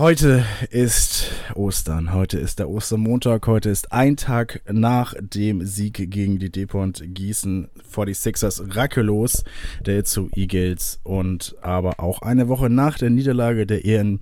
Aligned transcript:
Heute 0.00 0.46
ist 0.70 1.30
Ostern, 1.54 2.14
heute 2.14 2.38
ist 2.38 2.58
der 2.58 2.70
Ostermontag, 2.70 3.46
heute 3.46 3.68
ist 3.68 3.92
ein 3.92 4.16
Tag 4.16 4.62
nach 4.66 5.12
dem 5.20 5.66
Sieg 5.66 6.10
gegen 6.10 6.38
die 6.38 6.48
Depont 6.48 7.02
Gießen 7.04 7.68
vor 7.86 8.06
die 8.06 8.14
Sixers 8.14 8.62
rackelos 8.74 9.44
der 9.84 10.02
zu 10.04 10.30
Eagles 10.34 11.00
und 11.02 11.54
aber 11.60 12.00
auch 12.00 12.22
eine 12.22 12.48
Woche 12.48 12.70
nach 12.70 12.96
der 12.96 13.10
Niederlage 13.10 13.66
der 13.66 13.84
EN 13.84 14.20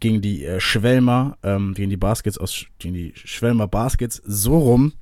gegen 0.00 0.22
die 0.22 0.44
äh, 0.44 0.58
Schwelmer, 0.58 1.38
ähm, 1.44 1.74
gegen 1.74 1.90
die 1.90 1.96
Baskets 1.96 2.36
aus, 2.36 2.66
gegen 2.80 2.94
die 2.94 3.12
Schwelmer 3.14 3.68
Baskets 3.68 4.20
so 4.24 4.58
rum 4.58 4.92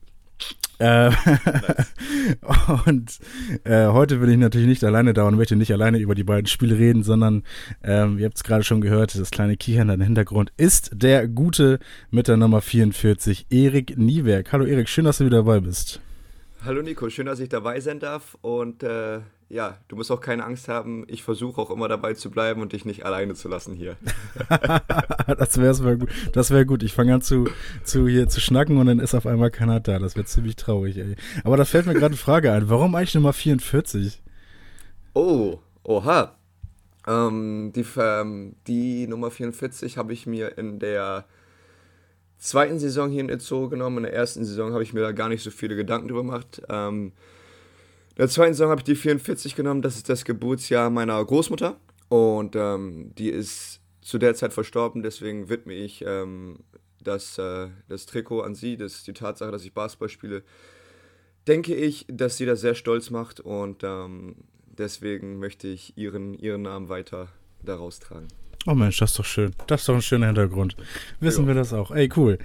und 2.87 3.19
äh, 3.65 3.87
heute 3.87 4.21
will 4.21 4.29
ich 4.29 4.37
natürlich 4.37 4.67
nicht 4.67 4.83
alleine 4.83 5.15
da 5.15 5.29
und 5.29 5.37
möchte 5.37 5.55
nicht 5.55 5.73
alleine 5.73 5.99
über 5.99 6.17
die 6.17 6.25
beiden 6.25 6.47
Spiele 6.47 6.77
reden, 6.77 7.05
sondern 7.05 7.45
ähm, 7.83 8.19
ihr 8.19 8.27
habt 8.27 8.37
es 8.37 8.43
gerade 8.43 8.65
schon 8.65 8.81
gehört, 8.81 9.17
das 9.17 9.31
kleine 9.31 9.57
Kichern 9.57 9.89
im 9.89 10.01
Hintergrund 10.01 10.53
ist 10.57 10.91
der 10.93 11.29
gute 11.29 11.79
mit 12.11 12.27
der 12.27 12.37
Nummer 12.37 12.61
44, 12.61 13.47
Erik 13.51 13.97
Niewerk. 13.97 14.53
Hallo 14.53 14.65
Erik, 14.65 14.89
schön, 14.89 15.05
dass 15.05 15.19
du 15.19 15.27
wieder 15.27 15.39
dabei 15.39 15.61
bist. 15.61 16.01
Hallo 16.65 16.83
Nico, 16.83 17.09
schön, 17.09 17.27
dass 17.27 17.39
ich 17.39 17.49
dabei 17.49 17.79
sein 17.81 18.01
darf 18.01 18.37
und 18.41 18.83
äh, 18.83 19.21
ja, 19.55 19.79
du 19.87 19.95
musst 19.95 20.11
auch 20.11 20.21
keine 20.21 20.45
Angst 20.45 20.67
haben. 20.67 21.05
Ich 21.07 21.23
versuche 21.23 21.61
auch 21.61 21.71
immer 21.71 21.87
dabei 21.87 22.15
zu 22.15 22.29
bleiben 22.29 22.61
und 22.61 22.73
dich 22.73 22.85
nicht 22.85 23.07
alleine 23.07 23.35
zu 23.35 23.47
lassen 23.47 23.77
hier. 23.77 23.97
das 25.39 25.59
wäre 25.59 25.97
gut. 25.97 26.11
Das 26.33 26.51
wäre 26.51 26.67
gut. 26.67 26.83
Ich 26.83 26.93
fange 26.93 27.15
an 27.15 27.23
zu, 27.23 27.49
zu 27.85 28.09
hier 28.09 28.29
zu 28.29 28.41
schnacken 28.41 28.79
und 28.79 28.87
dann 28.87 28.99
ist 28.99 29.15
auf 29.15 29.27
einmal 29.27 29.53
keiner 29.53 29.79
da. 29.79 30.01
Das 30.01 30.17
wäre 30.17 30.27
ziemlich 30.27 30.57
traurig, 30.57 30.99
ey. 30.99 31.15
Aber 31.45 31.57
da 31.57 31.65
fällt 31.65 31.87
mir 31.87 31.93
gerade 31.93 32.07
eine 32.07 32.17
Frage 32.17 32.51
ein. 32.51 32.69
Warum 32.69 32.97
eigentlich 32.97 33.15
Nummer 33.15 33.33
44? 33.33 34.21
Oh, 35.15 35.61
oha. 35.85 36.35
Ähm, 37.07 37.73
die, 37.77 37.87
ähm, 37.97 38.57
die 38.67 39.07
Nummer 39.07 39.31
44 39.31 39.99
habe 39.99 40.13
ich 40.13 40.27
mir 40.27 40.59
in 40.59 40.81
der 40.81 41.27
zweiten 42.39 42.81
Saison 42.81 43.09
hier 43.09 43.21
in 43.21 43.29
Itzo 43.29 43.69
genommen. 43.69 43.99
In 43.99 44.03
der 44.03 44.15
ersten 44.15 44.45
Saison 44.45 44.73
habe 44.73 44.83
ich 44.83 44.93
mir 44.93 45.03
da 45.03 45.13
gar 45.13 45.29
nicht 45.29 45.45
so 45.45 45.53
viele 45.53 45.77
Gedanken 45.77 46.09
drüber 46.09 46.23
gemacht. 46.23 46.61
Ähm, 46.69 47.13
der 48.17 48.29
zweiten 48.29 48.55
Saison 48.55 48.71
habe 48.71 48.81
ich 48.81 48.85
die 48.85 48.95
44 48.95 49.57
genommen. 49.57 49.83
Das 49.83 49.97
ist 49.97 50.09
das 50.09 50.25
Geburtsjahr 50.25 50.91
meiner 50.91 51.25
Großmutter. 51.25 51.79
Und 52.09 52.55
ähm, 52.55 53.13
die 53.17 53.31
ist 53.31 53.81
zu 54.01 54.19
der 54.19 54.35
Zeit 54.35 54.53
verstorben. 54.53 55.03
Deswegen 55.03 55.49
widme 55.49 55.75
ich 55.75 56.05
ähm, 56.07 56.61
das, 57.03 57.39
äh, 57.39 57.69
das 57.89 58.07
Trikot 58.07 58.43
an 58.43 58.55
sie. 58.55 58.77
Das 58.77 59.03
die 59.03 59.13
Tatsache, 59.13 59.51
dass 59.51 59.65
ich 59.65 59.75
Basketball 59.75 60.09
spiele. 60.09 60.43
Denke 61.49 61.75
ich, 61.75 62.07
dass 62.09 62.37
sie 62.37 62.47
das 62.47 62.61
sehr 62.61 62.75
stolz 62.75 63.11
macht. 63.11 63.41
Und 63.41 63.83
ähm, 63.83 64.37
deswegen 64.67 65.39
möchte 65.39 65.69
ich 65.69 65.97
ihren, 65.97 66.35
ihren 66.35 66.63
Namen 66.63 66.89
weiter 66.89 67.29
daraus 67.63 67.99
tragen. 67.99 68.29
Oh 68.67 68.75
Mensch, 68.75 68.97
das 68.99 69.11
ist 69.11 69.19
doch 69.19 69.25
schön. 69.27 69.53
Das 69.67 69.83
ist 69.83 69.89
doch 69.89 69.95
ein 69.95 70.01
schöner 70.03 70.27
Hintergrund. 70.27 70.75
Wissen 71.21 71.43
jo. 71.43 71.49
wir 71.49 71.55
das 71.55 71.75
auch. 71.75 71.91
Ey, 71.91 72.09
cool. 72.17 72.39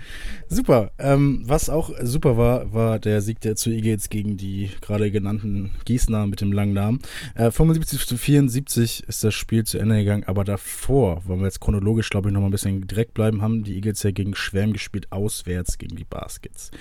Super. 0.50 0.92
Ähm, 1.00 1.44
was 1.46 1.70
auch 1.70 1.92
super 2.02 2.36
war, 2.36 2.74
war 2.74 3.00
der 3.00 3.22
Sieg 3.22 3.40
der 3.40 3.56
zu 3.56 3.70
Eagles 3.70 4.10
gegen 4.10 4.36
die 4.36 4.70
gerade 4.82 5.12
genannten 5.12 5.72
Gießner 5.86 6.28
mit 6.28 6.42
dem 6.42 6.52
langen 6.52 6.74
Namen. 6.74 7.00
Äh, 7.36 7.52
75 7.52 8.06
zu 8.06 8.18
74 8.18 9.08
ist 9.08 9.24
das 9.24 9.34
Spiel 9.34 9.64
zu 9.64 9.78
Ende 9.78 9.98
gegangen, 9.98 10.26
aber 10.26 10.44
davor, 10.44 11.26
wollen 11.26 11.40
wir 11.40 11.46
jetzt 11.46 11.62
chronologisch, 11.62 12.10
glaube 12.10 12.30
ich, 12.30 12.34
noch 12.34 12.42
mal 12.42 12.48
ein 12.48 12.52
bisschen 12.52 12.86
direkt 12.86 13.14
bleiben, 13.14 13.42
haben 13.42 13.64
die 13.64 13.76
Eagles 13.76 14.04
ja 14.04 14.12
gegen 14.12 14.36
Schwärm 14.36 14.74
gespielt, 14.74 15.12
auswärts 15.12 15.78
gegen 15.78 15.96
die 15.96 16.04
Baskets. 16.04 16.72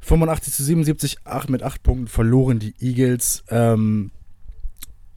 85 0.00 0.52
zu 0.52 0.62
77, 0.62 1.18
8 1.24 1.50
mit 1.50 1.62
8 1.62 1.82
Punkten 1.82 2.08
verloren 2.08 2.60
die 2.60 2.74
Eagles. 2.78 3.42
Ähm, 3.48 4.12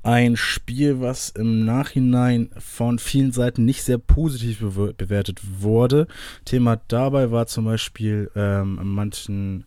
ein 0.07 0.37
Spiel, 0.37 1.01
was 1.01 1.31
im 1.31 1.65
Nachhinein 1.65 2.49
von 2.57 2.97
vielen 2.97 3.33
Seiten 3.33 3.65
nicht 3.65 3.83
sehr 3.83 3.97
positiv 3.97 4.59
be 4.61 4.93
bewertet 4.93 5.41
wurde. 5.59 6.07
Thema 6.45 6.79
dabei 6.87 7.29
war 7.31 7.45
zum 7.45 7.65
Beispiel 7.65 8.31
ähm, 8.33 8.79
manchen 8.83 9.65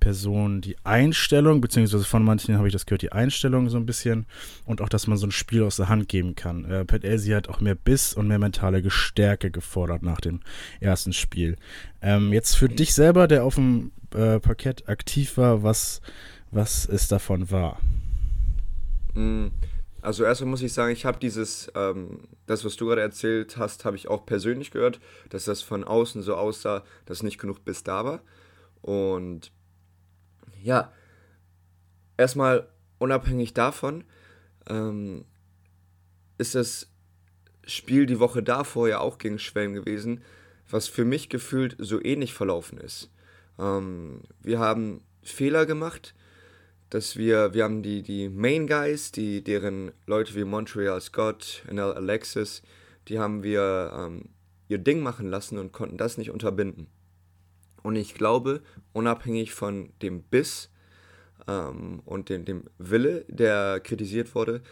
Personen 0.00 0.62
die 0.62 0.78
Einstellung, 0.84 1.60
beziehungsweise 1.60 2.04
von 2.04 2.24
manchen 2.24 2.56
habe 2.56 2.66
ich 2.66 2.72
das 2.72 2.86
gehört, 2.86 3.02
die 3.02 3.12
Einstellung 3.12 3.68
so 3.68 3.76
ein 3.76 3.84
bisschen 3.84 4.24
und 4.64 4.80
auch, 4.80 4.88
dass 4.88 5.06
man 5.06 5.18
so 5.18 5.26
ein 5.26 5.32
Spiel 5.32 5.62
aus 5.62 5.76
der 5.76 5.90
Hand 5.90 6.08
geben 6.08 6.34
kann. 6.34 6.64
Äh, 6.64 6.86
Pat 6.86 7.04
Elsie 7.04 7.34
hat 7.34 7.50
auch 7.50 7.60
mehr 7.60 7.74
Biss 7.74 8.14
und 8.14 8.26
mehr 8.26 8.38
mentale 8.38 8.90
Stärke 8.90 9.50
gefordert 9.50 10.02
nach 10.02 10.22
dem 10.22 10.40
ersten 10.80 11.12
Spiel. 11.12 11.56
Ähm, 12.00 12.32
jetzt 12.32 12.56
für 12.56 12.70
dich 12.70 12.94
selber, 12.94 13.28
der 13.28 13.44
auf 13.44 13.56
dem 13.56 13.92
äh, 14.14 14.40
Parkett 14.40 14.88
aktiv 14.88 15.36
war, 15.36 15.62
was, 15.62 16.00
was 16.52 16.86
ist 16.86 17.12
davon 17.12 17.50
wahr? 17.50 17.78
Mm. 19.12 19.48
Also 20.04 20.22
erstmal 20.22 20.50
muss 20.50 20.60
ich 20.60 20.74
sagen, 20.74 20.92
ich 20.92 21.06
habe 21.06 21.18
dieses, 21.18 21.72
ähm, 21.74 22.28
das, 22.46 22.62
was 22.62 22.76
du 22.76 22.84
gerade 22.84 23.00
erzählt 23.00 23.56
hast, 23.56 23.86
habe 23.86 23.96
ich 23.96 24.06
auch 24.08 24.26
persönlich 24.26 24.70
gehört, 24.70 25.00
dass 25.30 25.44
das 25.44 25.62
von 25.62 25.82
außen 25.82 26.20
so 26.20 26.36
aussah, 26.36 26.84
dass 27.06 27.22
nicht 27.22 27.38
genug 27.38 27.64
Biss 27.64 27.84
da 27.84 28.04
war. 28.04 28.20
Und 28.82 29.50
ja, 30.62 30.92
erstmal 32.18 32.68
unabhängig 32.98 33.54
davon 33.54 34.04
ähm, 34.68 35.24
ist 36.36 36.54
das 36.54 36.90
Spiel 37.66 38.04
die 38.04 38.20
Woche 38.20 38.42
davor 38.42 38.86
ja 38.86 38.98
auch 38.98 39.16
gegen 39.16 39.38
Schwelm 39.38 39.72
gewesen, 39.72 40.22
was 40.68 40.86
für 40.86 41.06
mich 41.06 41.30
gefühlt 41.30 41.76
so 41.78 41.98
ähnlich 42.04 42.34
verlaufen 42.34 42.76
ist. 42.76 43.10
Ähm, 43.58 44.20
wir 44.42 44.58
haben 44.58 45.00
Fehler 45.22 45.64
gemacht, 45.64 46.14
dass 46.90 47.16
wir, 47.16 47.54
wir 47.54 47.64
haben 47.64 47.82
die, 47.82 48.02
die 48.02 48.28
Main 48.28 48.66
Guys, 48.66 49.12
die, 49.12 49.42
deren 49.42 49.92
Leute 50.06 50.34
wie 50.34 50.44
Montreal 50.44 51.00
Scott, 51.00 51.64
NL 51.70 51.92
Alexis, 51.92 52.62
die 53.08 53.18
haben 53.18 53.42
wir 53.42 53.92
ähm, 53.96 54.28
ihr 54.68 54.78
Ding 54.78 55.00
machen 55.00 55.28
lassen 55.28 55.58
und 55.58 55.72
konnten 55.72 55.96
das 55.96 56.18
nicht 56.18 56.30
unterbinden. 56.30 56.86
Und 57.82 57.96
ich 57.96 58.14
glaube, 58.14 58.62
unabhängig 58.92 59.52
von 59.52 59.92
dem 60.00 60.22
Biss 60.22 60.70
ähm, 61.46 62.00
und 62.04 62.28
dem, 62.28 62.44
dem 62.44 62.64
Wille, 62.78 63.24
der 63.28 63.80
kritisiert 63.80 64.34
wurde, 64.34 64.62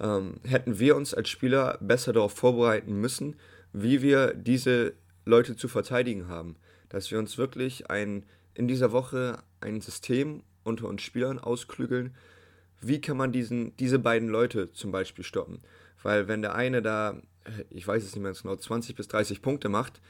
ähm, 0.00 0.40
hätten 0.44 0.78
wir 0.78 0.96
uns 0.96 1.14
als 1.14 1.28
Spieler 1.28 1.78
besser 1.80 2.12
darauf 2.12 2.32
vorbereiten 2.32 2.94
müssen, 3.00 3.36
wie 3.72 4.02
wir 4.02 4.34
diese 4.34 4.94
Leute 5.24 5.56
zu 5.56 5.68
verteidigen 5.68 6.28
haben. 6.28 6.56
Dass 6.88 7.10
wir 7.10 7.18
uns 7.18 7.38
wirklich 7.38 7.90
ein, 7.90 8.24
in 8.54 8.66
dieser 8.66 8.92
Woche 8.92 9.38
ein 9.60 9.80
System 9.80 10.42
unter 10.68 10.86
uns 10.86 11.02
Spielern 11.02 11.38
ausklügeln, 11.38 12.14
wie 12.80 13.00
kann 13.00 13.16
man 13.16 13.32
diesen, 13.32 13.76
diese 13.76 13.98
beiden 13.98 14.28
Leute 14.28 14.70
zum 14.72 14.92
Beispiel 14.92 15.24
stoppen. 15.24 15.58
Weil 16.02 16.28
wenn 16.28 16.42
der 16.42 16.54
eine 16.54 16.82
da, 16.82 17.20
ich 17.70 17.86
weiß 17.86 18.04
es 18.04 18.14
nicht 18.14 18.22
mehr 18.22 18.32
genau, 18.32 18.54
20 18.54 18.94
bis 18.94 19.08
30 19.08 19.42
Punkte 19.42 19.68
macht, 19.68 20.00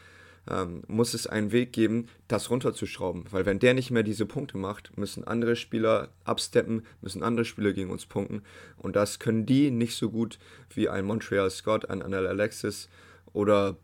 ähm, 0.51 0.83
muss 0.87 1.15
es 1.15 1.27
einen 1.27 1.53
Weg 1.53 1.73
geben, 1.73 2.09
das 2.27 2.51
runterzuschrauben. 2.51 3.25
Weil 3.31 3.47
wenn 3.47 3.59
der 3.59 3.75
nicht 3.75 3.91
mehr 3.91 4.03
diese 4.03 4.27
Punkte 4.27 4.59
macht, 4.59 4.97
müssen 4.97 5.25
andere 5.25 5.57
Spieler 5.57 6.09
absteppen, 6.25 6.85
müssen 7.01 7.23
andere 7.23 7.45
Spieler 7.45 7.73
gegen 7.73 7.91
uns 7.91 8.07
punkten. 8.07 8.43
Und 8.77 8.97
das 8.97 9.19
können 9.19 9.47
die 9.47 9.71
nicht 9.71 9.97
so 9.97 10.11
gut 10.11 10.39
wie 10.75 10.89
ein 10.89 11.05
Montreal 11.05 11.51
Scott, 11.51 11.89
ein 11.89 12.03
Anel 12.03 12.27
Alexis 12.27 12.89
oder 13.33 13.77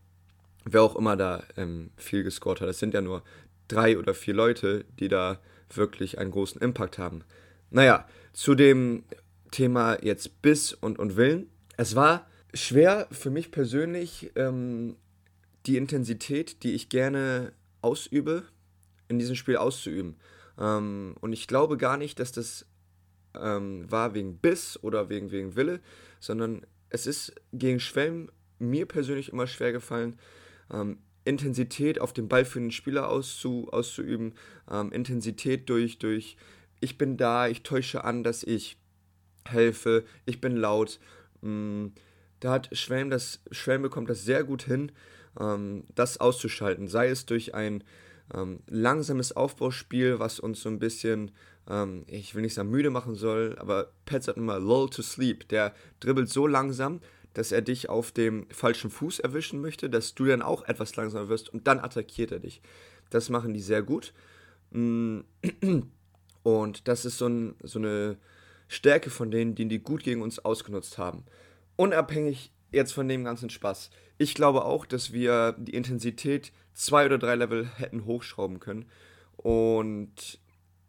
wer 0.64 0.82
auch 0.82 0.96
immer 0.96 1.16
da 1.16 1.42
ähm, 1.56 1.90
viel 1.96 2.22
gescored 2.22 2.60
hat. 2.60 2.68
Das 2.68 2.78
sind 2.78 2.94
ja 2.94 3.00
nur 3.00 3.22
drei 3.68 3.98
oder 3.98 4.14
vier 4.14 4.34
Leute, 4.34 4.84
die 4.98 5.08
da 5.08 5.38
wirklich 5.76 6.18
einen 6.18 6.30
großen 6.30 6.60
Impact 6.60 6.98
haben. 6.98 7.22
Naja, 7.70 8.06
zu 8.32 8.54
dem 8.54 9.04
Thema 9.50 10.02
jetzt 10.02 10.42
Biss 10.42 10.72
und, 10.72 10.98
und 10.98 11.16
Willen. 11.16 11.48
Es 11.76 11.94
war 11.94 12.26
schwer 12.52 13.08
für 13.10 13.30
mich 13.30 13.50
persönlich, 13.50 14.32
ähm, 14.36 14.96
die 15.66 15.76
Intensität, 15.76 16.62
die 16.62 16.72
ich 16.72 16.88
gerne 16.88 17.52
ausübe, 17.80 18.44
in 19.08 19.18
diesem 19.18 19.36
Spiel 19.36 19.56
auszuüben. 19.56 20.16
Ähm, 20.58 21.16
und 21.20 21.32
ich 21.32 21.46
glaube 21.46 21.76
gar 21.76 21.96
nicht, 21.96 22.18
dass 22.20 22.32
das 22.32 22.66
ähm, 23.34 23.90
war 23.90 24.14
wegen 24.14 24.38
Biss 24.38 24.78
oder 24.82 25.08
wegen, 25.08 25.30
wegen 25.30 25.56
Wille, 25.56 25.80
sondern 26.20 26.66
es 26.90 27.06
ist 27.06 27.34
gegen 27.52 27.80
Schwelm 27.80 28.30
mir 28.58 28.86
persönlich 28.86 29.32
immer 29.32 29.46
schwer 29.46 29.72
gefallen, 29.72 30.18
ähm, 30.72 30.98
Intensität 31.24 32.00
auf 32.00 32.12
dem 32.12 32.28
Ball 32.28 32.44
für 32.44 32.60
den 32.60 32.70
Spieler 32.70 33.08
auszu, 33.08 33.68
auszuüben, 33.72 34.34
ähm, 34.70 34.92
Intensität 34.92 35.68
durch, 35.68 35.98
durch 35.98 36.36
ich 36.80 36.98
bin 36.98 37.16
da, 37.16 37.48
ich 37.48 37.62
täusche 37.62 38.04
an, 38.04 38.22
dass 38.22 38.42
ich 38.42 38.76
helfe, 39.46 40.04
ich 40.26 40.40
bin 40.40 40.56
laut. 40.56 41.00
Ähm, 41.42 41.92
da 42.40 42.52
hat 42.52 42.76
Schwelm 42.76 43.10
das, 43.10 43.40
Schwelm 43.50 43.82
bekommt 43.82 44.10
das 44.10 44.24
sehr 44.24 44.44
gut 44.44 44.64
hin, 44.64 44.92
ähm, 45.40 45.84
das 45.94 46.18
auszuschalten, 46.18 46.88
sei 46.88 47.08
es 47.08 47.26
durch 47.26 47.54
ein 47.54 47.84
ähm, 48.32 48.60
langsames 48.68 49.32
Aufbauspiel, 49.32 50.18
was 50.18 50.40
uns 50.40 50.60
so 50.60 50.68
ein 50.68 50.78
bisschen, 50.78 51.30
ähm, 51.68 52.04
ich 52.06 52.34
will 52.34 52.42
nicht 52.42 52.54
sagen 52.54 52.70
müde 52.70 52.90
machen 52.90 53.14
soll, 53.14 53.56
aber 53.58 53.92
Pets 54.04 54.28
hat 54.28 54.36
immer 54.36 54.58
lull 54.58 54.90
to 54.90 55.02
sleep. 55.02 55.48
Der 55.48 55.74
dribbelt 56.00 56.28
so 56.28 56.46
langsam, 56.46 57.00
dass 57.34 57.52
er 57.52 57.62
dich 57.62 57.88
auf 57.88 58.12
dem 58.12 58.46
falschen 58.50 58.90
Fuß 58.90 59.20
erwischen 59.20 59.60
möchte, 59.60 59.90
dass 59.90 60.14
du 60.14 60.24
dann 60.24 60.42
auch 60.42 60.64
etwas 60.64 60.96
langsamer 60.96 61.28
wirst 61.28 61.52
und 61.52 61.66
dann 61.66 61.80
attackiert 61.80 62.32
er 62.32 62.40
dich. 62.40 62.62
Das 63.10 63.28
machen 63.28 63.52
die 63.52 63.60
sehr 63.60 63.82
gut. 63.82 64.14
Mm. 64.70 65.20
Und 66.44 66.88
das 66.88 67.06
ist 67.06 67.16
so, 67.16 67.26
ein, 67.26 67.54
so 67.62 67.78
eine 67.78 68.18
Stärke 68.68 69.08
von 69.08 69.30
denen, 69.30 69.54
die 69.54 69.66
die 69.66 69.78
gut 69.78 70.04
gegen 70.04 70.20
uns 70.20 70.38
ausgenutzt 70.38 70.98
haben. 70.98 71.24
Unabhängig 71.76 72.52
jetzt 72.70 72.92
von 72.92 73.08
dem 73.08 73.24
ganzen 73.24 73.50
Spaß. 73.50 73.90
ich 74.18 74.34
glaube 74.34 74.64
auch, 74.64 74.84
dass 74.84 75.12
wir 75.12 75.52
die 75.58 75.74
Intensität 75.74 76.52
zwei 76.74 77.06
oder 77.06 77.18
drei 77.18 77.34
Level 77.34 77.66
hätten 77.76 78.04
hochschrauben 78.04 78.60
können. 78.60 78.84
Und 79.38 80.38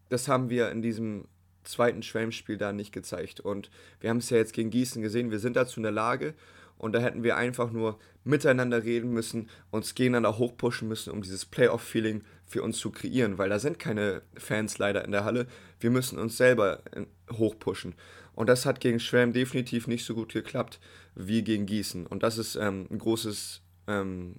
das 0.10 0.28
haben 0.28 0.50
wir 0.50 0.72
in 0.72 0.82
diesem 0.82 1.26
zweiten 1.66 2.04
Schwelmspiel 2.04 2.58
da 2.58 2.72
nicht 2.72 2.92
gezeigt. 2.92 3.40
Und 3.40 3.70
wir 4.00 4.10
haben 4.10 4.18
es 4.18 4.30
ja 4.30 4.38
jetzt 4.38 4.54
gegen 4.54 4.70
Gießen 4.70 5.02
gesehen, 5.02 5.32
wir 5.32 5.40
sind 5.40 5.56
dazu 5.56 5.80
in 5.80 5.84
der 5.84 5.92
Lage. 5.92 6.34
Und 6.78 6.94
da 6.94 7.00
hätten 7.00 7.24
wir 7.24 7.38
einfach 7.38 7.72
nur 7.72 7.98
miteinander 8.24 8.84
reden 8.84 9.12
müssen, 9.12 9.50
uns 9.72 9.96
gegeneinander 9.96 10.38
hochpushen 10.38 10.88
müssen, 10.88 11.12
um 11.12 11.22
dieses 11.22 11.46
Playoff-Feeling 11.46 12.24
für 12.46 12.64
uns 12.64 12.78
zu 12.78 12.92
kreieren, 12.92 13.38
weil 13.38 13.50
da 13.50 13.60
sind 13.60 13.80
keine 13.80 14.22
Fans 14.36 14.78
leider 14.78 15.06
in 15.06 15.12
der 15.12 15.24
Halle. 15.24 15.48
Wir 15.80 15.90
müssen 15.90 16.20
uns 16.20 16.38
selber 16.38 16.82
äh, 16.92 17.06
hochpushen. 17.32 17.96
Und 18.34 18.48
das 18.48 18.66
hat 18.66 18.82
gegen 18.82 19.00
Schwelm 19.00 19.32
definitiv 19.32 19.88
nicht 19.88 20.06
so 20.06 20.14
gut 20.14 20.34
geklappt 20.34 20.80
wie 21.16 21.44
gegen 21.44 21.66
Gießen. 21.66 22.06
Und 22.06 22.24
das 22.24 22.38
ist 22.38 22.56
ähm, 22.56 22.88
ein 22.92 23.00
großes 23.00 23.62
ähm, 23.88 24.36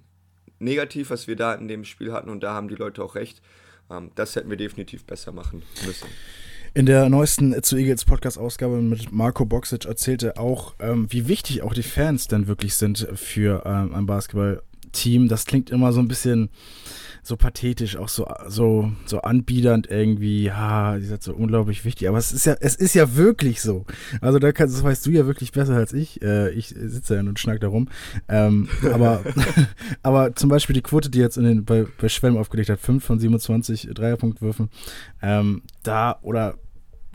Negativ, 0.59 1.09
was 1.09 1.27
wir 1.27 1.35
da 1.35 1.53
in 1.55 1.67
dem 1.67 1.83
Spiel 1.83 2.13
hatten. 2.13 2.29
Und 2.29 2.41
da 2.43 2.53
haben 2.53 2.67
die 2.67 2.75
Leute 2.75 3.03
auch 3.03 3.15
recht. 3.15 3.41
Ähm, 3.89 4.11
das 4.15 4.35
hätten 4.35 4.49
wir 4.49 4.57
definitiv 4.57 5.05
besser 5.05 5.31
machen 5.31 5.63
müssen. 5.85 6.07
In 6.77 6.85
der 6.85 7.09
neuesten 7.09 7.63
zu 7.63 7.75
Eagles 7.75 8.05
Podcast-Ausgabe 8.05 8.83
mit 8.83 9.11
Marco 9.11 9.45
Boxic 9.45 9.85
erzählte 9.85 10.37
auch, 10.37 10.75
ähm, 10.79 11.07
wie 11.09 11.27
wichtig 11.27 11.63
auch 11.63 11.73
die 11.73 11.81
Fans 11.81 12.27
denn 12.27 12.45
wirklich 12.45 12.75
sind 12.75 13.07
für 13.15 13.63
ähm, 13.65 13.95
ein 13.95 14.05
Basketballteam. 14.05 15.27
Das 15.27 15.47
klingt 15.47 15.71
immer 15.71 15.91
so 15.91 16.01
ein 16.01 16.07
bisschen 16.07 16.51
so 17.23 17.35
pathetisch, 17.35 17.97
auch 17.97 18.09
so, 18.09 18.27
so, 18.47 18.91
so 19.07 19.21
anbiedernd 19.21 19.89
irgendwie, 19.89 20.43
ja, 20.43 20.99
die 20.99 21.05
sind 21.05 21.23
so 21.23 21.33
unglaublich 21.33 21.83
wichtig. 21.83 22.09
Aber 22.09 22.19
es 22.19 22.31
ist 22.31 22.45
ja, 22.45 22.55
es 22.59 22.75
ist 22.75 22.93
ja 22.93 23.15
wirklich 23.15 23.59
so. 23.59 23.87
Also 24.21 24.37
da 24.37 24.51
kannst, 24.51 24.75
das 24.75 24.83
weißt 24.83 25.03
du 25.07 25.09
ja 25.09 25.25
wirklich 25.25 25.53
besser 25.53 25.73
als 25.73 25.93
ich. 25.93 26.21
Äh, 26.21 26.51
ich 26.51 26.67
sitze 26.67 27.15
ja 27.15 27.21
und 27.21 27.39
schnack 27.39 27.59
da 27.59 27.69
rum. 27.69 27.89
Ähm, 28.29 28.69
aber, 28.93 29.23
aber 30.03 30.35
zum 30.35 30.49
Beispiel 30.49 30.75
die 30.75 30.83
Quote, 30.83 31.09
die 31.09 31.17
jetzt 31.17 31.37
in 31.37 31.43
den, 31.43 31.65
bei, 31.65 31.87
bei 31.99 32.07
Schwelm 32.07 32.37
aufgelegt 32.37 32.69
hat, 32.69 32.79
5 32.79 33.03
von 33.03 33.17
27 33.17 33.89
Dreierpunktwürfen, 33.95 34.69
ähm, 35.23 35.63
da 35.81 36.19
oder 36.21 36.53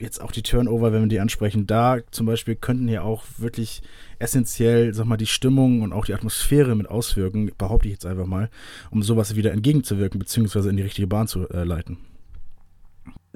jetzt 0.03 0.21
auch 0.21 0.33
die 0.33 0.43
Turnover, 0.43 0.93
wenn 0.93 1.03
wir 1.03 1.09
die 1.09 1.21
ansprechen, 1.21 1.67
da 1.67 1.99
zum 2.11 2.27
Beispiel 2.27 2.57
könnten 2.57 2.89
ja 2.89 3.03
auch 3.03 3.25
wirklich 3.39 3.83
essentiell, 4.19 4.93
sag 4.95 5.07
mal, 5.07 5.17
die 5.17 5.27
Stimmung 5.27 5.83
und 5.83 5.93
auch 5.93 6.05
die 6.05 6.15
Atmosphäre 6.15 6.75
mit 6.75 6.89
auswirken, 6.89 7.51
behaupte 7.57 7.89
ich 7.89 7.95
jetzt 7.95 8.07
einfach 8.07 8.27
mal, 8.27 8.51
um 8.91 9.03
sowas 9.03 9.37
wieder 9.37 9.53
entgegenzuwirken, 9.53 10.19
beziehungsweise 10.19 10.71
in 10.71 10.77
die 10.77 10.83
richtige 10.83 11.07
Bahn 11.07 11.29
zu 11.29 11.49
äh, 11.51 11.65
leiten. 11.65 11.99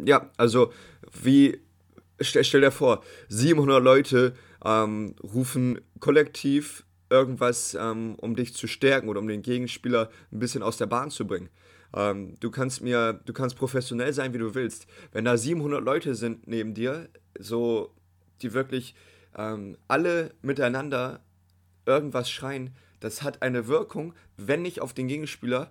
Ja, 0.05 0.31
also 0.37 0.73
wie, 1.23 1.59
stell, 2.21 2.45
stell 2.45 2.61
dir 2.61 2.71
vor, 2.71 3.03
700 3.29 3.83
Leute 3.83 4.35
ähm, 4.65 5.15
rufen 5.23 5.81
kollektiv 6.01 6.85
irgendwas, 7.11 7.77
ähm, 7.79 8.17
um 8.17 8.35
dich 8.35 8.55
zu 8.55 8.67
stärken 8.67 9.09
oder 9.09 9.21
um 9.21 9.29
den 9.29 9.43
Gegenspieler 9.43 10.11
ein 10.33 10.39
bisschen 10.39 10.63
aus 10.63 10.77
der 10.77 10.87
Bahn 10.87 11.11
zu 11.11 11.27
bringen. 11.27 11.49
Ähm, 11.95 12.35
du 12.41 12.51
kannst 12.51 12.83
mir, 12.83 13.21
du 13.25 13.33
kannst 13.33 13.57
professionell 13.57 14.13
sein, 14.13 14.35
wie 14.35 14.39
du 14.39 14.55
willst. 14.55 14.87
Wenn 15.13 15.25
da 15.25 15.37
700 15.37 15.83
Leute 15.83 16.15
sind 16.15 16.47
neben 16.47 16.75
dir, 16.75 17.09
so 17.39 17.95
die 18.43 18.53
wirklich 18.53 18.95
ähm, 19.37 19.77
alle 19.89 20.35
miteinander 20.43 21.21
irgendwas 21.87 22.31
schreien, 22.31 22.75
das 23.01 23.23
hat 23.23 23.43
eine 23.43 23.69
Wirkung, 23.69 24.15
wenn 24.37 24.63
nicht 24.63 24.81
auf 24.81 24.93
den 24.93 25.09
Gegenspieler, 25.09 25.71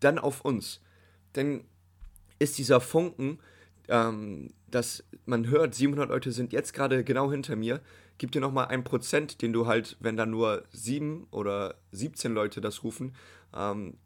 dann 0.00 0.18
auf 0.18 0.40
uns. 0.40 0.80
Denn 1.36 1.64
ist 2.38 2.58
dieser 2.58 2.80
Funken, 2.80 3.38
ähm, 3.88 4.50
dass 4.70 5.04
man 5.24 5.48
hört, 5.48 5.74
700 5.74 6.08
Leute 6.08 6.32
sind 6.32 6.52
jetzt 6.52 6.72
gerade 6.74 7.04
genau 7.04 7.30
hinter 7.30 7.56
mir, 7.56 7.80
gibt 8.18 8.34
dir 8.34 8.40
nochmal 8.40 8.66
ein 8.66 8.84
Prozent, 8.84 9.42
den 9.42 9.52
du 9.52 9.66
halt, 9.66 9.96
wenn 10.00 10.16
da 10.16 10.26
nur 10.26 10.64
7 10.72 11.26
oder 11.30 11.76
17 11.92 12.32
Leute 12.32 12.60
das 12.60 12.84
rufen, 12.84 13.14
ähm, 13.54 13.96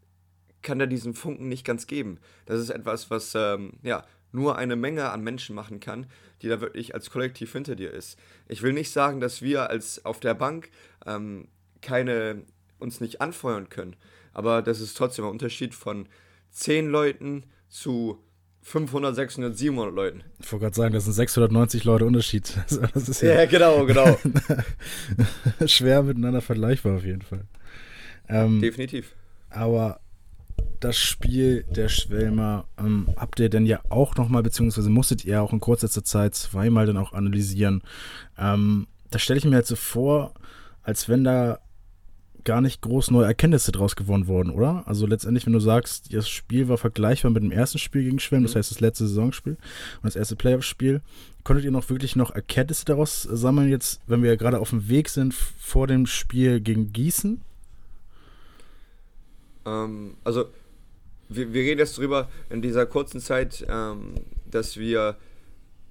kann 0.62 0.80
er 0.80 0.86
diesen 0.86 1.14
Funken 1.14 1.48
nicht 1.48 1.64
ganz 1.64 1.86
geben. 1.86 2.18
Das 2.46 2.60
ist 2.60 2.70
etwas, 2.70 3.10
was 3.10 3.34
ähm, 3.34 3.74
ja, 3.82 4.04
nur 4.32 4.56
eine 4.56 4.76
Menge 4.76 5.10
an 5.10 5.22
Menschen 5.22 5.54
machen 5.54 5.80
kann, 5.80 6.06
die 6.42 6.48
da 6.48 6.60
wirklich 6.60 6.94
als 6.94 7.10
Kollektiv 7.10 7.52
hinter 7.52 7.76
dir 7.76 7.92
ist. 7.92 8.18
Ich 8.46 8.62
will 8.62 8.72
nicht 8.72 8.90
sagen, 8.90 9.20
dass 9.20 9.42
wir 9.42 9.70
als 9.70 10.04
auf 10.04 10.20
der 10.20 10.34
Bank 10.34 10.70
ähm, 11.06 11.48
keine 11.80 12.42
uns 12.78 13.00
nicht 13.00 13.20
anfeuern 13.20 13.68
können, 13.68 13.96
aber 14.32 14.62
das 14.62 14.80
ist 14.80 14.96
trotzdem 14.96 15.24
ein 15.24 15.32
Unterschied 15.32 15.74
von 15.74 16.08
10 16.50 16.88
Leuten 16.88 17.44
zu 17.68 18.22
500, 18.68 19.14
600, 19.14 19.56
700 19.56 19.94
Leuten. 19.94 20.24
Ich 20.40 20.52
wollte 20.52 20.64
gerade 20.64 20.76
sagen, 20.76 20.92
das 20.92 21.04
sind 21.04 21.14
690 21.14 21.84
Leute 21.84 22.04
Unterschied. 22.04 22.54
Das 22.68 23.08
ist 23.08 23.22
ja, 23.22 23.34
ja 23.34 23.46
genau, 23.46 23.86
genau. 23.86 24.18
schwer 25.66 26.02
miteinander 26.02 26.42
vergleichbar 26.42 26.96
auf 26.96 27.04
jeden 27.04 27.22
Fall. 27.22 27.44
Ähm, 28.28 28.60
Definitiv. 28.60 29.14
Aber 29.48 30.00
das 30.80 30.98
Spiel 30.98 31.64
der 31.70 31.88
Schwelmer 31.88 32.66
ähm, 32.78 33.08
habt 33.16 33.40
ihr 33.40 33.48
denn 33.48 33.64
ja 33.64 33.80
auch 33.88 34.16
nochmal, 34.16 34.42
beziehungsweise 34.42 34.90
musstet 34.90 35.24
ihr 35.24 35.42
auch 35.42 35.54
in 35.54 35.60
kurzer 35.60 35.88
Zeit 36.04 36.34
zweimal 36.34 36.84
dann 36.84 36.98
auch 36.98 37.14
analysieren. 37.14 37.82
Ähm, 38.38 38.86
da 39.10 39.18
stelle 39.18 39.38
ich 39.38 39.46
mir 39.46 39.56
halt 39.56 39.66
so 39.66 39.76
vor, 39.76 40.34
als 40.82 41.08
wenn 41.08 41.24
da 41.24 41.58
gar 42.48 42.62
nicht 42.62 42.80
groß 42.80 43.10
neue 43.10 43.26
Erkenntnisse 43.26 43.72
draus 43.72 43.94
gewonnen 43.94 44.26
wurden, 44.26 44.48
oder? 44.48 44.82
Also 44.86 45.06
letztendlich, 45.06 45.44
wenn 45.44 45.52
du 45.52 45.60
sagst, 45.60 46.14
das 46.14 46.30
Spiel 46.30 46.66
war 46.68 46.78
vergleichbar 46.78 47.30
mit 47.30 47.42
dem 47.42 47.52
ersten 47.52 47.78
Spiel 47.78 48.04
gegen 48.04 48.18
Schwelm, 48.18 48.42
das 48.42 48.54
mhm. 48.54 48.60
heißt 48.60 48.70
das 48.70 48.80
letzte 48.80 49.06
Saisonspiel 49.06 49.52
und 49.52 50.04
das 50.04 50.16
erste 50.16 50.34
Playoff-Spiel, 50.34 51.02
konntet 51.44 51.66
ihr 51.66 51.70
noch 51.70 51.90
wirklich 51.90 52.16
noch 52.16 52.30
Erkenntnisse 52.30 52.86
daraus 52.86 53.22
sammeln, 53.22 53.68
jetzt, 53.68 54.00
wenn 54.06 54.22
wir 54.22 54.30
ja 54.30 54.36
gerade 54.36 54.60
auf 54.60 54.70
dem 54.70 54.88
Weg 54.88 55.10
sind 55.10 55.34
vor 55.34 55.86
dem 55.86 56.06
Spiel 56.06 56.62
gegen 56.62 56.90
Gießen? 56.90 57.42
Ähm, 59.66 60.14
also 60.24 60.46
wir, 61.28 61.52
wir 61.52 61.62
reden 61.62 61.80
jetzt 61.80 61.98
drüber 61.98 62.30
in 62.48 62.62
dieser 62.62 62.86
kurzen 62.86 63.20
Zeit, 63.20 63.66
ähm, 63.68 64.14
dass 64.50 64.78
wir 64.78 65.16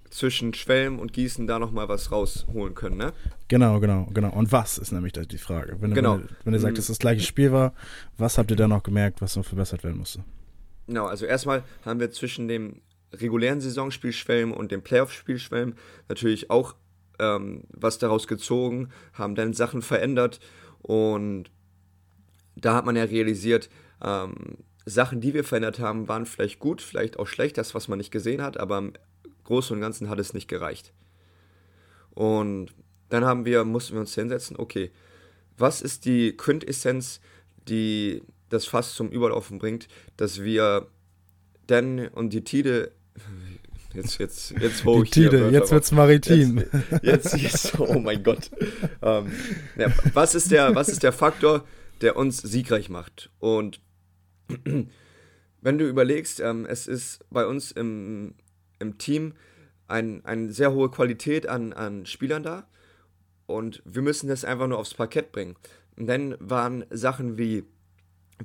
zwischen 0.09 0.53
Schwelm 0.53 0.99
und 0.99 1.13
Gießen 1.13 1.47
da 1.47 1.59
nochmal 1.59 1.89
was 1.89 2.11
rausholen 2.11 2.75
können, 2.75 2.97
ne? 2.97 3.13
Genau, 3.47 3.79
genau, 3.79 4.07
genau. 4.13 4.31
Und 4.31 4.51
was 4.51 4.77
ist 4.77 4.91
nämlich 4.91 5.13
die 5.13 5.37
Frage? 5.37 5.77
Wenn, 5.79 5.93
genau. 5.93 6.19
wenn, 6.19 6.29
wenn 6.43 6.53
ihr 6.53 6.59
sagt, 6.59 6.73
mhm. 6.73 6.77
dass 6.77 6.87
das 6.87 6.99
gleiche 6.99 7.21
Spiel 7.21 7.51
war, 7.51 7.73
was 8.17 8.37
habt 8.37 8.51
ihr 8.51 8.57
da 8.57 8.67
noch 8.67 8.83
gemerkt, 8.83 9.21
was 9.21 9.35
noch 9.35 9.45
verbessert 9.45 9.83
werden 9.83 9.97
musste? 9.97 10.23
Genau, 10.87 11.05
also 11.05 11.25
erstmal 11.25 11.63
haben 11.83 11.99
wir 11.99 12.11
zwischen 12.11 12.47
dem 12.47 12.81
regulären 13.13 13.61
Saisonspiel 13.61 14.13
Schwelm 14.13 14.51
und 14.51 14.71
dem 14.71 14.81
Playoff-Spiel 14.81 15.39
Schwelm 15.39 15.75
natürlich 16.09 16.49
auch 16.49 16.75
ähm, 17.19 17.63
was 17.69 17.97
daraus 17.97 18.27
gezogen, 18.27 18.89
haben 19.13 19.35
dann 19.35 19.53
Sachen 19.53 19.81
verändert 19.81 20.39
und 20.79 21.51
da 22.55 22.75
hat 22.75 22.85
man 22.85 22.95
ja 22.95 23.03
realisiert, 23.03 23.69
ähm, 24.03 24.57
Sachen, 24.85 25.19
die 25.19 25.33
wir 25.33 25.43
verändert 25.43 25.79
haben, 25.79 26.07
waren 26.07 26.25
vielleicht 26.25 26.59
gut, 26.59 26.81
vielleicht 26.81 27.19
auch 27.19 27.27
schlecht, 27.27 27.57
das, 27.57 27.75
was 27.75 27.87
man 27.87 27.97
nicht 27.97 28.11
gesehen 28.11 28.41
hat, 28.41 28.57
aber 28.57 28.77
im 28.77 28.93
Großen 29.47 29.75
und 29.75 29.81
Ganzen 29.81 30.09
hat 30.09 30.19
es 30.19 30.33
nicht 30.33 30.47
gereicht. 30.47 30.93
Und 32.11 32.73
dann 33.09 33.25
haben 33.25 33.45
wir, 33.45 33.63
mussten 33.63 33.93
wir 33.93 34.01
uns 34.01 34.13
hinsetzen, 34.13 34.57
okay, 34.57 34.91
was 35.57 35.81
ist 35.81 36.05
die 36.05 36.33
Quintessenz, 36.37 37.19
die 37.67 38.21
das 38.49 38.65
Fass 38.65 38.95
zum 38.95 39.09
Überlaufen 39.09 39.59
bringt, 39.59 39.87
dass 40.15 40.43
wir 40.43 40.87
denn 41.69 42.07
und 42.09 42.31
die 42.33 42.43
Tide 42.43 42.91
Jetzt, 43.93 44.19
jetzt, 44.19 44.51
jetzt 44.51 44.85
wo 44.85 45.01
ich 45.01 45.09
Tide, 45.09 45.49
jetzt 45.49 45.71
wird's 45.71 45.91
maritim. 45.91 46.63
Jetzt, 47.01 47.33
jetzt, 47.33 47.37
jetzt, 47.37 47.79
oh 47.79 47.99
mein 47.99 48.21
Gott. 48.21 48.51
Ähm, 49.01 49.31
ja, 49.75 49.91
was, 50.13 50.35
ist 50.35 50.51
der, 50.51 50.75
was 50.75 50.89
ist 50.89 51.01
der 51.01 51.13
Faktor, 51.13 51.65
der 52.01 52.15
uns 52.15 52.37
siegreich 52.37 52.89
macht? 52.89 53.31
Und 53.39 53.81
wenn 55.61 55.77
du 55.79 55.87
überlegst, 55.87 56.39
ähm, 56.41 56.67
es 56.69 56.85
ist 56.85 57.25
bei 57.31 57.47
uns 57.47 57.71
im, 57.71 58.35
im 58.79 58.97
Team 58.97 59.33
ein, 59.87 60.23
eine 60.25 60.51
sehr 60.51 60.73
hohe 60.73 60.91
Qualität 60.91 61.47
an, 61.47 61.73
an 61.73 62.05
Spielern 62.05 62.43
da 62.43 62.67
und 63.45 63.81
wir 63.85 64.01
müssen 64.01 64.27
das 64.27 64.45
einfach 64.45 64.67
nur 64.67 64.77
aufs 64.77 64.93
Parkett 64.93 65.31
bringen. 65.31 65.55
Und 65.95 66.07
dann 66.07 66.35
waren 66.39 66.85
Sachen 66.91 67.37
wie, 67.37 67.63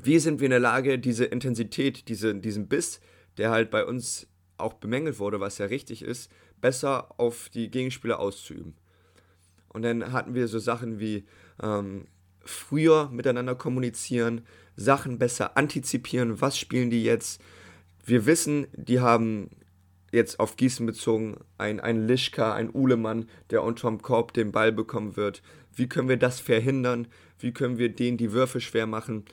wie 0.02 0.18
sind 0.18 0.40
wir 0.40 0.46
in 0.46 0.52
der 0.52 0.60
Lage, 0.60 0.98
diese 0.98 1.24
Intensität, 1.24 2.08
diese, 2.08 2.34
diesen 2.34 2.68
Biss, 2.68 3.00
der 3.36 3.50
halt 3.50 3.70
bei 3.70 3.84
uns 3.84 4.28
auch 4.56 4.74
bemängelt 4.74 5.18
wurde, 5.18 5.40
was 5.40 5.58
ja 5.58 5.66
richtig 5.66 6.02
ist, 6.02 6.30
besser 6.60 7.18
auf 7.18 7.48
die 7.48 7.70
Gegenspieler 7.70 8.20
auszuüben. 8.20 8.74
Und 9.68 9.82
dann 9.82 10.12
hatten 10.12 10.34
wir 10.34 10.48
so 10.48 10.58
Sachen 10.58 11.00
wie 11.00 11.24
ähm, 11.62 12.06
früher 12.44 13.10
miteinander 13.10 13.54
kommunizieren, 13.54 14.42
Sachen 14.76 15.18
besser 15.18 15.56
antizipieren, 15.56 16.40
was 16.40 16.58
spielen 16.58 16.90
die 16.90 17.02
jetzt. 17.02 17.40
Wir 18.04 18.26
wissen, 18.26 18.66
die 18.72 19.00
haben 19.00 19.50
jetzt 20.12 20.38
auf 20.38 20.56
Gießen 20.56 20.86
bezogen 20.86 21.38
ein, 21.58 21.80
ein 21.80 22.06
Lischka, 22.06 22.54
ein 22.54 22.70
Uhlemann, 22.72 23.28
der 23.50 23.62
unterm 23.64 24.00
Korb 24.02 24.32
den 24.34 24.52
Ball 24.52 24.70
bekommen 24.70 25.16
wird. 25.16 25.42
Wie 25.74 25.88
können 25.88 26.08
wir 26.08 26.18
das 26.18 26.38
verhindern? 26.38 27.08
Wie 27.38 27.52
können 27.52 27.78
wir 27.78 27.88
denen 27.88 28.18
die 28.18 28.32
Würfe 28.32 28.60
schwer 28.60 28.86
machen? 28.86 29.24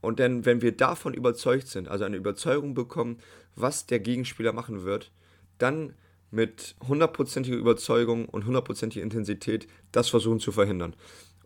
Und 0.00 0.20
dann, 0.20 0.44
wenn 0.44 0.60
wir 0.60 0.76
davon 0.76 1.14
überzeugt 1.14 1.68
sind, 1.68 1.88
also 1.88 2.04
eine 2.04 2.16
Überzeugung 2.16 2.74
bekommen, 2.74 3.18
was 3.54 3.86
der 3.86 4.00
Gegenspieler 4.00 4.52
machen 4.52 4.84
wird, 4.84 5.12
dann 5.56 5.94
mit 6.30 6.74
hundertprozentiger 6.86 7.56
Überzeugung 7.56 8.28
und 8.28 8.44
hundertprozentiger 8.44 9.04
Intensität 9.04 9.68
das 9.92 10.08
versuchen 10.08 10.40
zu 10.40 10.52
verhindern. 10.52 10.94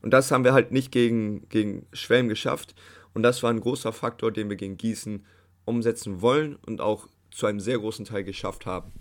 Und 0.00 0.12
das 0.12 0.30
haben 0.30 0.44
wir 0.44 0.54
halt 0.54 0.72
nicht 0.72 0.90
gegen, 0.92 1.48
gegen 1.50 1.86
Schwelm 1.92 2.28
geschafft. 2.28 2.74
Und 3.12 3.22
das 3.22 3.42
war 3.42 3.50
ein 3.50 3.60
großer 3.60 3.92
Faktor, 3.92 4.32
den 4.32 4.48
wir 4.48 4.56
gegen 4.56 4.76
Gießen 4.76 5.24
umsetzen 5.64 6.22
wollen 6.22 6.56
und 6.66 6.80
auch 6.80 7.08
zu 7.30 7.46
einem 7.46 7.60
sehr 7.60 7.78
großen 7.78 8.04
Teil 8.04 8.24
geschafft 8.24 8.66
haben. 8.66 8.92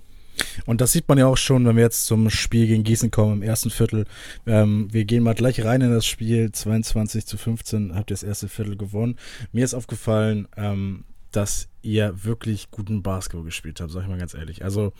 Und 0.65 0.81
das 0.81 0.91
sieht 0.91 1.07
man 1.07 1.17
ja 1.17 1.27
auch 1.27 1.37
schon, 1.37 1.65
wenn 1.65 1.75
wir 1.75 1.83
jetzt 1.83 2.05
zum 2.05 2.29
Spiel 2.29 2.67
gegen 2.67 2.83
Gießen 2.83 3.11
kommen 3.11 3.41
im 3.41 3.41
ersten 3.41 3.69
Viertel. 3.69 4.05
Ähm, 4.45 4.87
wir 4.91 5.05
gehen 5.05 5.23
mal 5.23 5.33
gleich 5.33 5.63
rein 5.63 5.81
in 5.81 5.91
das 5.91 6.05
Spiel. 6.05 6.51
22 6.51 7.25
zu 7.25 7.37
15 7.37 7.95
habt 7.95 8.11
ihr 8.11 8.15
das 8.15 8.23
erste 8.23 8.47
Viertel 8.47 8.77
gewonnen. 8.77 9.17
Mir 9.51 9.65
ist 9.65 9.73
aufgefallen, 9.73 10.47
ähm, 10.55 11.05
dass 11.31 11.69
ihr 11.81 12.23
wirklich 12.23 12.71
guten 12.71 13.03
Basketball 13.03 13.43
gespielt 13.43 13.79
habt, 13.81 13.91
sag 13.91 14.03
ich 14.03 14.07
mal 14.07 14.17
ganz 14.17 14.33
ehrlich. 14.33 14.63
Also 14.63 14.93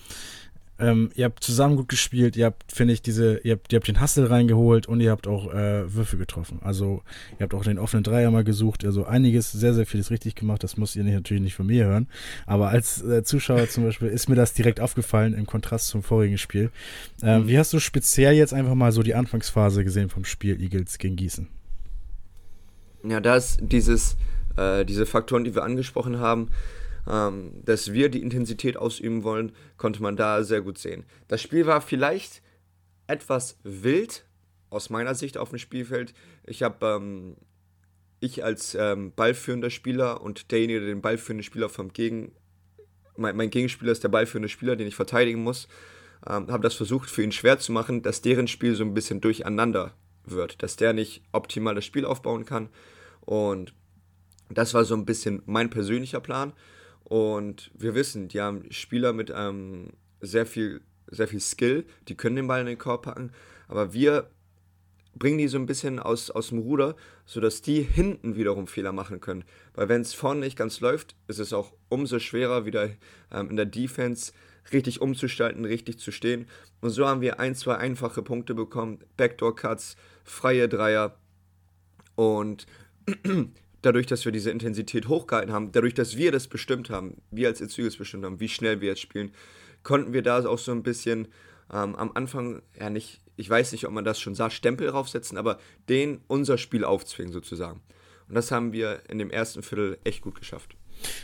ähm, 0.79 1.10
ihr 1.15 1.25
habt 1.25 1.43
zusammen 1.43 1.75
gut 1.75 1.89
gespielt, 1.89 2.36
ihr 2.36 2.46
habt, 2.46 2.72
finde 2.72 2.93
ich, 2.93 3.01
diese, 3.01 3.38
ihr 3.39 3.53
habt, 3.53 3.74
ihr 3.74 3.77
habt 3.77 3.88
den 3.88 4.01
Hustle 4.01 4.29
reingeholt 4.29 4.88
und 4.88 5.00
ihr 5.01 5.12
habt 5.12 5.27
auch 5.27 5.53
äh, 5.53 5.93
Würfe 5.93 6.17
getroffen. 6.17 6.60
Also 6.62 7.01
ihr 7.39 7.43
habt 7.43 7.53
auch 7.53 7.63
den 7.63 7.79
offenen 7.79 8.03
Dreier 8.03 8.29
mal 8.31 8.43
gesucht, 8.43 8.86
also 8.86 9.05
einiges, 9.05 9.51
sehr, 9.51 9.74
sehr 9.74 9.86
vieles 9.86 10.12
richtig 10.12 10.36
gemacht, 10.36 10.63
das 10.63 10.77
muss 10.77 10.96
ihr 10.96 11.03
nicht, 11.03 11.15
natürlich 11.15 11.43
nicht 11.43 11.55
von 11.55 11.65
mir 11.65 11.86
hören. 11.86 12.07
Aber 12.46 12.69
als 12.69 13.01
äh, 13.03 13.24
Zuschauer 13.24 13.69
zum 13.69 13.86
Beispiel 13.86 14.10
ist 14.10 14.29
mir 14.29 14.36
das 14.36 14.53
direkt 14.53 14.79
aufgefallen 14.79 15.34
im 15.34 15.46
Kontrast 15.46 15.88
zum 15.88 16.03
vorigen 16.03 16.38
Spiel. 16.38 16.72
Ähm, 17.24 17.43
mhm. 17.43 17.48
Wie 17.48 17.57
hast 17.57 17.74
du 17.74 17.79
speziell 17.79 18.36
jetzt 18.36 18.53
einfach 18.53 18.75
mal 18.75 18.91
so 18.91 19.01
die 19.01 19.15
Anfangsphase 19.15 19.84
gesehen 19.84 20.10
vom 20.10 20.25
Spiel 20.25 20.62
Eagles 20.62 21.00
gegen 21.00 21.15
Gießen? 21.15 21.48
Ja, 23.03 23.19
da 23.19 23.36
ist 23.36 23.60
dieses, 23.62 24.17
äh, 24.57 24.86
diese 24.86 25.05
Faktoren, 25.05 25.43
die 25.43 25.55
wir 25.55 25.63
angesprochen 25.63 26.19
haben, 26.19 26.50
ähm, 27.10 27.52
dass 27.64 27.94
wir 27.94 28.10
die 28.10 28.22
Intensität 28.22 28.78
ausüben 28.78 29.24
wollen, 29.24 29.52
konnte 29.78 30.02
man 30.02 30.16
da 30.16 30.44
sehr 30.44 30.62
gut 30.62 30.78
sehen. 30.78 31.06
Das 31.28 31.42
Spiel 31.42 31.66
war 31.66 31.82
vielleicht 31.82 32.42
etwas 33.08 33.58
wild 33.64 34.26
aus 34.70 34.90
meiner 34.90 35.16
Sicht 35.16 35.38
auf 35.38 35.50
dem 35.50 35.60
Spielfeld. 35.60 36.14
Ich 36.46 36.64
habe 36.64 36.86
ähm, 36.86 37.38
ich 38.20 38.44
als 38.44 38.76
ähm, 38.76 39.14
ballführender 39.16 39.70
Spieler 39.70 40.22
und 40.22 40.52
derjenige, 40.52 40.80
der 40.80 40.90
den 40.90 41.02
ballführenden 41.02 41.44
Spieler 41.44 41.70
vom 41.70 41.94
Gegen 41.94 42.34
mein, 43.16 43.36
mein 43.36 43.50
Gegenspieler 43.50 43.92
ist 43.92 44.04
der 44.04 44.10
ballführende 44.10 44.50
Spieler, 44.50 44.76
den 44.76 44.88
ich 44.88 44.96
verteidigen 44.96 45.44
muss, 45.44 45.68
ähm, 46.28 46.52
habe 46.52 46.64
das 46.64 46.76
versucht 46.76 47.10
für 47.10 47.24
ihn 47.24 47.32
schwer 47.32 47.60
zu 47.60 47.72
machen, 47.72 48.02
dass 48.02 48.22
deren 48.22 48.48
Spiel 48.48 48.76
so 48.76 48.84
ein 48.84 48.94
bisschen 48.94 49.22
durcheinander 49.22 49.94
wird, 50.26 50.62
dass 50.62 50.76
der 50.76 50.94
nicht 50.94 51.24
optimal 51.32 51.76
das 51.76 51.86
Spiel 51.86 52.06
aufbauen 52.06 52.46
kann 52.46 52.70
und 53.22 53.74
das 54.50 54.74
war 54.74 54.86
so 54.86 54.96
ein 54.96 55.06
bisschen 55.06 55.42
mein 55.46 55.70
persönlicher 55.70 56.22
Plan. 56.22 56.54
Und 57.08 57.72
wir 57.74 57.96
wissen, 57.96 58.28
die 58.28 58.42
haben 58.42 58.70
Spieler 58.70 59.14
mit 59.14 59.32
ähm, 59.34 59.94
sehr, 60.20 60.46
viel, 60.46 60.82
sehr 61.08 61.30
viel 61.30 61.40
Skill, 61.40 61.86
die 62.10 62.16
können 62.16 62.36
den 62.36 62.48
Ball 62.48 62.60
in 62.60 62.66
den 62.66 62.78
Korb 62.78 63.04
packen, 63.04 63.32
aber 63.70 63.94
wir 63.94 64.30
bringen 65.16 65.38
die 65.38 65.48
so 65.48 65.58
ein 65.58 65.66
bisschen 65.66 66.00
aus, 66.00 66.30
aus 66.30 66.50
dem 66.50 66.60
Ruder, 66.60 66.98
sodass 67.26 67.62
die 67.62 67.82
hinten 67.82 68.36
wiederum 68.36 68.68
Fehler 68.68 68.92
machen 68.92 69.22
können. 69.22 69.46
Weil 69.74 69.88
wenn 69.88 70.02
es 70.02 70.14
vorne 70.14 70.42
nicht 70.42 70.58
ganz 70.58 70.82
läuft, 70.82 71.16
ist 71.30 71.40
es 71.40 71.54
auch 71.54 71.72
umso 71.88 72.20
schwerer, 72.20 72.66
wieder 72.66 72.90
ähm, 73.32 73.50
in 73.52 73.56
der 73.56 73.66
Defense 73.66 74.34
richtig 74.74 75.00
umzustalten, 75.00 75.64
richtig 75.64 76.00
zu 76.00 76.12
stehen. 76.12 76.46
Und 76.82 76.90
so 76.90 77.08
haben 77.08 77.22
wir 77.22 77.40
ein, 77.40 77.56
zwei 77.56 77.76
einfache 77.78 78.22
Punkte 78.22 78.54
bekommen, 78.54 79.00
Backdoor-Cuts, 79.16 79.96
freie 80.26 80.68
Dreier 80.68 81.18
und 82.16 82.68
dadurch, 83.88 84.06
dass 84.06 84.25
wir 84.25 84.32
diese 84.32 84.51
Intensität 84.51 85.08
hochgehalten 85.08 85.53
haben, 85.53 85.72
dadurch, 85.72 85.94
dass 85.94 86.17
wir 86.17 86.32
das 86.32 86.48
bestimmt 86.48 86.89
haben, 86.89 87.22
wir 87.32 87.48
als 87.48 87.62
Ezeugis 87.62 87.98
bestimmt 87.98 88.25
haben, 88.25 88.39
wie 88.39 88.50
schnell 88.50 88.82
wir 88.82 88.89
jetzt 88.89 89.01
spielen, 89.01 89.32
konnten 89.84 90.13
wir 90.13 90.22
da 90.22 90.46
auch 90.46 90.60
so 90.60 90.72
ein 90.72 90.84
bisschen 90.84 91.29
ähm, 91.72 91.96
am 91.96 92.12
Anfang, 92.13 92.62
ja 92.79 92.89
nicht, 92.89 93.22
ich 93.36 93.50
weiß 93.50 93.72
nicht, 93.72 93.86
ob 93.88 93.94
man 93.94 94.06
das 94.06 94.20
schon 94.20 94.36
sah, 94.36 94.50
Stempel 94.50 94.88
draufsetzen, 94.88 95.38
aber 95.38 95.60
den 95.89 96.22
unser 96.27 96.58
Spiel 96.58 96.84
aufzwingen 96.84 97.34
sozusagen. 97.34 97.82
Und 98.27 98.36
das 98.36 98.51
haben 98.51 98.74
wir 98.74 99.03
in 99.10 99.20
dem 99.20 99.32
ersten 99.32 99.63
Viertel 99.63 99.98
echt 100.03 100.22
gut 100.22 100.36
geschafft 100.36 100.76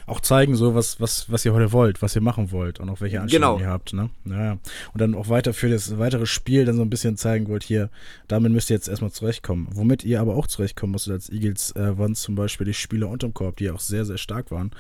auch 0.06 0.20
zeigen, 0.20 0.56
so 0.56 0.76
was, 0.76 1.00
was, 1.00 1.32
was 1.32 1.46
ihr 1.46 1.54
heute 1.54 1.72
wollt, 1.72 2.02
was 2.02 2.16
ihr 2.16 2.22
machen 2.22 2.52
wollt 2.52 2.80
und 2.80 2.90
auch 2.90 3.02
welche 3.02 3.22
Anstellungen 3.22 3.58
genau. 3.58 3.68
ihr 3.68 3.72
habt. 3.72 3.94
Ne? 3.94 4.10
Ja. 4.26 4.52
Und 4.52 5.02
dann 5.02 5.16
auch 5.16 5.30
weiter 5.30 5.54
für 5.54 5.70
das 5.70 5.98
weitere 5.98 6.26
Spiel 6.26 6.66
dann 6.66 6.76
so 6.76 6.82
ein 6.82 6.90
bisschen 6.90 7.18
zeigen 7.18 7.48
wollt, 7.48 7.64
hier, 7.64 7.90
damit 8.28 8.52
müsst 8.52 8.70
ihr 8.70 8.76
jetzt 8.76 8.88
erstmal 8.88 9.12
zurechtkommen. 9.12 9.68
Womit 9.72 10.04
ihr 10.04 10.22
aber 10.22 10.36
auch 10.36 10.48
zurechtkommen 10.48 10.92
musstet 10.92 11.14
als 11.14 11.30
Eagles, 11.30 11.72
äh, 11.76 11.98
waren 11.98 12.16
zum 12.16 12.36
Beispiel 12.36 12.66
die 12.66 12.74
Spieler 12.74 13.10
unterm 13.10 13.34
Korb, 13.34 13.58
die 13.58 13.70
auch 13.70 13.80
sehr, 13.80 14.06
sehr 14.06 14.18
stark 14.18 14.52
waren. 14.52 14.72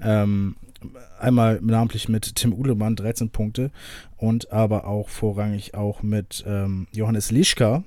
Ähm, 0.00 0.56
einmal 1.18 1.60
namentlich 1.62 2.08
mit 2.08 2.36
Tim 2.36 2.52
Uhlemann 2.52 2.96
13 2.96 3.30
Punkte 3.30 3.70
und 4.16 4.52
aber 4.52 4.86
auch 4.86 5.08
vorrangig 5.08 5.74
auch 5.74 6.02
mit 6.02 6.44
ähm, 6.46 6.86
Johannes 6.92 7.30
Lischka, 7.30 7.82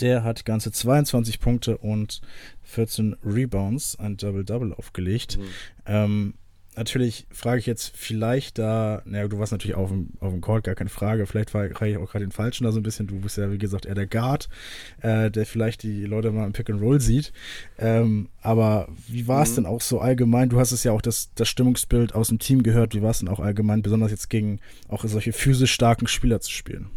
der 0.00 0.24
hat 0.24 0.44
ganze 0.44 0.72
22 0.72 1.40
Punkte 1.40 1.78
und 1.78 2.20
14 2.62 3.16
Rebounds, 3.24 3.98
ein 3.98 4.16
Double-Double 4.16 4.72
aufgelegt. 4.74 5.38
Mhm. 5.38 5.44
Ähm, 5.86 6.34
natürlich 6.76 7.26
frage 7.30 7.58
ich 7.58 7.66
jetzt 7.66 7.96
vielleicht 7.96 8.58
da, 8.58 9.02
naja, 9.06 9.28
du 9.28 9.38
warst 9.38 9.52
natürlich 9.52 9.76
auf 9.76 9.90
dem, 9.90 10.10
auf 10.20 10.32
dem 10.32 10.40
Court, 10.40 10.64
gar 10.64 10.74
keine 10.74 10.90
Frage. 10.90 11.26
Vielleicht 11.26 11.50
frage 11.50 11.72
ich 11.88 11.96
auch 11.96 12.10
gerade 12.10 12.24
den 12.24 12.32
Falschen 12.32 12.64
da 12.64 12.72
so 12.72 12.80
ein 12.80 12.82
bisschen. 12.82 13.06
Du 13.06 13.20
bist 13.20 13.38
ja, 13.38 13.50
wie 13.50 13.58
gesagt, 13.58 13.86
eher 13.86 13.94
der 13.94 14.06
Guard, 14.06 14.48
äh, 15.00 15.30
der 15.30 15.46
vielleicht 15.46 15.82
die 15.82 16.04
Leute 16.04 16.30
mal 16.30 16.46
im 16.46 16.52
Pick 16.52 16.68
and 16.70 16.80
Roll 16.80 17.00
sieht. 17.00 17.32
Ähm, 17.78 18.28
aber 18.42 18.88
wie 19.08 19.26
war 19.26 19.42
es 19.42 19.52
mhm. 19.52 19.56
denn 19.56 19.66
auch 19.66 19.80
so 19.80 20.00
allgemein? 20.00 20.48
Du 20.48 20.60
hast 20.60 20.72
es 20.72 20.84
ja 20.84 20.92
auch 20.92 21.02
das, 21.02 21.30
das 21.34 21.48
Stimmungsbild 21.48 22.14
aus 22.14 22.28
dem 22.28 22.38
Team 22.38 22.62
gehört. 22.62 22.94
Wie 22.94 23.02
war 23.02 23.10
es 23.10 23.20
denn 23.20 23.28
auch 23.28 23.40
allgemein, 23.40 23.82
besonders 23.82 24.10
jetzt 24.10 24.28
gegen 24.28 24.60
auch 24.88 25.04
solche 25.04 25.32
physisch 25.32 25.72
starken 25.72 26.06
Spieler 26.06 26.40
zu 26.40 26.50
spielen? 26.50 26.90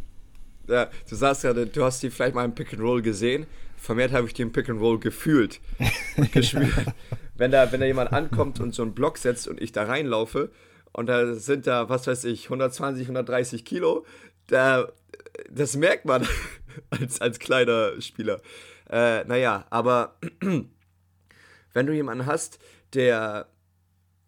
Ja, 0.69 0.89
du 1.09 1.15
sagst 1.15 1.43
ja, 1.43 1.53
du 1.53 1.83
hast 1.83 2.01
die 2.03 2.09
vielleicht 2.09 2.35
mal 2.35 2.45
im 2.45 2.55
Pick 2.55 2.73
and 2.73 2.81
Roll 2.81 3.01
gesehen 3.01 3.45
vermehrt 3.79 4.11
habe 4.11 4.27
ich 4.27 4.33
den 4.33 4.51
Pick 4.51 4.69
and 4.69 4.81
Roll 4.81 4.99
gefühlt 4.99 5.61
und 6.17 6.31
gespielt. 6.31 6.73
wenn, 7.35 7.51
da, 7.51 7.71
wenn 7.71 7.79
da 7.79 7.85
jemand 7.85 8.11
ankommt 8.11 8.59
und 8.59 8.75
so 8.75 8.83
einen 8.83 8.93
Block 8.93 9.17
setzt 9.17 9.47
und 9.47 9.61
ich 9.61 9.71
da 9.71 9.83
reinlaufe 9.83 10.51
und 10.91 11.07
da 11.07 11.33
sind 11.33 11.65
da, 11.65 11.89
was 11.89 12.05
weiß 12.05 12.25
ich, 12.25 12.45
120, 12.45 13.03
130 13.03 13.65
Kilo, 13.65 14.05
da, 14.47 14.91
das 15.49 15.75
merkt 15.75 16.05
man 16.05 16.27
als, 16.89 17.21
als 17.21 17.39
kleiner 17.39 17.99
Spieler. 18.01 18.41
Äh, 18.89 19.23
naja, 19.25 19.65
aber 19.69 20.17
wenn 21.73 21.85
du 21.85 21.93
jemanden 21.93 22.25
hast, 22.25 22.59
der, 22.93 23.47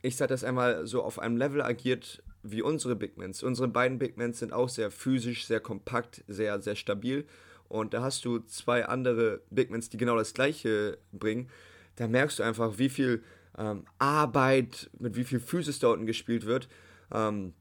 ich 0.01 0.15
sag 0.15 0.29
das 0.29 0.43
einmal, 0.43 0.88
so 0.88 1.03
auf 1.03 1.19
einem 1.19 1.38
Level 1.38 1.62
agiert 1.62 2.24
wie 2.43 2.62
unsere 2.62 2.95
Bigmans. 2.95 3.43
Unsere 3.43 3.67
beiden 3.67 4.00
Bigmans 4.00 4.39
sind 4.39 4.53
auch 4.53 4.69
sehr 4.69 4.91
physisch, 4.91 5.45
sehr 5.45 5.60
kompakt, 5.60 6.24
sehr, 6.27 6.62
sehr 6.62 6.75
stabil 6.75 7.25
und 7.71 7.93
da 7.93 8.01
hast 8.01 8.25
du 8.25 8.39
zwei 8.39 8.86
andere 8.86 9.41
Bigmans, 9.50 9.89
die 9.89 9.95
genau 9.95 10.17
das 10.17 10.33
gleiche 10.33 10.98
bringen, 11.13 11.50
da 11.95 12.07
merkst 12.07 12.39
du 12.39 12.43
einfach, 12.43 12.77
wie 12.79 12.89
viel 12.89 13.24
ähm, 13.57 13.86
Arbeit, 13.98 14.89
mit 15.00 15.15
wie 15.15 15.24
viel 15.24 15.39
Physis 15.39 15.79
da 15.79 15.88
unten 15.88 16.05
gespielt 16.05 16.45
wird. 16.45 16.67
Ähm, 17.13 17.53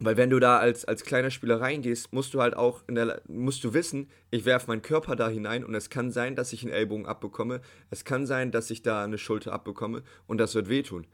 weil 0.00 0.18
wenn 0.18 0.28
du 0.28 0.38
da 0.38 0.58
als, 0.58 0.84
als 0.84 1.04
kleiner 1.04 1.30
Spieler 1.30 1.62
reingehst, 1.62 2.12
musst 2.12 2.34
du 2.34 2.42
halt 2.42 2.54
auch 2.54 2.82
in 2.88 2.94
der, 2.94 3.22
musst 3.26 3.64
du 3.64 3.72
wissen, 3.72 4.10
ich 4.30 4.44
werfe 4.44 4.66
meinen 4.66 4.82
Körper 4.82 5.16
da 5.16 5.30
hinein 5.30 5.64
und 5.64 5.74
es 5.74 5.88
kann 5.88 6.10
sein, 6.10 6.36
dass 6.36 6.52
ich 6.52 6.62
einen 6.62 6.72
Ellbogen 6.72 7.06
abbekomme. 7.06 7.62
Es 7.90 8.04
kann 8.04 8.26
sein, 8.26 8.50
dass 8.50 8.70
ich 8.70 8.82
da 8.82 9.02
eine 9.02 9.16
Schulter 9.16 9.54
abbekomme 9.54 10.02
und 10.26 10.38
das 10.38 10.54
wird 10.54 10.68
wehtun. 10.68 11.06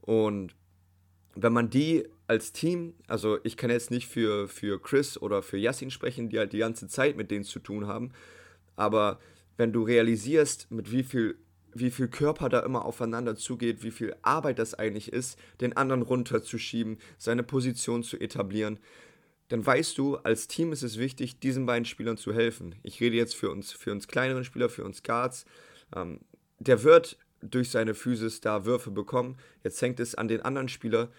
Und 0.00 0.56
wenn 1.36 1.52
man 1.52 1.70
die 1.70 2.08
als 2.32 2.52
Team, 2.54 2.94
also 3.08 3.38
ich 3.44 3.58
kann 3.58 3.68
jetzt 3.68 3.90
nicht 3.90 4.08
für, 4.08 4.48
für 4.48 4.80
Chris 4.80 5.20
oder 5.20 5.42
für 5.42 5.58
Yassin 5.58 5.90
sprechen, 5.90 6.30
die 6.30 6.38
halt 6.38 6.54
die 6.54 6.58
ganze 6.58 6.88
Zeit 6.88 7.14
mit 7.14 7.30
denen 7.30 7.44
zu 7.44 7.58
tun 7.58 7.86
haben, 7.86 8.12
aber 8.74 9.20
wenn 9.58 9.70
du 9.70 9.82
realisierst, 9.82 10.70
mit 10.70 10.90
wie 10.90 11.02
viel, 11.02 11.36
wie 11.74 11.90
viel 11.90 12.08
Körper 12.08 12.48
da 12.48 12.60
immer 12.60 12.86
aufeinander 12.86 13.36
zugeht, 13.36 13.82
wie 13.82 13.90
viel 13.90 14.16
Arbeit 14.22 14.58
das 14.58 14.72
eigentlich 14.72 15.12
ist, 15.12 15.38
den 15.60 15.76
anderen 15.76 16.00
runterzuschieben, 16.00 16.96
seine 17.18 17.42
Position 17.42 18.02
zu 18.02 18.18
etablieren, 18.18 18.78
dann 19.48 19.64
weißt 19.64 19.98
du, 19.98 20.16
als 20.16 20.48
Team 20.48 20.72
ist 20.72 20.82
es 20.82 20.98
wichtig, 20.98 21.38
diesen 21.38 21.66
beiden 21.66 21.84
Spielern 21.84 22.16
zu 22.16 22.32
helfen. 22.32 22.76
Ich 22.82 22.98
rede 23.02 23.16
jetzt 23.16 23.36
für 23.36 23.50
uns, 23.50 23.72
für 23.72 23.92
uns 23.92 24.08
kleineren 24.08 24.44
Spieler, 24.44 24.70
für 24.70 24.84
uns 24.84 25.02
Guards. 25.02 25.44
Ähm, 25.94 26.20
der 26.60 26.82
wird 26.82 27.18
durch 27.42 27.68
seine 27.68 27.92
Physis 27.92 28.40
da 28.40 28.64
Würfe 28.64 28.90
bekommen. 28.90 29.36
Jetzt 29.62 29.82
hängt 29.82 30.00
es 30.00 30.14
an 30.14 30.28
den 30.28 30.40
anderen 30.40 30.70
Spieler, 30.70 31.10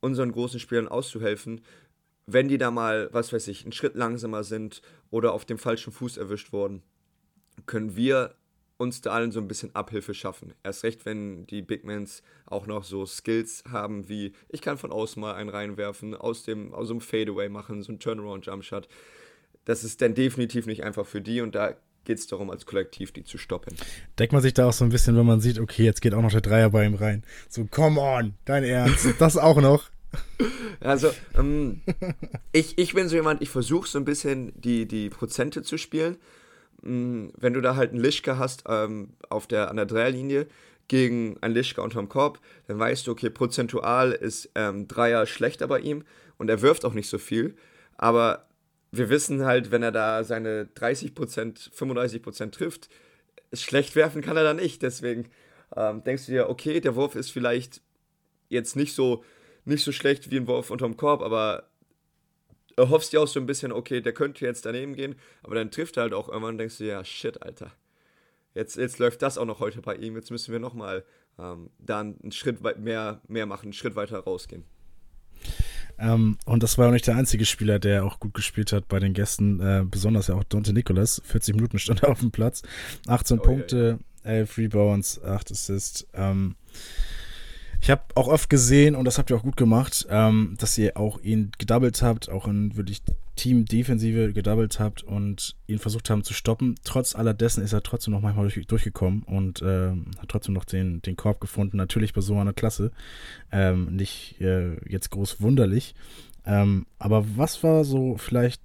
unseren 0.00 0.32
großen 0.32 0.60
Spielern 0.60 0.88
auszuhelfen, 0.88 1.62
wenn 2.26 2.48
die 2.48 2.58
da 2.58 2.70
mal, 2.70 3.08
was 3.12 3.32
weiß 3.32 3.46
ich, 3.48 3.62
einen 3.62 3.72
Schritt 3.72 3.94
langsamer 3.94 4.44
sind 4.44 4.82
oder 5.10 5.32
auf 5.32 5.44
dem 5.44 5.58
falschen 5.58 5.92
Fuß 5.92 6.16
erwischt 6.16 6.52
wurden, 6.52 6.82
können 7.66 7.96
wir 7.96 8.34
uns 8.78 9.00
da 9.00 9.12
allen 9.12 9.32
so 9.32 9.40
ein 9.40 9.48
bisschen 9.48 9.74
Abhilfe 9.74 10.12
schaffen. 10.12 10.52
Erst 10.62 10.84
recht, 10.84 11.06
wenn 11.06 11.46
die 11.46 11.62
Big 11.62 11.84
Mans 11.84 12.22
auch 12.44 12.66
noch 12.66 12.84
so 12.84 13.06
Skills 13.06 13.64
haben 13.70 14.08
wie, 14.08 14.32
ich 14.48 14.60
kann 14.60 14.76
von 14.76 14.92
außen 14.92 15.20
mal 15.20 15.34
einen 15.34 15.48
reinwerfen, 15.48 16.14
aus 16.14 16.42
dem, 16.42 16.74
aus 16.74 16.88
dem 16.88 17.00
Fadeaway 17.00 17.48
machen, 17.48 17.82
so 17.82 17.92
ein 17.92 18.00
Turnaround 18.00 18.46
Jump 18.46 18.64
Shot. 18.64 18.88
Das 19.64 19.82
ist 19.82 20.02
dann 20.02 20.14
definitiv 20.14 20.66
nicht 20.66 20.84
einfach 20.84 21.06
für 21.06 21.20
die 21.20 21.40
und 21.40 21.54
da 21.54 21.74
geht 22.06 22.18
es 22.18 22.26
darum, 22.26 22.50
als 22.50 22.64
Kollektiv 22.64 23.12
die 23.12 23.24
zu 23.24 23.36
stoppen. 23.36 23.74
Denkt 24.18 24.32
man 24.32 24.40
sich 24.40 24.54
da 24.54 24.66
auch 24.68 24.72
so 24.72 24.84
ein 24.84 24.90
bisschen, 24.90 25.16
wenn 25.16 25.26
man 25.26 25.40
sieht, 25.40 25.58
okay, 25.58 25.84
jetzt 25.84 26.00
geht 26.00 26.14
auch 26.14 26.22
noch 26.22 26.30
der 26.30 26.40
Dreier 26.40 26.70
bei 26.70 26.86
ihm 26.86 26.94
rein. 26.94 27.22
So, 27.50 27.66
come 27.70 28.00
on, 28.00 28.34
dein 28.46 28.64
Ernst, 28.64 29.06
das 29.18 29.36
auch 29.36 29.60
noch. 29.60 29.90
Also, 30.80 31.10
ähm, 31.36 31.82
ich, 32.52 32.78
ich 32.78 32.94
bin 32.94 33.08
so 33.08 33.16
jemand, 33.16 33.42
ich 33.42 33.50
versuche 33.50 33.86
so 33.88 33.98
ein 33.98 34.06
bisschen 34.06 34.58
die, 34.58 34.86
die 34.86 35.10
Prozente 35.10 35.62
zu 35.62 35.76
spielen. 35.76 36.16
mh, 36.82 37.32
wenn 37.36 37.52
du 37.52 37.60
da 37.60 37.76
halt 37.76 37.90
einen 37.90 38.00
Lischka 38.00 38.38
hast 38.38 38.64
ähm, 38.68 39.10
auf 39.28 39.46
der, 39.46 39.68
an 39.70 39.76
der 39.76 39.86
Dreierlinie 39.86 40.46
gegen 40.88 41.36
einen 41.42 41.54
Lischka 41.54 41.82
unterm 41.82 42.08
Korb, 42.08 42.38
dann 42.68 42.78
weißt 42.78 43.06
du, 43.06 43.10
okay, 43.10 43.28
prozentual 43.28 44.12
ist 44.12 44.50
ähm, 44.54 44.86
Dreier 44.86 45.26
schlechter 45.26 45.66
bei 45.66 45.80
ihm 45.80 46.04
und 46.38 46.48
er 46.48 46.62
wirft 46.62 46.84
auch 46.84 46.94
nicht 46.94 47.08
so 47.08 47.18
viel. 47.18 47.56
Aber 47.98 48.46
wir 48.96 49.08
wissen 49.08 49.44
halt, 49.44 49.70
wenn 49.70 49.82
er 49.82 49.92
da 49.92 50.24
seine 50.24 50.64
30%, 50.64 51.72
35% 51.72 52.50
trifft, 52.50 52.88
schlecht 53.52 53.96
werfen 53.96 54.22
kann 54.22 54.36
er 54.36 54.44
da 54.44 54.54
nicht. 54.54 54.82
Deswegen 54.82 55.28
ähm, 55.74 56.02
denkst 56.04 56.26
du 56.26 56.32
dir, 56.32 56.48
okay, 56.48 56.80
der 56.80 56.96
Wurf 56.96 57.14
ist 57.14 57.30
vielleicht 57.30 57.80
jetzt 58.48 58.76
nicht 58.76 58.94
so, 58.94 59.24
nicht 59.64 59.84
so 59.84 59.92
schlecht 59.92 60.30
wie 60.30 60.36
ein 60.36 60.46
Wurf 60.46 60.70
unterm 60.70 60.96
Korb, 60.96 61.22
aber 61.22 61.68
erhoffst 62.76 63.12
dir 63.12 63.20
auch 63.20 63.28
so 63.28 63.40
ein 63.40 63.46
bisschen, 63.46 63.72
okay, 63.72 64.00
der 64.00 64.12
könnte 64.12 64.44
jetzt 64.44 64.66
daneben 64.66 64.94
gehen, 64.94 65.16
aber 65.42 65.54
dann 65.54 65.70
trifft 65.70 65.96
er 65.96 66.04
halt 66.04 66.14
auch 66.14 66.28
irgendwann 66.28 66.54
und 66.54 66.58
denkst 66.58 66.78
du, 66.78 66.84
ja, 66.84 67.04
shit, 67.04 67.42
Alter. 67.42 67.72
Jetzt, 68.54 68.76
jetzt 68.76 68.98
läuft 68.98 69.22
das 69.22 69.38
auch 69.38 69.44
noch 69.44 69.60
heute 69.60 69.82
bei 69.82 69.96
ihm, 69.96 70.14
jetzt 70.16 70.30
müssen 70.30 70.52
wir 70.52 70.60
nochmal 70.60 71.04
ähm, 71.38 71.70
da 71.78 72.00
einen 72.00 72.32
Schritt 72.32 72.62
mehr, 72.78 73.20
mehr 73.28 73.46
machen, 73.46 73.66
einen 73.66 73.72
Schritt 73.72 73.96
weiter 73.96 74.18
rausgehen. 74.18 74.64
Ähm, 75.98 76.38
und 76.44 76.62
das 76.62 76.78
war 76.78 76.88
auch 76.88 76.92
nicht 76.92 77.06
der 77.06 77.16
einzige 77.16 77.44
Spieler, 77.46 77.78
der 77.78 78.04
auch 78.04 78.20
gut 78.20 78.34
gespielt 78.34 78.72
hat 78.72 78.88
bei 78.88 78.98
den 78.98 79.14
Gästen, 79.14 79.60
äh, 79.60 79.84
besonders 79.84 80.26
ja 80.26 80.34
auch 80.34 80.44
Dante 80.44 80.72
Nicholas. 80.72 81.22
40 81.24 81.54
Minuten 81.54 81.78
stand 81.78 82.02
er 82.02 82.10
auf 82.10 82.20
dem 82.20 82.30
Platz, 82.30 82.62
18 83.06 83.38
oh, 83.38 83.42
Punkte, 83.42 83.98
ja, 84.24 84.30
ja. 84.30 84.38
11 84.38 84.58
Rebounds, 84.58 85.22
8 85.22 85.52
Assists. 85.52 86.06
Ähm, 86.14 86.56
ich 87.80 87.90
habe 87.90 88.02
auch 88.14 88.28
oft 88.28 88.50
gesehen, 88.50 88.94
und 88.94 89.04
das 89.04 89.18
habt 89.18 89.30
ihr 89.30 89.36
auch 89.36 89.42
gut 89.42 89.56
gemacht, 89.56 90.06
ähm, 90.10 90.56
dass 90.58 90.76
ihr 90.76 90.96
auch 90.96 91.20
ihn 91.20 91.52
gedoubled 91.58 92.02
habt, 92.02 92.30
auch 92.30 92.48
in 92.48 92.76
wirklich 92.76 93.02
Team-Defensive 93.36 94.32
gedoubled 94.32 94.80
habt 94.80 95.02
und 95.02 95.56
ihn 95.66 95.78
versucht 95.78 96.10
haben 96.10 96.24
zu 96.24 96.34
stoppen. 96.34 96.74
Trotz 96.84 97.14
aller 97.14 97.34
dessen 97.34 97.62
ist 97.62 97.72
er 97.72 97.82
trotzdem 97.82 98.12
noch 98.12 98.22
manchmal 98.22 98.48
durch, 98.48 98.66
durchgekommen 98.66 99.22
und 99.22 99.62
äh, 99.62 99.90
hat 99.90 100.28
trotzdem 100.28 100.54
noch 100.54 100.64
den, 100.64 101.02
den 101.02 101.16
Korb 101.16 101.40
gefunden. 101.40 101.76
Natürlich 101.76 102.12
bei 102.14 102.22
so 102.22 102.38
einer 102.38 102.52
Klasse. 102.52 102.90
Ähm, 103.52 103.94
nicht 103.94 104.40
äh, 104.40 104.76
jetzt 104.88 105.10
groß 105.10 105.40
wunderlich. 105.40 105.94
Ähm, 106.44 106.86
aber 106.98 107.24
was 107.36 107.62
war 107.62 107.84
so 107.84 108.16
vielleicht 108.16 108.62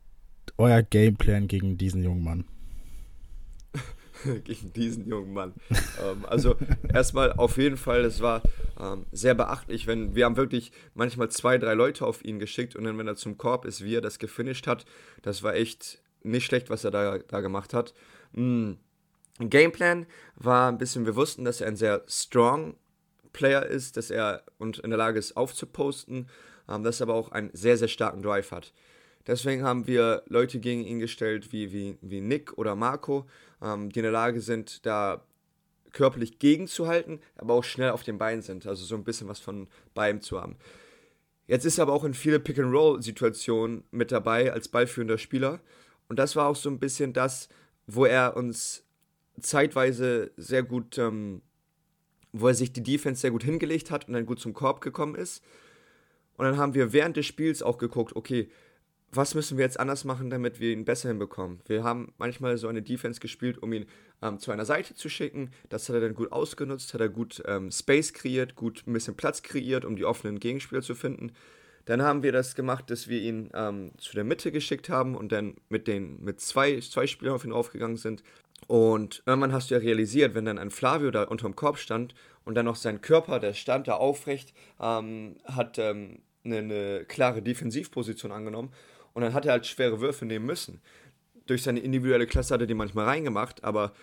euer 0.57 0.81
Gameplan 0.81 1.47
gegen 1.47 1.77
diesen 1.77 2.03
jungen 2.03 2.23
Mann? 2.23 2.45
gegen 4.43 4.73
diesen 4.73 5.07
jungen 5.07 5.33
Mann. 5.33 5.53
ähm, 6.03 6.25
also 6.25 6.55
erstmal 6.93 7.33
auf 7.33 7.57
jeden 7.57 7.77
Fall, 7.77 8.05
es 8.05 8.21
war 8.21 8.41
ähm, 8.79 9.05
sehr 9.11 9.33
beachtlich, 9.35 9.87
wenn 9.87 10.15
wir 10.15 10.25
haben 10.25 10.37
wirklich 10.37 10.71
manchmal 10.93 11.29
zwei, 11.29 11.57
drei 11.57 11.73
Leute 11.73 12.05
auf 12.05 12.23
ihn 12.23 12.39
geschickt 12.39 12.75
und 12.75 12.83
dann, 12.83 12.97
wenn 12.97 13.07
er 13.07 13.15
zum 13.15 13.37
Korb 13.37 13.65
ist, 13.65 13.83
wie 13.83 13.95
er 13.95 14.01
das 14.01 14.19
gefinisht 14.19 14.67
hat, 14.67 14.85
das 15.21 15.43
war 15.43 15.55
echt 15.55 16.01
nicht 16.23 16.45
schlecht, 16.45 16.69
was 16.69 16.83
er 16.83 16.91
da, 16.91 17.17
da 17.17 17.41
gemacht 17.41 17.73
hat. 17.73 17.93
Mm. 18.33 18.73
Gameplan 19.39 20.05
war 20.35 20.71
ein 20.71 20.77
bisschen, 20.77 21.05
wir 21.05 21.15
wussten, 21.15 21.45
dass 21.45 21.61
er 21.61 21.67
ein 21.67 21.75
sehr 21.75 22.03
strong 22.07 22.75
Player 23.33 23.65
ist, 23.65 23.97
dass 23.97 24.11
er 24.11 24.43
und 24.57 24.79
in 24.79 24.89
der 24.91 24.99
Lage 24.99 25.17
ist 25.17 25.37
aufzuposten, 25.37 26.29
ähm, 26.69 26.83
dass 26.83 26.99
er 26.99 27.07
aber 27.07 27.15
auch 27.15 27.31
einen 27.31 27.49
sehr, 27.53 27.77
sehr 27.77 27.87
starken 27.87 28.21
Drive 28.21 28.51
hat. 28.51 28.73
Deswegen 29.27 29.63
haben 29.63 29.87
wir 29.87 30.23
Leute 30.27 30.59
gegen 30.59 30.83
ihn 30.83 30.99
gestellt 30.99 31.51
wie, 31.51 31.71
wie, 31.71 31.97
wie 32.01 32.21
Nick 32.21 32.57
oder 32.57 32.75
Marco, 32.75 33.27
ähm, 33.61 33.89
die 33.89 33.99
in 33.99 34.03
der 34.03 34.11
Lage 34.11 34.41
sind, 34.41 34.85
da 34.85 35.23
körperlich 35.91 36.39
gegenzuhalten, 36.39 37.19
aber 37.35 37.53
auch 37.53 37.63
schnell 37.63 37.91
auf 37.91 38.03
den 38.03 38.17
Beinen 38.17 38.41
sind. 38.41 38.65
Also 38.65 38.85
so 38.85 38.95
ein 38.95 39.03
bisschen 39.03 39.27
was 39.27 39.39
von 39.39 39.67
beidem 39.93 40.21
zu 40.21 40.41
haben. 40.41 40.55
Jetzt 41.47 41.65
ist 41.65 41.77
er 41.77 41.83
aber 41.83 41.93
auch 41.93 42.05
in 42.05 42.13
viele 42.13 42.39
Pick-and-Roll-Situationen 42.39 43.83
mit 43.91 44.11
dabei 44.11 44.53
als 44.53 44.69
ballführender 44.69 45.17
Spieler. 45.17 45.59
Und 46.07 46.17
das 46.17 46.35
war 46.35 46.47
auch 46.47 46.55
so 46.55 46.69
ein 46.69 46.79
bisschen 46.79 47.13
das, 47.13 47.49
wo 47.87 48.05
er 48.05 48.37
uns 48.37 48.85
zeitweise 49.39 50.31
sehr 50.37 50.63
gut, 50.63 50.97
ähm, 50.97 51.41
wo 52.31 52.47
er 52.47 52.53
sich 52.53 52.71
die 52.71 52.83
Defense 52.83 53.21
sehr 53.21 53.31
gut 53.31 53.43
hingelegt 53.43 53.91
hat 53.91 54.07
und 54.07 54.13
dann 54.13 54.25
gut 54.25 54.39
zum 54.39 54.53
Korb 54.53 54.81
gekommen 54.81 55.15
ist. 55.15 55.43
Und 56.37 56.45
dann 56.45 56.57
haben 56.57 56.73
wir 56.73 56.93
während 56.93 57.17
des 57.17 57.25
Spiels 57.25 57.61
auch 57.61 57.77
geguckt, 57.77 58.15
okay, 58.15 58.49
was 59.13 59.35
müssen 59.35 59.57
wir 59.57 59.65
jetzt 59.65 59.79
anders 59.79 60.05
machen, 60.05 60.29
damit 60.29 60.59
wir 60.59 60.71
ihn 60.71 60.85
besser 60.85 61.09
hinbekommen? 61.09 61.59
Wir 61.67 61.83
haben 61.83 62.13
manchmal 62.17 62.57
so 62.57 62.67
eine 62.67 62.81
Defense 62.81 63.19
gespielt, 63.19 63.61
um 63.61 63.73
ihn 63.73 63.85
ähm, 64.21 64.39
zu 64.39 64.51
einer 64.51 64.65
Seite 64.65 64.95
zu 64.95 65.09
schicken. 65.09 65.51
Das 65.69 65.89
hat 65.89 65.95
er 65.95 66.01
dann 66.01 66.15
gut 66.15 66.31
ausgenutzt, 66.31 66.93
hat 66.93 67.01
er 67.01 67.09
gut 67.09 67.43
ähm, 67.45 67.71
Space 67.71 68.13
kreiert, 68.13 68.55
gut 68.55 68.83
ein 68.87 68.93
bisschen 68.93 69.17
Platz 69.17 69.43
kreiert, 69.43 69.83
um 69.83 69.95
die 69.97 70.05
offenen 70.05 70.39
Gegenspieler 70.39 70.81
zu 70.81 70.95
finden. 70.95 71.33
Dann 71.85 72.01
haben 72.01 72.23
wir 72.23 72.31
das 72.31 72.55
gemacht, 72.55 72.89
dass 72.89 73.09
wir 73.09 73.19
ihn 73.19 73.49
ähm, 73.53 73.91
zu 73.97 74.15
der 74.15 74.23
Mitte 74.23 74.51
geschickt 74.51 74.87
haben 74.87 75.15
und 75.15 75.31
dann 75.31 75.55
mit, 75.67 75.87
den, 75.87 76.23
mit 76.23 76.39
zwei, 76.39 76.79
zwei 76.79 77.07
Spielern 77.07 77.35
auf 77.35 77.43
ihn 77.43 77.51
aufgegangen 77.51 77.97
sind. 77.97 78.23
Und 78.67 79.23
irgendwann 79.25 79.51
hast 79.51 79.71
du 79.71 79.75
ja 79.75 79.81
realisiert, 79.81 80.35
wenn 80.35 80.45
dann 80.45 80.59
ein 80.59 80.69
Flavio 80.69 81.11
da 81.11 81.23
unterm 81.23 81.55
Korb 81.55 81.79
stand 81.79 82.13
und 82.45 82.55
dann 82.55 82.65
noch 82.65 82.75
sein 82.75 83.01
Körper, 83.01 83.39
der 83.39 83.53
stand 83.53 83.87
da 83.87 83.95
aufrecht, 83.95 84.53
ähm, 84.79 85.35
hat 85.45 85.79
ähm, 85.79 86.19
eine, 86.45 86.57
eine 86.59 87.05
klare 87.05 87.41
Defensivposition 87.41 88.31
angenommen 88.31 88.71
und 89.13 89.21
dann 89.21 89.33
hat 89.33 89.45
er 89.45 89.53
halt 89.53 89.65
schwere 89.65 90.01
Würfe 90.01 90.25
nehmen 90.25 90.45
müssen. 90.45 90.81
Durch 91.45 91.63
seine 91.63 91.79
individuelle 91.79 92.27
Klasse 92.27 92.53
hat 92.53 92.61
er 92.61 92.67
die 92.67 92.73
manchmal 92.73 93.05
reingemacht, 93.05 93.63
aber 93.63 93.93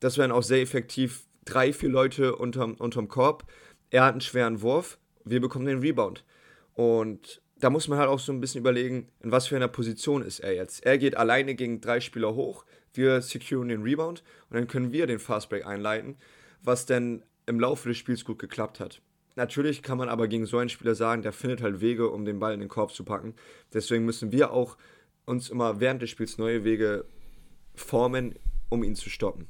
das 0.00 0.18
wären 0.18 0.32
auch 0.32 0.42
sehr 0.42 0.62
effektiv 0.62 1.26
drei, 1.44 1.72
vier 1.72 1.88
Leute 1.88 2.36
unterm, 2.36 2.74
unterm 2.74 3.08
Korb. 3.08 3.50
Er 3.90 4.04
hat 4.04 4.12
einen 4.12 4.20
schweren 4.20 4.62
Wurf, 4.62 4.98
wir 5.24 5.40
bekommen 5.40 5.66
den 5.66 5.80
Rebound. 5.80 6.24
Und 6.74 7.40
da 7.58 7.70
muss 7.70 7.88
man 7.88 7.98
halt 7.98 8.08
auch 8.08 8.18
so 8.18 8.32
ein 8.32 8.40
bisschen 8.40 8.60
überlegen, 8.60 9.08
in 9.20 9.32
was 9.32 9.46
für 9.46 9.56
einer 9.56 9.68
Position 9.68 10.22
ist 10.22 10.40
er 10.40 10.54
jetzt. 10.54 10.84
Er 10.84 10.98
geht 10.98 11.16
alleine 11.16 11.54
gegen 11.54 11.80
drei 11.80 12.00
Spieler 12.00 12.34
hoch, 12.34 12.64
wir 12.92 13.22
securen 13.22 13.68
den 13.68 13.82
Rebound 13.82 14.22
und 14.50 14.56
dann 14.56 14.68
können 14.68 14.92
wir 14.92 15.06
den 15.06 15.18
Fastbreak 15.18 15.66
einleiten, 15.66 16.16
was 16.62 16.86
dann 16.86 17.22
im 17.46 17.60
Laufe 17.60 17.88
des 17.88 17.98
Spiels 17.98 18.24
gut 18.24 18.38
geklappt 18.38 18.80
hat. 18.80 19.00
Natürlich 19.36 19.82
kann 19.82 19.98
man 19.98 20.08
aber 20.08 20.28
gegen 20.28 20.46
so 20.46 20.56
einen 20.58 20.70
Spieler 20.70 20.94
sagen, 20.94 21.22
der 21.22 21.32
findet 21.32 21.62
halt 21.62 21.80
Wege, 21.80 22.10
um 22.10 22.24
den 22.24 22.38
Ball 22.38 22.54
in 22.54 22.60
den 22.60 22.70
Korb 22.70 22.92
zu 22.92 23.04
packen. 23.04 23.34
Deswegen 23.72 24.04
müssen 24.04 24.32
wir 24.32 24.50
auch 24.50 24.78
uns 25.26 25.50
immer 25.50 25.78
während 25.78 26.00
des 26.00 26.10
Spiels 26.10 26.38
neue 26.38 26.64
Wege 26.64 27.04
formen, 27.74 28.34
um 28.70 28.82
ihn 28.82 28.96
zu 28.96 29.10
stoppen. 29.10 29.46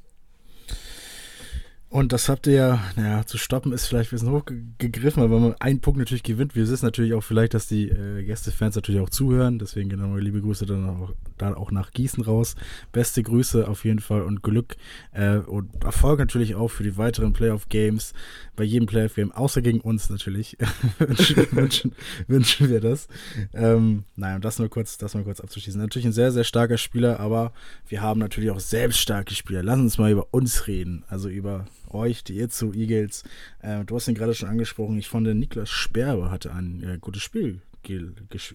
Und 1.89 2.11
das 2.11 2.27
habt 2.27 2.47
ihr 2.47 2.53
ja, 2.53 2.83
naja, 2.97 3.25
zu 3.25 3.37
stoppen 3.37 3.71
ist 3.71 3.85
vielleicht 3.85 4.11
ein 4.11 4.17
bisschen 4.17 4.31
hochgegriffen, 4.31 5.23
aber 5.23 5.35
wenn 5.35 5.41
man 5.41 5.55
einen 5.61 5.79
Punkt 5.79 5.99
natürlich 5.99 6.23
gewinnt, 6.23 6.53
wir 6.53 6.67
wissen 6.67 6.83
natürlich 6.83 7.13
auch 7.13 7.23
vielleicht, 7.23 7.53
dass 7.53 7.67
die 7.67 7.87
äh, 7.87 8.23
Gästefans 8.25 8.75
natürlich 8.75 8.99
auch 8.99 9.09
zuhören, 9.09 9.57
deswegen 9.57 9.87
genau 9.87 10.17
liebe 10.17 10.41
Grüße 10.41 10.65
dann 10.65 10.89
auch, 10.89 11.13
dann 11.37 11.55
auch 11.55 11.71
nach 11.71 11.91
Gießen 11.91 12.25
raus. 12.25 12.55
Beste 12.91 13.23
Grüße 13.23 13.69
auf 13.69 13.85
jeden 13.85 13.99
Fall 13.99 14.23
und 14.23 14.43
Glück 14.43 14.75
äh, 15.13 15.37
und 15.37 15.81
Erfolg 15.81 16.19
natürlich 16.19 16.55
auch 16.55 16.67
für 16.67 16.83
die 16.83 16.97
weiteren 16.97 17.31
Playoff-Games, 17.31 18.13
bei 18.57 18.65
jedem 18.65 18.85
Playoff-Game, 18.85 19.31
außer 19.31 19.61
gegen 19.61 19.79
uns 19.79 20.09
natürlich, 20.09 20.57
wünschen, 20.99 21.47
wünschen, 21.51 21.91
wünschen, 22.27 22.69
wir 22.69 22.81
das. 22.81 23.07
Ähm, 23.53 24.03
nein, 24.17 24.35
um 24.35 24.41
das 24.41 24.59
nur 24.59 24.67
kurz, 24.67 24.97
das 24.97 25.13
mal 25.13 25.23
kurz 25.23 25.39
abzuschließen. 25.39 25.79
Natürlich 25.79 26.07
ein 26.07 26.11
sehr, 26.11 26.33
sehr 26.33 26.43
starker 26.43 26.77
Spieler, 26.77 27.21
aber 27.21 27.53
wir 27.87 28.01
haben 28.01 28.19
natürlich 28.19 28.51
auch 28.51 28.59
selbst 28.59 28.99
starke 28.99 29.33
Spieler. 29.33 29.63
Lass 29.63 29.79
uns 29.79 29.97
mal 29.97 30.11
über 30.11 30.27
uns 30.31 30.67
reden, 30.67 31.05
also 31.07 31.29
über 31.29 31.65
euch, 31.89 32.23
die 32.23 32.35
ihr 32.35 32.49
zu 32.49 32.73
Eagles. 32.73 33.23
Äh, 33.61 33.85
du 33.85 33.95
hast 33.95 34.07
ihn 34.07 34.15
gerade 34.15 34.33
schon 34.33 34.49
angesprochen. 34.49 34.97
Ich 34.97 35.09
fand, 35.09 35.27
Niklas 35.27 35.69
Sperber 35.69 36.31
hatte 36.31 36.53
ein 36.53 36.83
äh, 36.83 36.97
gutes 36.99 37.21
Spiel 37.21 37.61
ge 37.83 38.11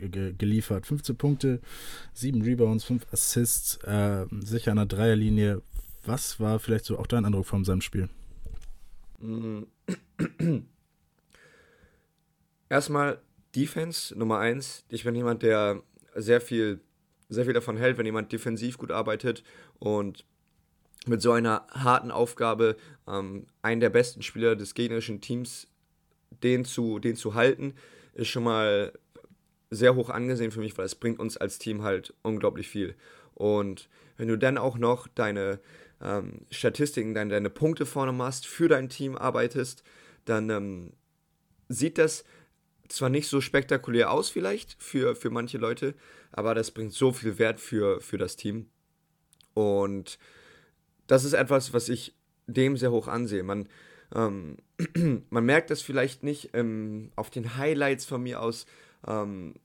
ge 0.08 0.34
geliefert. 0.36 0.86
15 0.86 1.16
Punkte, 1.16 1.60
7 2.12 2.42
Rebounds, 2.42 2.84
5 2.84 3.06
Assists, 3.12 3.76
äh, 3.84 4.26
sicher 4.40 4.70
an 4.72 4.76
der 4.76 4.86
Dreierlinie. 4.86 5.62
Was 6.04 6.40
war 6.40 6.58
vielleicht 6.58 6.84
so 6.84 6.98
auch 6.98 7.06
dein 7.06 7.24
Eindruck 7.24 7.46
von 7.46 7.64
seinem 7.64 7.80
Spiel? 7.80 8.08
Erstmal 12.68 13.22
Defense 13.54 14.18
Nummer 14.18 14.38
1. 14.38 14.84
Ich 14.88 15.04
bin 15.04 15.14
jemand, 15.14 15.42
der 15.42 15.82
sehr 16.14 16.40
viel, 16.40 16.80
sehr 17.28 17.44
viel 17.44 17.52
davon 17.54 17.76
hält, 17.76 17.98
wenn 17.98 18.06
jemand 18.06 18.32
defensiv 18.32 18.78
gut 18.78 18.90
arbeitet 18.90 19.44
und 19.78 20.24
mit 21.06 21.20
so 21.22 21.32
einer 21.32 21.66
harten 21.70 22.10
Aufgabe 22.10 22.76
ähm, 23.08 23.46
einen 23.62 23.80
der 23.80 23.90
besten 23.90 24.22
Spieler 24.22 24.56
des 24.56 24.74
gegnerischen 24.74 25.20
Teams 25.20 25.68
den 26.42 26.64
zu, 26.64 26.98
den 26.98 27.16
zu 27.16 27.34
halten, 27.34 27.74
ist 28.14 28.28
schon 28.28 28.44
mal 28.44 28.92
sehr 29.70 29.94
hoch 29.94 30.10
angesehen 30.10 30.50
für 30.50 30.60
mich, 30.60 30.76
weil 30.76 30.86
es 30.86 30.94
bringt 30.94 31.18
uns 31.18 31.36
als 31.36 31.58
Team 31.58 31.82
halt 31.82 32.14
unglaublich 32.22 32.68
viel. 32.68 32.94
Und 33.34 33.88
wenn 34.16 34.28
du 34.28 34.36
dann 34.36 34.58
auch 34.58 34.76
noch 34.76 35.08
deine 35.08 35.60
ähm, 36.02 36.46
Statistiken, 36.50 37.14
deine, 37.14 37.30
deine 37.30 37.50
Punkte 37.50 37.86
vorne 37.86 38.12
machst, 38.12 38.46
für 38.46 38.68
dein 38.68 38.88
Team 38.88 39.16
arbeitest, 39.16 39.82
dann 40.24 40.50
ähm, 40.50 40.92
sieht 41.68 41.98
das 41.98 42.24
zwar 42.88 43.08
nicht 43.08 43.28
so 43.28 43.40
spektakulär 43.40 44.10
aus 44.10 44.28
vielleicht 44.28 44.76
für, 44.82 45.16
für 45.16 45.30
manche 45.30 45.58
Leute, 45.58 45.94
aber 46.30 46.54
das 46.54 46.70
bringt 46.70 46.92
so 46.92 47.12
viel 47.12 47.38
Wert 47.38 47.58
für, 47.58 48.00
für 48.00 48.18
das 48.18 48.36
Team. 48.36 48.68
Und 49.54 50.18
das 51.12 51.24
ist 51.24 51.34
etwas, 51.34 51.74
was 51.74 51.90
ich 51.90 52.14
dem 52.46 52.78
sehr 52.78 52.90
hoch 52.90 53.06
ansehe. 53.06 53.42
Man, 53.42 53.68
ähm, 54.14 54.56
man 55.28 55.44
merkt 55.44 55.68
das 55.68 55.82
vielleicht 55.82 56.22
nicht 56.22 56.50
ähm, 56.54 57.12
auf 57.16 57.28
den 57.28 57.58
Highlights 57.58 58.06
von 58.06 58.22
mir 58.22 58.40
aus. 58.40 58.64
Ähm, 59.06 59.56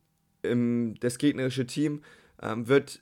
im, 0.41 0.95
das 0.99 1.17
gegnerische 1.17 1.65
Team 1.65 2.01
ähm, 2.41 2.67
wird 2.67 3.01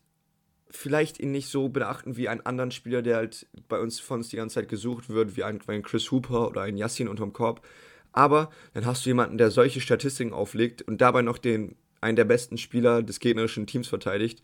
vielleicht 0.69 1.19
ihn 1.19 1.31
nicht 1.31 1.49
so 1.49 1.69
beachten 1.69 2.17
wie 2.17 2.29
einen 2.29 2.41
anderen 2.41 2.69
Spieler, 2.69 3.01
der 3.01 3.17
halt 3.17 3.47
bei 3.67 3.79
uns 3.79 3.99
von 3.99 4.19
uns 4.19 4.29
die 4.29 4.35
ganze 4.35 4.55
Zeit 4.55 4.69
gesucht 4.69 5.09
wird, 5.09 5.35
wie 5.35 5.43
ein, 5.43 5.59
ein 5.65 5.81
Chris 5.81 6.11
Hooper 6.11 6.47
oder 6.47 6.61
ein 6.61 6.77
Yassin 6.77 7.07
unterm 7.07 7.33
Korb. 7.33 7.65
Aber 8.13 8.51
dann 8.75 8.85
hast 8.85 9.05
du 9.05 9.09
jemanden, 9.09 9.39
der 9.39 9.49
solche 9.49 9.81
Statistiken 9.81 10.33
auflegt 10.33 10.83
und 10.83 11.01
dabei 11.01 11.23
noch 11.23 11.39
den, 11.39 11.77
einen 11.99 12.15
der 12.15 12.25
besten 12.25 12.59
Spieler 12.59 13.01
des 13.01 13.19
gegnerischen 13.19 13.65
Teams 13.65 13.87
verteidigt. 13.87 14.43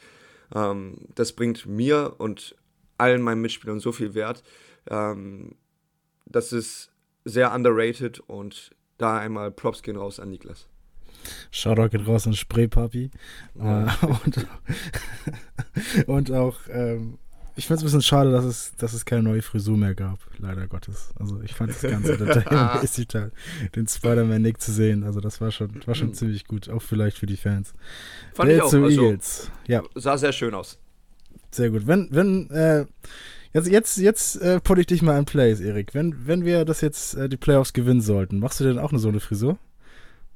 Ähm, 0.55 0.97
das 1.13 1.33
bringt 1.33 1.67
mir 1.67 2.15
und 2.17 2.55
allen 3.01 3.21
meinen 3.21 3.41
Mitspielern 3.41 3.79
so 3.79 3.91
viel 3.91 4.13
Wert. 4.13 4.43
Ähm, 4.89 5.55
das 6.25 6.53
ist 6.53 6.91
sehr 7.25 7.53
underrated 7.53 8.19
und 8.21 8.71
da 8.97 9.17
einmal 9.17 9.51
Props 9.51 9.81
gehen 9.83 9.97
raus 9.97 10.19
an 10.19 10.29
Niklas. 10.29 10.67
Shoutout 11.51 11.89
geht 11.89 12.07
raus 12.07 12.27
an 12.27 12.33
Spraypapi. 12.33 13.11
Ja. 13.55 13.87
Äh, 13.87 14.05
und, 14.05 14.47
und 16.07 16.31
auch, 16.31 16.57
ähm, 16.69 17.17
ich 17.55 17.67
finde 17.67 17.77
es 17.77 17.81
ein 17.81 17.85
bisschen 17.85 18.01
schade, 18.01 18.31
dass 18.31 18.45
es, 18.45 18.73
dass 18.77 18.93
es 18.93 19.05
keine 19.05 19.23
neue 19.23 19.41
Frisur 19.41 19.77
mehr 19.77 19.93
gab, 19.93 20.19
leider 20.37 20.67
Gottes. 20.67 21.13
Also 21.19 21.41
ich 21.41 21.53
fand 21.53 21.71
das 21.71 21.81
Ganze 21.81 22.13
entertainment-mäßig 22.17 23.07
den 23.75 23.87
Spider-Man-Nick 23.87 24.61
zu 24.61 24.71
sehen. 24.71 25.03
Also 25.03 25.19
das 25.19 25.41
war 25.41 25.51
schon, 25.51 25.85
war 25.85 25.95
schon 25.95 26.09
mhm. 26.09 26.13
ziemlich 26.13 26.45
gut, 26.45 26.69
auch 26.69 26.81
vielleicht 26.81 27.17
für 27.17 27.25
die 27.25 27.37
Fans. 27.37 27.73
Fand 28.33 28.49
Der 28.49 28.57
ich 28.57 28.63
auch. 28.63 28.73
Also, 28.73 28.87
Eagles. 28.87 29.51
Ja. 29.67 29.83
Sah 29.95 30.17
sehr 30.17 30.31
schön 30.31 30.53
aus. 30.53 30.79
Sehr 31.51 31.69
gut. 31.69 31.85
Wenn, 31.85 32.07
wenn, 32.11 32.49
äh, 32.49 32.85
Jetzt, 33.53 33.67
jetzt, 33.67 33.97
jetzt 33.97 34.35
äh, 34.37 34.61
putte 34.61 34.81
ich 34.81 34.87
dich 34.87 35.01
mal 35.01 35.19
in 35.19 35.25
Plays, 35.25 35.59
Erik. 35.59 35.93
Wenn, 35.93 36.25
wenn 36.25 36.45
wir 36.45 36.63
das 36.63 36.79
jetzt 36.79 37.15
äh, 37.15 37.27
die 37.27 37.37
Playoffs 37.37 37.73
gewinnen 37.73 37.99
sollten, 37.99 38.39
machst 38.39 38.59
du 38.59 38.63
denn 38.63 38.79
auch 38.79 38.91
eine 38.91 38.99
so 38.99 39.09
eine 39.09 39.19
Frisur? 39.19 39.57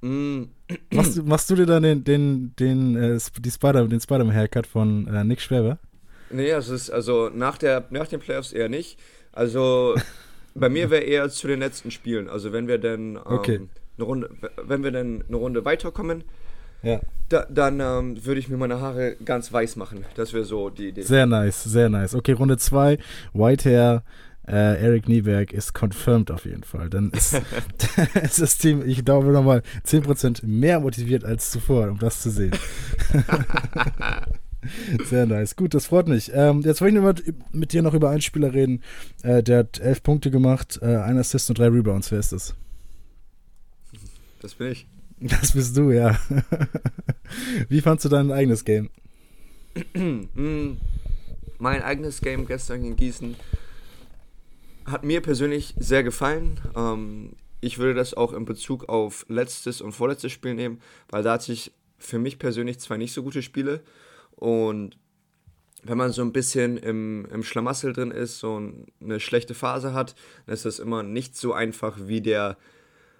Mm. 0.02 0.44
Machst, 0.92 1.16
machst 1.26 1.50
du 1.50 1.56
dir 1.56 1.66
dann 1.66 1.84
den, 1.84 2.04
den, 2.04 2.54
den, 2.60 2.96
äh, 2.98 3.20
die 3.40 3.52
Spider, 3.52 3.88
den 3.88 4.02
Spider-Man-Haircut 4.02 4.68
von 4.68 5.08
äh, 5.08 5.24
Nick 5.24 5.40
Schwerber? 5.40 5.80
Nee, 6.30 6.52
also, 6.52 6.74
ist, 6.74 6.90
also 6.90 7.30
nach, 7.30 7.58
der, 7.58 7.86
nach 7.90 8.08
den 8.08 8.20
Playoffs 8.20 8.52
eher 8.52 8.68
nicht. 8.68 9.00
Also 9.32 9.96
bei 10.54 10.68
mir 10.68 10.90
wäre 10.90 11.04
eher 11.04 11.30
zu 11.30 11.48
den 11.48 11.60
letzten 11.60 11.92
Spielen. 11.92 12.28
Also 12.28 12.52
wenn 12.52 12.68
wir 12.68 12.80
dann 12.80 13.16
ähm, 13.16 13.22
okay. 13.24 13.62
eine 13.98 14.06
Runde, 14.06 14.30
wenn 14.62 14.84
wir 14.84 14.92
dann 14.92 15.24
eine 15.26 15.38
Runde 15.38 15.64
weiterkommen, 15.64 16.26
ja. 16.86 17.00
Da, 17.30 17.48
dann 17.50 17.80
ähm, 17.80 18.24
würde 18.24 18.40
ich 18.40 18.50
mir 18.50 18.58
meine 18.58 18.80
Haare 18.80 19.16
ganz 19.26 19.52
weiß 19.52 19.78
machen. 19.78 20.06
Das 20.16 20.34
wäre 20.34 20.46
so 20.46 20.70
die 20.70 20.90
Idee. 20.90 21.02
Sehr 21.02 21.26
nice, 21.26 21.64
sehr 21.64 21.90
nice. 21.90 22.14
Okay, 22.14 22.34
Runde 22.34 22.58
2, 22.58 23.00
White 23.34 23.70
Hair. 23.70 24.04
Äh, 24.48 24.80
Eric 24.80 25.10
Nieberg 25.10 25.52
ist 25.52 25.74
confirmed 25.74 26.30
auf 26.30 26.46
jeden 26.46 26.64
Fall. 26.64 26.90
Dann 26.90 27.10
ist, 27.10 27.34
ist 28.24 28.42
das 28.42 28.60
Team, 28.60 28.84
ich 28.86 29.04
glaube, 29.04 29.32
nochmal 29.32 29.64
10% 29.88 30.46
mehr 30.46 30.80
motiviert 30.80 31.26
als 31.26 31.50
zuvor, 31.50 31.90
um 31.90 31.98
das 31.98 32.22
zu 32.22 32.30
sehen. 32.30 32.52
Sehr 35.06 35.26
nice. 35.26 35.56
Gut, 35.56 35.74
das 35.74 35.88
freut 35.88 36.08
mich. 36.08 36.32
Ähm, 36.34 36.62
jetzt 36.62 36.82
wollte 36.82 36.96
ich 36.96 37.02
nur 37.02 37.16
mit 37.52 37.74
dir 37.74 37.82
noch 37.82 37.94
über 37.94 38.10
einen 38.10 38.22
Spieler 38.22 38.54
reden. 38.54 38.84
Äh, 39.24 39.42
der 39.42 39.60
hat 39.60 39.80
elf 39.80 40.04
Punkte 40.04 40.30
gemacht, 40.32 40.80
äh, 40.82 40.98
ein 40.98 41.18
Assist 41.18 41.50
und 41.50 41.58
drei 41.58 41.68
Rebounds. 41.68 42.12
Wer 42.12 42.20
ist 42.20 42.32
das? 42.32 42.56
Das 44.42 44.54
bin 44.56 44.72
ich. 44.72 44.86
Das 45.30 45.54
bist 45.54 45.76
du, 45.76 45.92
ja. 45.92 46.20
Wie 47.70 47.82
fandst 47.82 48.06
du 48.06 48.10
dein 48.10 48.32
eigenes 48.32 48.64
Game? 48.64 48.90
mein 51.58 51.82
eigenes 51.82 52.22
Game 52.22 52.46
gestern 52.46 52.86
in 52.86 52.96
Gießen 52.96 53.36
hat 54.86 55.04
mir 55.04 55.22
persönlich 55.22 55.74
sehr 55.80 56.04
gefallen. 56.04 56.60
Ähm, 56.76 57.34
ich 57.60 57.80
würde 57.80 57.96
das 57.96 58.14
auch 58.14 58.34
in 58.34 58.46
Bezug 58.46 58.88
auf 58.88 59.26
letztes 59.28 59.82
und 59.82 59.94
vorletztes 59.94 60.32
Spiel 60.32 60.54
nehmen, 60.54 60.80
weil 61.10 61.24
da 61.24 61.34
hatte 61.34 61.52
ich 61.52 61.72
für 61.98 62.20
mich 62.20 62.38
persönlich 62.38 62.80
zwei 62.80 62.98
nicht 62.98 63.14
so 63.14 63.24
gute 63.24 63.42
Spiele. 63.42 63.82
Und 64.36 64.96
wenn 65.82 65.98
man 65.98 66.12
so 66.12 66.22
ein 66.22 66.34
bisschen 66.34 66.78
im, 66.78 67.26
im 67.32 67.42
Schlamassel 67.42 67.94
drin 67.94 68.12
ist, 68.12 68.38
so 68.38 68.62
eine 69.02 69.20
schlechte 69.20 69.56
Phase 69.56 69.94
hat, 69.94 70.16
dann 70.46 70.54
ist 70.54 70.66
das 70.66 70.78
immer 70.78 71.02
nicht 71.02 71.36
so 71.36 71.54
einfach 71.54 71.98
wie 72.06 72.22
der 72.22 72.58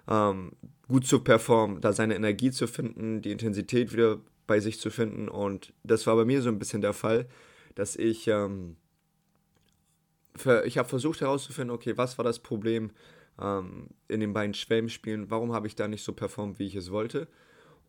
ähm, 0.08 0.52
gut 0.88 1.06
zu 1.06 1.20
performen, 1.20 1.80
da 1.80 1.92
seine 1.92 2.14
Energie 2.14 2.50
zu 2.50 2.66
finden, 2.66 3.22
die 3.22 3.32
Intensität 3.32 3.92
wieder 3.92 4.18
bei 4.46 4.60
sich 4.60 4.80
zu 4.80 4.90
finden. 4.90 5.28
Und 5.28 5.72
das 5.82 6.06
war 6.06 6.16
bei 6.16 6.24
mir 6.24 6.42
so 6.42 6.48
ein 6.48 6.58
bisschen 6.58 6.80
der 6.80 6.92
Fall, 6.92 7.26
dass 7.74 7.96
ich, 7.96 8.28
ähm, 8.28 8.76
für, 10.34 10.64
ich 10.64 10.78
habe 10.78 10.88
versucht 10.88 11.20
herauszufinden, 11.20 11.74
okay, 11.74 11.96
was 11.96 12.18
war 12.18 12.24
das 12.24 12.38
Problem 12.38 12.90
ähm, 13.40 13.88
in 14.08 14.20
den 14.20 14.32
beiden 14.32 14.54
Schwellenspielen, 14.54 15.30
warum 15.30 15.52
habe 15.52 15.66
ich 15.66 15.74
da 15.74 15.88
nicht 15.88 16.04
so 16.04 16.12
performt, 16.12 16.58
wie 16.58 16.66
ich 16.66 16.76
es 16.76 16.90
wollte. 16.90 17.28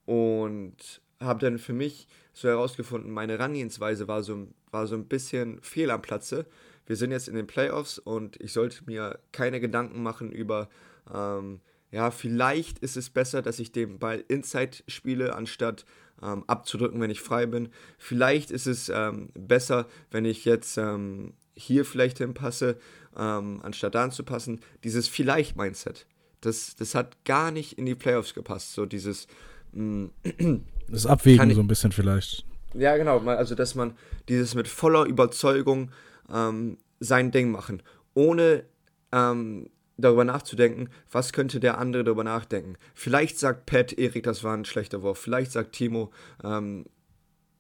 Und 0.06 1.02
habe 1.20 1.40
dann 1.40 1.58
für 1.58 1.74
mich 1.74 2.08
so 2.34 2.48
herausgefunden, 2.48 3.12
meine 3.12 3.34
Herangehensweise 3.34 4.08
war 4.08 4.24
so, 4.24 4.48
war 4.72 4.88
so 4.88 4.96
ein 4.96 5.08
bisschen 5.08 5.60
fehl 5.62 5.90
am 5.90 6.02
Platze. 6.02 6.46
Wir 6.86 6.96
sind 6.96 7.12
jetzt 7.12 7.28
in 7.28 7.36
den 7.36 7.48
Playoffs 7.48 8.00
und 8.00 8.40
ich 8.40 8.54
sollte 8.54 8.84
mir 8.86 9.20
keine 9.32 9.60
Gedanken 9.60 10.04
machen 10.04 10.32
über, 10.32 10.70
ähm, 11.14 11.60
ja, 11.92 12.12
vielleicht 12.12 12.80
ist 12.80 12.98
es 12.98 13.10
besser, 13.10 13.42
dass 13.42 13.60
ich 13.60 13.72
den 13.72 14.00
Ball 14.00 14.24
inside 14.28 14.78
spiele, 14.88 15.36
anstatt 15.36 15.86
ähm, 16.22 16.44
abzudrücken, 16.48 17.00
wenn 17.00 17.12
ich 17.12 17.22
frei 17.22 17.46
bin. 17.46 17.70
Vielleicht 17.98 18.52
ist 18.52 18.68
es 18.68 18.90
ähm, 18.90 19.30
besser, 19.34 19.88
wenn 20.12 20.26
ich 20.26 20.46
jetzt 20.46 20.78
ähm, 20.78 21.34
hier 21.56 21.86
vielleicht 21.86 22.18
hinpasse, 22.18 22.78
ähm, 23.16 23.62
anstatt 23.64 23.96
da 23.96 24.04
anzupassen. 24.04 24.60
Dieses 24.84 25.08
Vielleicht-Mindset, 25.08 26.08
das, 26.42 26.76
das 26.76 26.96
hat 26.96 27.24
gar 27.26 27.52
nicht 27.52 27.74
in 27.74 27.86
die 27.86 27.96
Playoffs 27.96 28.34
gepasst. 28.34 28.74
So 28.74 28.86
dieses. 28.86 29.28
Mm, 29.72 30.08
das 30.90 31.06
Abwägen 31.06 31.50
ich, 31.50 31.56
so 31.56 31.62
ein 31.62 31.68
bisschen 31.68 31.92
vielleicht. 31.92 32.46
Ja, 32.74 32.98
genau. 32.98 33.20
Also, 33.20 33.56
dass 33.56 33.76
man 33.76 33.96
dieses 34.28 34.56
mit 34.56 34.68
voller 34.68 35.06
Überzeugung 35.06 35.92
ähm, 36.32 36.78
sein 37.00 37.32
Ding 37.32 37.52
machen, 37.52 37.82
ohne 38.14 38.66
ähm, 39.12 39.70
darüber 39.98 40.24
nachzudenken, 40.24 40.90
was 41.12 41.34
könnte 41.34 41.60
der 41.60 41.78
andere 41.78 42.04
darüber 42.04 42.24
nachdenken. 42.24 42.76
Vielleicht 42.94 43.40
sagt 43.40 43.66
Pat, 43.66 43.94
Erik, 43.94 44.24
das 44.24 44.44
war 44.44 44.56
ein 44.56 44.66
schlechter 44.66 45.02
Wurf. 45.02 45.20
Vielleicht 45.20 45.52
sagt 45.52 45.74
Timo, 45.74 46.12
ähm, 46.44 46.86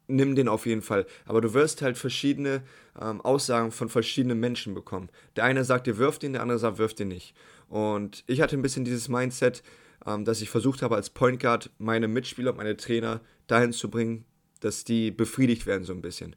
nimm 0.08 0.36
den 0.36 0.47
auf 0.47 0.65
jeden 0.65 0.82
Fall. 0.82 1.06
Aber 1.26 1.41
du 1.41 1.54
wirst 1.54 1.82
halt 1.82 1.97
verschiedene 1.97 2.62
ähm, 3.00 3.21
Aussagen 3.21 3.71
von 3.71 3.89
verschiedenen 3.89 4.39
Menschen 4.39 4.73
bekommen. 4.73 5.10
Der 5.36 5.43
eine 5.43 5.63
sagt, 5.63 5.88
ihr 5.88 5.97
wirft 5.97 6.23
ihn, 6.23 6.34
der 6.34 6.41
andere 6.41 6.60
sagt, 6.60 6.78
wirft 6.78 7.00
ihn 7.00 7.10
nicht. 7.10 7.36
Und 7.67 8.23
ich 8.28 8.41
hatte 8.41 8.56
ein 8.56 8.62
bisschen 8.62 8.86
dieses 8.86 9.10
Mindset, 9.10 9.63
ähm, 10.06 10.23
dass 10.23 10.41
ich 10.41 10.50
versucht 10.50 10.82
habe, 10.82 10.95
als 10.95 11.10
Point 11.10 11.39
Guard 11.39 11.71
meine 11.78 12.08
Mitspieler, 12.08 12.54
meine 12.54 12.78
Trainer 12.78 13.21
dahin 13.47 13.73
zu 13.73 13.89
bringen, 13.89 14.26
dass 14.62 14.84
die 14.84 15.12
befriedigt 15.12 15.65
werden, 15.65 15.84
so 15.84 15.93
ein 15.93 16.02
bisschen. 16.02 16.36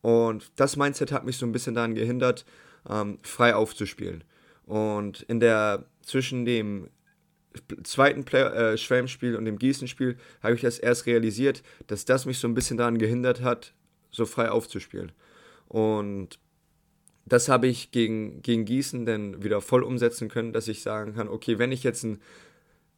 Und 0.00 0.52
das 0.56 0.76
Mindset 0.76 1.12
hat 1.12 1.24
mich 1.24 1.36
so 1.36 1.46
ein 1.46 1.52
bisschen 1.52 1.74
daran 1.74 1.94
gehindert, 1.94 2.44
ähm, 2.88 3.18
frei 3.22 3.54
aufzuspielen. 3.54 4.24
Und 4.72 5.20
in 5.28 5.38
der 5.38 5.84
zwischen 6.00 6.46
dem 6.46 6.88
zweiten 7.82 8.26
äh, 8.34 8.78
Schwelmspiel 8.78 9.36
und 9.36 9.44
dem 9.44 9.58
Gießen-Spiel 9.58 10.16
habe 10.42 10.54
ich 10.54 10.62
das 10.62 10.78
erst 10.78 11.04
realisiert, 11.04 11.62
dass 11.88 12.06
das 12.06 12.24
mich 12.24 12.38
so 12.38 12.48
ein 12.48 12.54
bisschen 12.54 12.78
daran 12.78 12.96
gehindert 12.96 13.42
hat, 13.42 13.74
so 14.10 14.24
frei 14.24 14.50
aufzuspielen. 14.50 15.12
Und 15.68 16.38
das 17.26 17.50
habe 17.50 17.66
ich 17.66 17.90
gegen, 17.90 18.40
gegen 18.40 18.64
Gießen 18.64 19.04
dann 19.04 19.44
wieder 19.44 19.60
voll 19.60 19.82
umsetzen 19.82 20.30
können, 20.30 20.54
dass 20.54 20.68
ich 20.68 20.80
sagen 20.80 21.12
kann, 21.16 21.28
okay, 21.28 21.58
wenn 21.58 21.70
ich 21.70 21.82
jetzt 21.82 22.02
einen 22.02 22.22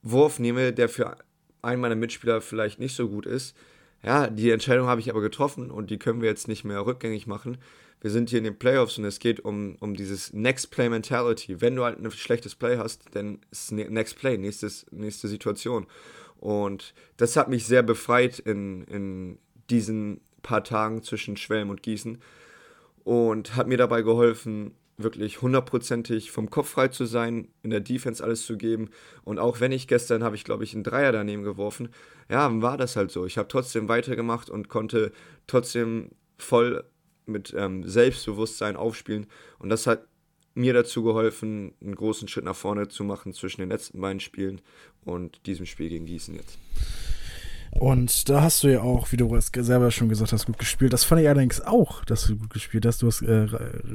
Wurf 0.01 0.39
nehme, 0.39 0.73
der 0.73 0.89
für 0.89 1.17
einen 1.61 1.81
meiner 1.81 1.97
Mitspieler 1.97 2.41
vielleicht 2.41 2.79
nicht 2.79 2.95
so 2.95 3.09
gut 3.09 3.27
ist, 3.27 3.57
ja, 4.01 4.29
die 4.29 4.53
Entscheidung 4.53 4.87
habe 4.87 5.01
ich 5.01 5.11
aber 5.11 5.23
getroffen 5.23 5.73
und 5.73 5.91
die 5.91 5.99
können 5.99 6.21
wir 6.21 6.29
jetzt 6.29 6.47
nicht 6.47 6.63
mehr 6.63 6.87
rückgängig 6.87 7.27
machen 7.27 7.59
wir 8.05 8.11
sind 8.11 8.29
hier 8.29 8.37
in 8.37 8.45
den 8.45 8.59
Playoffs 8.59 8.99
und 8.99 9.07
es 9.07 9.19
geht 9.19 9.41
um, 9.41 9.77
um 9.81 9.95
dieses 9.95 10.35
Next 10.35 10.71
Play 10.71 10.91
Mentality. 10.91 11.63
Wenn 11.63 11.75
du 11.75 11.85
halt 11.85 11.99
ein 11.99 12.11
schlechtes 12.11 12.55
Play 12.55 12.77
hast, 12.77 13.07
dann 13.13 13.39
ist 13.51 13.73
ne-, 13.73 13.89
Next 13.89 14.19
Play, 14.19 14.37
nächstes, 14.37 14.85
nächste 14.91 15.27
Situation. 15.27 15.87
Und 16.37 16.93
das 17.17 17.35
hat 17.35 17.49
mich 17.49 17.67
sehr 17.67 17.83
befreit 17.83 18.41
in, 18.41 18.85
in 18.89 19.39
diesen 19.71 20.21
paar 20.43 20.63
Tagen 20.65 21.03
zwischen 21.03 21.39
Schwelm 21.39 21.71
und 21.71 21.83
Gießen 21.83 22.19
und 23.05 23.57
hat 23.57 23.69
mir 23.69 23.79
dabei 23.79 24.03
geholfen, 24.03 24.73
wirklich 24.99 25.41
hundertprozentig 25.41 26.31
vom 26.31 26.51
Kopf 26.51 26.69
frei 26.69 26.89
zu 26.89 27.07
sein, 27.07 27.49
in 27.63 27.71
der 27.71 27.81
Defense 27.81 28.23
alles 28.23 28.45
zu 28.45 28.59
geben. 28.59 28.91
Und 29.25 29.39
auch 29.39 29.61
wenn 29.61 29.73
ich 29.73 29.89
gestern 29.89 30.23
habe 30.23 30.37
ich, 30.37 30.45
glaube 30.45 30.65
ich, 30.65 30.75
einen 30.75 30.85
Dreier 30.85 31.13
daneben 31.13 31.43
geworfen, 31.43 31.89
ja, 32.29 32.51
war 32.61 32.77
das 32.77 32.97
halt 32.97 33.11
so. 33.11 33.25
Ich 33.25 33.39
habe 33.39 33.49
trotzdem 33.49 33.89
weitergemacht 33.89 34.51
und 34.51 34.69
konnte 34.69 35.11
trotzdem 35.47 36.11
voll 36.37 36.85
mit 37.27 37.55
ähm, 37.57 37.89
Selbstbewusstsein 37.89 38.77
aufspielen. 38.77 39.27
Und 39.59 39.69
das 39.69 39.87
hat 39.87 40.07
mir 40.55 40.73
dazu 40.73 41.03
geholfen, 41.03 41.75
einen 41.81 41.97
großen 41.97 42.29
Schritt 42.29 42.45
nach 42.45 42.57
vorne 42.57 42.89
zu 42.89 43.05
machen 43.05 43.33
zwischen 43.33 43.61
den 43.61 43.71
letzten 43.71 44.01
beiden 44.01 44.21
Spielen 44.21 44.61
und 45.05 45.47
diesem 45.47 45.67
Spiel 45.67 45.89
gegen 45.89 46.07
Gießen 46.07 46.35
jetzt. 46.35 46.59
Und 47.79 48.29
da 48.29 48.43
hast 48.43 48.63
du 48.63 48.69
ja 48.69 48.83
auch, 48.83 49.11
wie 49.11 49.17
du 49.17 49.37
selber 49.41 49.91
schon 49.91 50.09
gesagt 50.09 50.33
hast, 50.33 50.47
gut 50.47 50.59
gespielt. 50.59 50.93
Das 50.93 51.05
fand 51.05 51.21
ich 51.21 51.29
allerdings 51.29 51.61
auch, 51.61 52.05
dass 52.05 52.27
du 52.27 52.37
gut 52.37 52.51
gespielt 52.51 52.87
hast. 52.87 53.03
Du 53.03 53.09
hast 53.09 53.23
äh, 53.23 53.49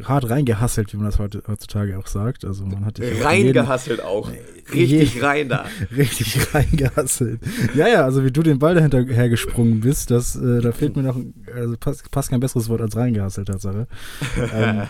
hart 0.03 0.29
reingehasselt, 0.29 0.91
wie 0.93 0.97
man 0.97 1.05
das 1.05 1.17
heutzutage 1.17 1.97
auch 1.97 2.07
sagt. 2.07 2.43
Also 2.43 2.65
man 2.65 2.85
hat 2.85 2.99
reingehasselt 2.99 4.03
auch. 4.03 4.31
Richtig 4.73 5.15
je, 5.15 5.21
rein 5.21 5.49
da. 5.49 5.65
Richtig 5.95 6.53
reingehasselt. 6.53 7.39
Ja, 7.73 7.87
ja, 7.87 8.03
also 8.03 8.23
wie 8.25 8.31
du 8.31 8.43
den 8.43 8.59
Ball 8.59 8.75
dahinter 8.75 9.03
hergesprungen 9.05 9.79
bist, 9.79 10.11
das, 10.11 10.35
äh, 10.35 10.61
da 10.61 10.71
fehlt 10.73 10.95
mir 10.95 11.03
noch, 11.03 11.17
also 11.55 11.75
passt, 11.79 12.11
passt 12.11 12.29
kein 12.29 12.39
besseres 12.41 12.67
Wort 12.69 12.81
als 12.81 12.95
reingehasselt, 12.95 13.47
Tatsache. 13.47 13.87
ähm, 14.53 14.83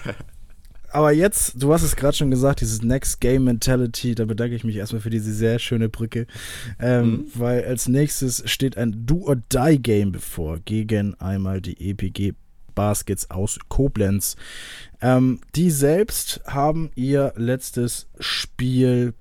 aber 0.92 1.12
jetzt, 1.12 1.62
du 1.62 1.74
hast 1.74 1.84
es 1.84 1.96
gerade 1.96 2.16
schon 2.16 2.32
gesagt, 2.32 2.62
dieses 2.62 2.82
Next 2.82 3.22
Game 3.22 3.44
Mentality, 3.44 4.16
da 4.16 4.26
bedanke 4.26 4.56
ich 4.56 4.64
mich 4.64 4.76
erstmal 4.76 5.02
für 5.02 5.10
diese 5.10 5.34
sehr 5.34 5.60
schöne 5.60 5.90
Brücke. 5.90 6.28
Ähm, 6.80 7.12
mhm. 7.12 7.26
Weil 7.36 7.66
als 7.66 7.88
nächstes 7.88 8.44
steht 8.50 8.78
ein 8.78 9.06
Do-or-Die-Game 9.06 10.12
bevor 10.12 10.60
gegen 10.60 11.16
einmal 11.20 11.62
die 11.62 11.90
EPG 11.90 12.34
Baskets 12.76 13.30
aus 13.30 13.60
Koblenz. 13.68 14.38
Ähm, 15.02 15.42
die 15.56 15.70
selbst 15.70 16.42
haben 16.46 16.92
ihr 16.96 17.34
letztes 17.36 18.08
Spiel 18.20 19.14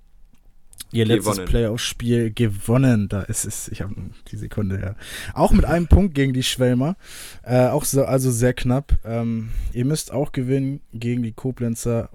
ihr 0.91 1.05
letztes 1.05 1.45
Playoff-Spiel 1.45 2.33
gewonnen. 2.33 3.09
Da 3.09 3.23
ist 3.23 3.45
es, 3.45 3.69
ich 3.69 3.83
habe 3.83 3.95
die 4.31 4.37
Sekunde, 4.37 4.81
ja. 4.81 4.95
Auch 5.35 5.53
mit 5.53 5.65
einem 5.65 5.87
Punkt 5.89 6.15
gegen 6.15 6.33
die 6.33 6.43
Schwelmer. 6.43 6.97
Äh, 7.43 7.69
auch 7.69 7.85
so, 7.85 8.05
also 8.05 8.31
sehr 8.31 8.55
knapp. 8.55 8.99
Ähm, 9.05 9.51
ihr 9.73 9.85
müsst 9.85 10.13
auch 10.13 10.33
gewinnen 10.33 10.81
gegen 10.93 11.23
die 11.23 11.33
Koblenzer. 11.33 12.11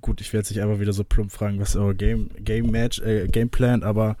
Gut, 0.00 0.20
ich 0.20 0.32
werde 0.32 0.46
sich 0.46 0.60
einfach 0.60 0.80
wieder 0.80 0.92
so 0.92 1.04
plump 1.04 1.32
fragen, 1.32 1.60
was 1.60 1.76
euer 1.76 1.94
Game, 1.94 2.30
Game 2.38 2.70
Match, 2.70 3.00
äh, 3.00 3.26
Gameplan, 3.28 3.82
aber 3.82 4.16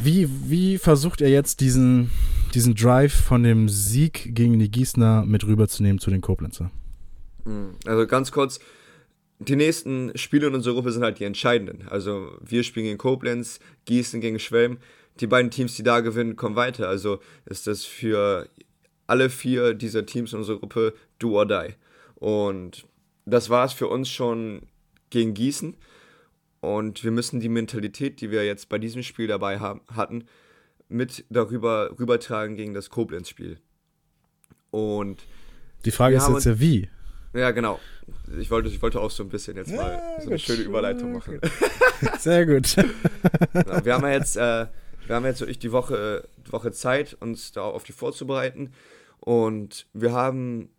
wie, 0.00 0.28
wie 0.48 0.78
versucht 0.78 1.20
ihr 1.20 1.28
jetzt 1.28 1.60
diesen, 1.60 2.10
diesen 2.54 2.74
Drive 2.74 3.12
von 3.12 3.42
dem 3.42 3.68
Sieg 3.68 4.34
gegen 4.34 4.58
die 4.58 4.70
Gießner 4.70 5.24
mit 5.24 5.44
rüberzunehmen 5.44 5.98
zu 5.98 6.10
den 6.10 6.20
Koblenzer? 6.20 6.70
Hm, 7.44 7.70
also 7.84 8.06
ganz 8.06 8.30
kurz, 8.30 8.60
die 9.38 9.56
nächsten 9.56 10.16
Spiele 10.16 10.48
in 10.48 10.54
unserer 10.54 10.74
Gruppe 10.74 10.92
sind 10.92 11.04
halt 11.04 11.18
die 11.20 11.24
entscheidenden. 11.24 11.86
Also 11.88 12.36
wir 12.40 12.64
spielen 12.64 12.86
gegen 12.86 12.98
Koblenz, 12.98 13.60
Gießen 13.84 14.20
gegen 14.20 14.38
Schwelm. 14.38 14.78
Die 15.20 15.26
beiden 15.26 15.50
Teams, 15.50 15.76
die 15.76 15.82
da 15.82 16.00
gewinnen, 16.00 16.36
kommen 16.36 16.56
weiter. 16.56 16.88
Also 16.88 17.20
ist 17.46 17.66
das 17.66 17.84
für 17.84 18.48
alle 19.06 19.30
vier 19.30 19.74
dieser 19.74 20.06
Teams 20.06 20.32
in 20.32 20.40
unserer 20.40 20.58
Gruppe 20.58 20.94
do 21.18 21.38
or 21.38 21.46
die. 21.46 21.74
Und 22.16 22.86
das 23.26 23.48
war 23.48 23.64
es 23.64 23.72
für 23.72 23.86
uns 23.86 24.08
schon 24.08 24.62
gegen 25.10 25.34
Gießen. 25.34 25.76
Und 26.60 27.04
wir 27.04 27.12
müssen 27.12 27.38
die 27.38 27.48
Mentalität, 27.48 28.20
die 28.20 28.30
wir 28.32 28.44
jetzt 28.44 28.68
bei 28.68 28.78
diesem 28.78 29.04
Spiel 29.04 29.28
dabei 29.28 29.60
haben, 29.60 29.80
hatten, 29.88 30.24
mit 30.88 31.24
darüber 31.30 31.94
rübertragen 31.98 32.56
gegen 32.56 32.74
das 32.74 32.90
Koblenz-Spiel. 32.90 33.58
Und 34.70 35.24
die 35.84 35.90
Frage 35.92 36.16
ist 36.16 36.28
jetzt 36.28 36.46
ja 36.46 36.58
wie. 36.58 36.88
Ja, 37.34 37.50
genau. 37.50 37.78
Ich 38.38 38.50
wollte, 38.50 38.68
ich 38.68 38.80
wollte 38.80 39.00
auch 39.00 39.10
so 39.10 39.22
ein 39.22 39.28
bisschen 39.28 39.56
jetzt 39.56 39.72
mal 39.74 39.92
ja, 39.92 40.20
so 40.20 40.30
eine 40.30 40.38
schöne 40.38 40.62
Überleitung 40.62 41.12
machen. 41.12 41.40
Sehr 42.18 42.46
gut. 42.46 42.74
Genau, 43.52 43.84
wir 43.84 43.94
haben 43.94 44.04
ja 44.04 44.12
jetzt, 44.12 44.36
äh, 44.36 44.66
wir 45.06 45.16
haben 45.16 45.24
jetzt 45.26 45.40
wirklich 45.40 45.58
die 45.58 45.72
Woche, 45.72 46.26
die 46.46 46.52
Woche 46.52 46.72
Zeit, 46.72 47.16
uns 47.20 47.52
da 47.52 47.62
auf 47.62 47.84
die 47.84 47.92
vorzubereiten. 47.92 48.72
Und 49.20 49.86
wir 49.92 50.12
haben 50.12 50.70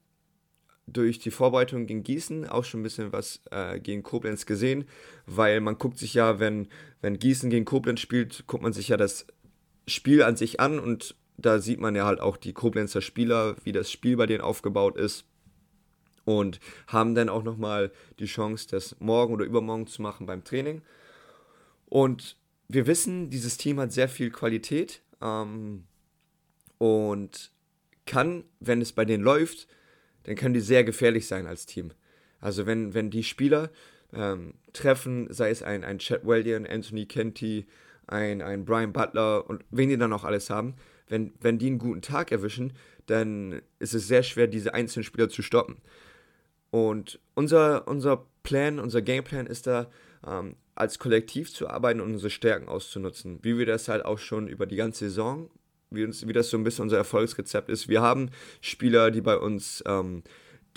durch 0.87 1.19
die 1.19 1.29
Vorbereitung 1.29 1.85
gegen 1.85 2.01
Gießen 2.01 2.49
auch 2.49 2.63
schon 2.63 2.79
ein 2.79 2.83
bisschen 2.83 3.11
was 3.11 3.41
äh, 3.51 3.79
gegen 3.79 4.01
Koblenz 4.01 4.47
gesehen, 4.47 4.85
weil 5.27 5.61
man 5.61 5.77
guckt 5.77 5.99
sich 5.99 6.15
ja, 6.15 6.39
wenn, 6.39 6.67
wenn 7.01 7.19
Gießen 7.19 7.51
gegen 7.51 7.65
Koblenz 7.65 7.99
spielt, 7.99 8.45
guckt 8.47 8.63
man 8.63 8.73
sich 8.73 8.87
ja 8.87 8.97
das 8.97 9.27
Spiel 9.87 10.23
an 10.23 10.35
sich 10.35 10.59
an 10.59 10.79
und 10.79 11.15
da 11.37 11.59
sieht 11.59 11.79
man 11.79 11.95
ja 11.95 12.05
halt 12.05 12.19
auch 12.19 12.37
die 12.37 12.53
Koblenzer 12.53 13.01
Spieler, 13.01 13.55
wie 13.63 13.71
das 13.71 13.91
Spiel 13.91 14.17
bei 14.17 14.25
denen 14.25 14.41
aufgebaut 14.41 14.97
ist 14.97 15.25
und 16.29 16.59
haben 16.85 17.15
dann 17.15 17.27
auch 17.27 17.41
nochmal 17.41 17.91
die 18.19 18.27
Chance, 18.27 18.67
das 18.69 18.95
morgen 18.99 19.33
oder 19.33 19.45
übermorgen 19.45 19.87
zu 19.87 20.03
machen 20.03 20.27
beim 20.27 20.43
Training. 20.43 20.83
Und 21.87 22.37
wir 22.67 22.85
wissen, 22.85 23.31
dieses 23.31 23.57
Team 23.57 23.79
hat 23.79 23.91
sehr 23.91 24.07
viel 24.07 24.29
Qualität 24.29 25.01
ähm, 25.23 25.85
und 26.77 27.51
kann, 28.05 28.43
wenn 28.59 28.79
es 28.79 28.91
bei 28.91 29.05
denen 29.05 29.23
läuft, 29.23 29.67
dann 30.23 30.35
können 30.35 30.53
die 30.53 30.59
sehr 30.59 30.83
gefährlich 30.83 31.25
sein 31.25 31.47
als 31.47 31.65
Team. 31.65 31.93
Also 32.39 32.67
wenn, 32.67 32.93
wenn 32.93 33.09
die 33.09 33.23
Spieler 33.23 33.71
ähm, 34.13 34.53
treffen, 34.71 35.33
sei 35.33 35.49
es 35.49 35.63
ein, 35.63 35.83
ein 35.83 35.97
Chad 35.97 36.27
Wellian, 36.27 36.67
Anthony 36.67 37.07
Kenty, 37.07 37.65
ein, 38.05 38.43
ein 38.43 38.65
Brian 38.65 38.93
Butler 38.93 39.49
und 39.49 39.65
wen 39.71 39.89
die 39.89 39.97
dann 39.97 40.13
auch 40.13 40.25
alles 40.25 40.51
haben, 40.51 40.75
wenn, 41.07 41.33
wenn 41.41 41.57
die 41.57 41.67
einen 41.67 41.79
guten 41.79 42.03
Tag 42.03 42.31
erwischen, 42.31 42.73
dann 43.07 43.63
ist 43.79 43.95
es 43.95 44.07
sehr 44.07 44.21
schwer, 44.21 44.45
diese 44.45 44.75
einzelnen 44.75 45.03
Spieler 45.03 45.27
zu 45.27 45.41
stoppen. 45.41 45.77
Und 46.71 47.19
unser, 47.33 47.87
unser 47.87 48.25
Plan, 48.43 48.79
unser 48.79 49.01
Gameplan 49.01 49.47
ist 49.47 49.67
da, 49.67 49.89
ähm, 50.25 50.55
als 50.75 50.97
Kollektiv 50.97 51.53
zu 51.53 51.69
arbeiten 51.69 51.99
und 51.99 52.13
unsere 52.13 52.29
Stärken 52.29 52.69
auszunutzen. 52.69 53.39
Wie 53.41 53.57
wir 53.57 53.65
das 53.65 53.87
halt 53.87 54.05
auch 54.05 54.17
schon 54.17 54.47
über 54.47 54.65
die 54.65 54.77
ganze 54.77 55.05
Saison, 55.05 55.49
wie, 55.91 56.05
uns, 56.05 56.27
wie 56.27 56.33
das 56.33 56.49
so 56.49 56.57
ein 56.57 56.63
bisschen 56.63 56.83
unser 56.83 56.97
Erfolgsrezept 56.97 57.69
ist. 57.69 57.89
Wir 57.89 58.01
haben 58.01 58.29
Spieler, 58.61 59.11
die 59.11 59.21
bei 59.21 59.37
uns 59.37 59.83
ähm, 59.85 60.23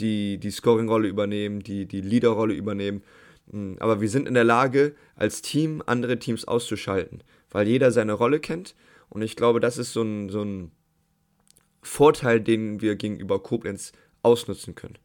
die, 0.01 0.39
die 0.39 0.51
Scoring-Rolle 0.51 1.09
übernehmen, 1.09 1.61
die 1.61 1.87
die 1.87 2.01
Leader-Rolle 2.01 2.55
übernehmen. 2.55 3.03
Hm, 3.51 3.77
aber 3.79 4.01
wir 4.01 4.09
sind 4.09 4.27
in 4.27 4.35
der 4.35 4.45
Lage, 4.45 4.95
als 5.15 5.43
Team 5.43 5.83
andere 5.87 6.19
Teams 6.19 6.47
auszuschalten, 6.47 7.23
weil 7.51 7.69
jeder 7.69 7.93
seine 7.93 8.15
Rolle 8.15 8.41
kennt. 8.41 8.75
Und 9.09 9.23
ich 9.23 9.37
glaube, 9.37 9.61
das 9.61 9.79
ist 9.79 9.93
so 9.93 10.03
ein, 10.03 10.31
so 10.31 10.43
ein 10.43 10.73
Vorteil, 11.83 12.41
den 12.41 12.81
wir 12.81 12.97
gegenüber 12.97 13.43
Koblenz 13.43 13.93
ausnutzen 14.23 14.75
können. 14.75 14.99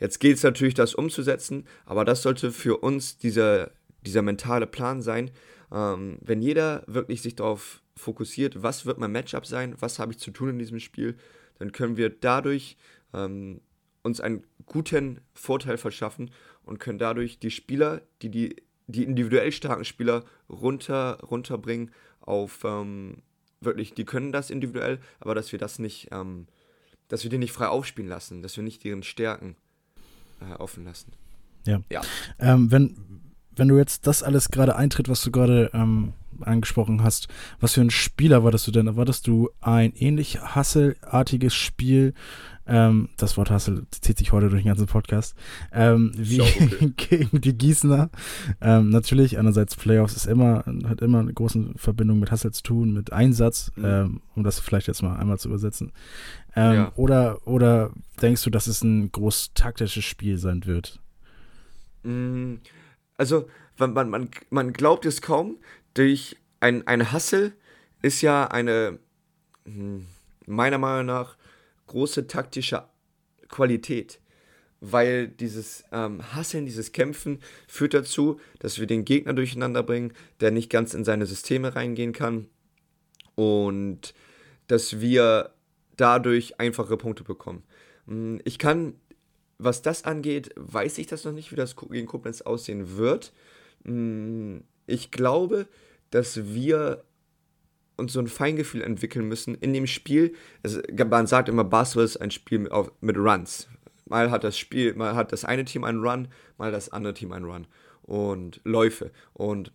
Jetzt 0.00 0.20
gilt 0.20 0.36
es 0.36 0.42
natürlich, 0.42 0.74
das 0.74 0.94
umzusetzen, 0.94 1.66
aber 1.84 2.04
das 2.04 2.22
sollte 2.22 2.52
für 2.52 2.78
uns 2.78 3.18
dieser, 3.18 3.70
dieser 4.06 4.22
mentale 4.22 4.66
Plan 4.66 5.02
sein. 5.02 5.30
Ähm, 5.72 6.18
wenn 6.20 6.40
jeder 6.40 6.84
wirklich 6.86 7.22
sich 7.22 7.34
darauf 7.36 7.82
fokussiert, 7.96 8.62
was 8.62 8.86
wird 8.86 8.98
mein 8.98 9.12
Matchup 9.12 9.46
sein, 9.46 9.74
was 9.80 9.98
habe 9.98 10.12
ich 10.12 10.18
zu 10.18 10.30
tun 10.30 10.50
in 10.50 10.58
diesem 10.58 10.80
Spiel, 10.80 11.16
dann 11.58 11.72
können 11.72 11.96
wir 11.96 12.10
dadurch 12.10 12.76
ähm, 13.12 13.60
uns 14.02 14.20
einen 14.20 14.44
guten 14.66 15.20
Vorteil 15.34 15.76
verschaffen 15.76 16.30
und 16.62 16.78
können 16.78 16.98
dadurch 16.98 17.38
die 17.38 17.50
Spieler, 17.50 18.02
die, 18.22 18.30
die, 18.30 18.56
die 18.86 19.04
individuell 19.04 19.52
starken 19.52 19.84
Spieler 19.84 20.24
runter, 20.48 21.18
runterbringen 21.22 21.90
auf 22.20 22.62
ähm, 22.64 23.22
wirklich, 23.60 23.94
die 23.94 24.04
können 24.04 24.32
das 24.32 24.50
individuell, 24.50 25.00
aber 25.18 25.34
dass 25.34 25.50
wir 25.50 25.58
das 25.58 25.78
nicht, 25.78 26.08
ähm, 26.12 26.46
dass 27.08 27.24
wir 27.24 27.30
die 27.30 27.38
nicht 27.38 27.52
frei 27.52 27.66
aufspielen 27.66 28.08
lassen, 28.08 28.42
dass 28.42 28.56
wir 28.56 28.64
nicht 28.64 28.84
deren 28.84 29.02
Stärken 29.02 29.56
äh, 30.40 30.54
offen 30.54 30.84
lassen. 30.84 31.12
Ja. 31.66 31.80
ja. 31.90 32.00
Ähm, 32.38 32.70
wenn, 32.70 32.96
wenn 33.56 33.68
du 33.68 33.76
jetzt 33.76 34.06
das 34.06 34.22
alles 34.22 34.48
gerade 34.48 34.76
eintritt, 34.76 35.08
was 35.08 35.22
du 35.22 35.30
gerade 35.30 35.70
ähm, 35.74 36.14
angesprochen 36.48 37.02
hast, 37.02 37.28
was 37.60 37.74
für 37.74 37.80
ein 37.80 37.90
Spieler 37.90 38.44
wartest 38.44 38.66
du 38.66 38.70
denn? 38.70 38.86
Erwartest 38.86 39.26
du 39.26 39.50
ein 39.60 39.92
ähnlich 39.94 40.40
hasselartiges 40.40 41.54
Spiel? 41.54 42.14
Ähm, 42.68 43.08
das 43.16 43.38
Wort 43.38 43.50
Hassel 43.50 43.86
zieht 43.90 44.18
sich 44.18 44.32
heute 44.32 44.50
durch 44.50 44.62
den 44.62 44.68
ganzen 44.68 44.86
Podcast. 44.86 45.34
Ähm, 45.72 46.12
wie 46.14 46.42
okay. 46.42 46.92
gegen 46.96 47.40
die 47.40 47.56
Gießener. 47.56 48.10
Ähm, 48.60 48.90
natürlich, 48.90 49.38
einerseits 49.38 49.74
Playoffs 49.74 50.14
ist 50.14 50.26
immer, 50.26 50.64
hat 50.86 51.00
immer 51.00 51.20
eine 51.20 51.32
große 51.32 51.72
Verbindung 51.76 52.20
mit 52.20 52.30
Hassel 52.30 52.52
zu 52.52 52.62
tun, 52.62 52.92
mit 52.92 53.12
Einsatz, 53.12 53.72
mhm. 53.76 53.84
Ähm, 53.84 54.20
um 54.34 54.44
das 54.44 54.60
vielleicht 54.60 54.86
jetzt 54.86 55.02
mal 55.02 55.16
einmal 55.16 55.38
zu 55.38 55.48
übersetzen. 55.48 55.92
Ähm, 56.54 56.74
ja. 56.74 56.92
oder, 56.96 57.46
oder 57.46 57.90
denkst 58.20 58.44
du, 58.44 58.50
dass 58.50 58.66
es 58.66 58.82
ein 58.82 59.10
groß 59.12 59.52
taktisches 59.54 60.04
Spiel 60.04 60.36
sein 60.36 60.66
wird? 60.66 61.00
Mm, 62.02 62.56
also, 63.16 63.48
man, 63.78 63.94
man, 63.94 64.10
man, 64.10 64.30
man 64.50 64.72
glaubt 64.74 65.06
es 65.06 65.22
kaum, 65.22 65.56
durch 65.98 66.36
ein, 66.60 66.86
ein 66.86 67.10
Hassel 67.10 67.52
ist 68.02 68.22
ja 68.22 68.46
eine, 68.46 69.00
hm, 69.64 70.06
meiner 70.46 70.78
Meinung 70.78 71.06
nach, 71.06 71.36
große 71.88 72.28
taktische 72.28 72.84
Qualität. 73.48 74.20
Weil 74.80 75.26
dieses 75.26 75.82
ähm, 75.90 76.22
Hasseln, 76.32 76.66
dieses 76.66 76.92
Kämpfen 76.92 77.40
führt 77.66 77.94
dazu, 77.94 78.38
dass 78.60 78.78
wir 78.78 78.86
den 78.86 79.04
Gegner 79.04 79.32
durcheinander 79.32 79.82
bringen, 79.82 80.12
der 80.38 80.52
nicht 80.52 80.70
ganz 80.70 80.94
in 80.94 81.04
seine 81.04 81.26
Systeme 81.26 81.74
reingehen 81.74 82.12
kann. 82.12 82.46
Und 83.34 84.14
dass 84.68 85.00
wir 85.00 85.50
dadurch 85.96 86.60
einfache 86.60 86.96
Punkte 86.96 87.24
bekommen. 87.24 87.64
Hm, 88.06 88.40
ich 88.44 88.60
kann, 88.60 88.94
was 89.58 89.82
das 89.82 90.04
angeht, 90.04 90.50
weiß 90.54 90.98
ich 90.98 91.08
das 91.08 91.24
noch 91.24 91.32
nicht, 91.32 91.50
wie 91.50 91.56
das 91.56 91.74
gegen 91.74 92.06
Koblenz 92.06 92.42
aussehen 92.42 92.96
wird. 92.96 93.32
Hm, 93.84 94.62
ich 94.86 95.10
glaube, 95.10 95.66
dass 96.10 96.44
wir 96.54 97.04
uns 97.96 98.12
so 98.12 98.20
ein 98.20 98.28
Feingefühl 98.28 98.82
entwickeln 98.82 99.26
müssen 99.26 99.54
in 99.56 99.72
dem 99.72 99.86
Spiel. 99.86 100.34
Es, 100.62 100.80
man 101.10 101.26
sagt 101.26 101.48
immer, 101.48 101.64
Basketball 101.64 102.04
ist 102.04 102.16
ein 102.16 102.30
Spiel 102.30 102.60
mit, 102.60 102.72
mit 103.00 103.16
Runs. 103.16 103.68
Mal 104.06 104.30
hat 104.30 104.44
das 104.44 104.56
Spiel, 104.56 104.94
mal 104.94 105.14
hat 105.14 105.32
das 105.32 105.44
eine 105.44 105.64
Team 105.64 105.84
einen 105.84 106.00
Run, 106.00 106.28
mal 106.56 106.72
das 106.72 106.90
andere 106.90 107.14
Team 107.14 107.32
einen 107.32 107.44
Run 107.44 107.66
und 108.02 108.60
Läufe. 108.64 109.10
Und 109.34 109.72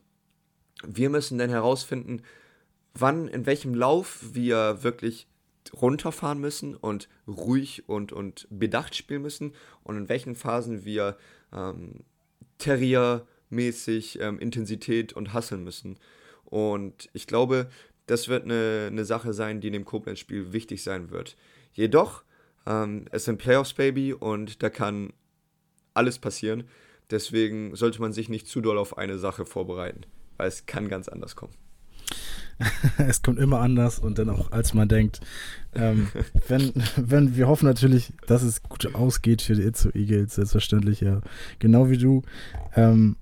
wir 0.86 1.10
müssen 1.10 1.38
dann 1.38 1.50
herausfinden, 1.50 2.24
wann, 2.94 3.28
in 3.28 3.46
welchem 3.46 3.76
Lauf 3.76 4.20
wir 4.34 4.84
wirklich 4.84 5.28
runterfahren 5.72 6.40
müssen 6.40 6.76
und 6.76 7.08
ruhig 7.28 7.88
und, 7.88 8.12
und 8.12 8.48
bedacht 8.50 8.96
spielen 8.96 9.22
müssen 9.22 9.54
und 9.84 9.98
in 9.98 10.10
welchen 10.10 10.36
Phasen 10.36 10.84
wir 10.84 11.18
ähm, 11.54 12.02
Terrier-mäßig 12.58 14.20
ähm, 14.20 14.40
Intensität 14.40 15.14
und 15.14 15.34
hasseln 15.34 15.64
müssen. 15.64 15.98
Und 16.54 17.10
ich 17.14 17.26
glaube, 17.26 17.68
das 18.06 18.28
wird 18.28 18.44
eine, 18.44 18.90
eine 18.92 19.06
Sache 19.06 19.34
sein, 19.34 19.60
die 19.60 19.68
in 19.68 19.74
dem 19.74 19.86
Koblenz-Spiel 19.86 20.54
wichtig 20.54 20.84
sein 20.84 21.10
wird. 21.10 21.36
Jedoch, 21.74 22.24
ähm, 22.68 23.06
es 23.10 23.26
sind 23.26 23.40
Playoffs, 23.40 23.74
Baby, 23.74 24.14
und 24.14 24.62
da 24.62 24.70
kann 24.70 25.14
alles 25.96 26.20
passieren. 26.20 26.66
Deswegen 27.10 27.76
sollte 27.76 28.00
man 28.02 28.14
sich 28.14 28.30
nicht 28.30 28.48
zu 28.48 28.62
doll 28.62 28.78
auf 28.78 29.00
eine 29.00 29.18
Sache 29.18 29.48
vorbereiten, 29.48 30.02
weil 30.38 30.48
es 30.48 30.68
kann 30.68 30.90
ganz 30.90 31.08
anders 31.08 31.36
kommen. 31.36 31.54
es 33.00 33.24
kommt 33.24 33.40
immer 33.40 33.60
anders 33.60 33.98
und 33.98 34.20
dann 34.20 34.30
auch 34.30 34.52
als 34.52 34.76
man 34.76 34.88
denkt. 34.88 35.22
Ähm, 35.74 36.10
wenn, 36.48 36.72
wenn 36.98 37.36
wir 37.36 37.48
hoffen 37.48 37.66
natürlich, 37.66 38.14
dass 38.28 38.44
es 38.44 38.62
gut 38.62 38.94
ausgeht 38.94 39.42
für 39.42 39.56
die 39.56 39.64
Itzo 39.64 39.90
Eagles, 39.90 40.36
selbstverständlich, 40.36 41.02
ja. 41.02 41.22
Genau 41.58 41.90
wie 41.90 41.98
du. 41.98 42.22
Ähm, 42.76 43.16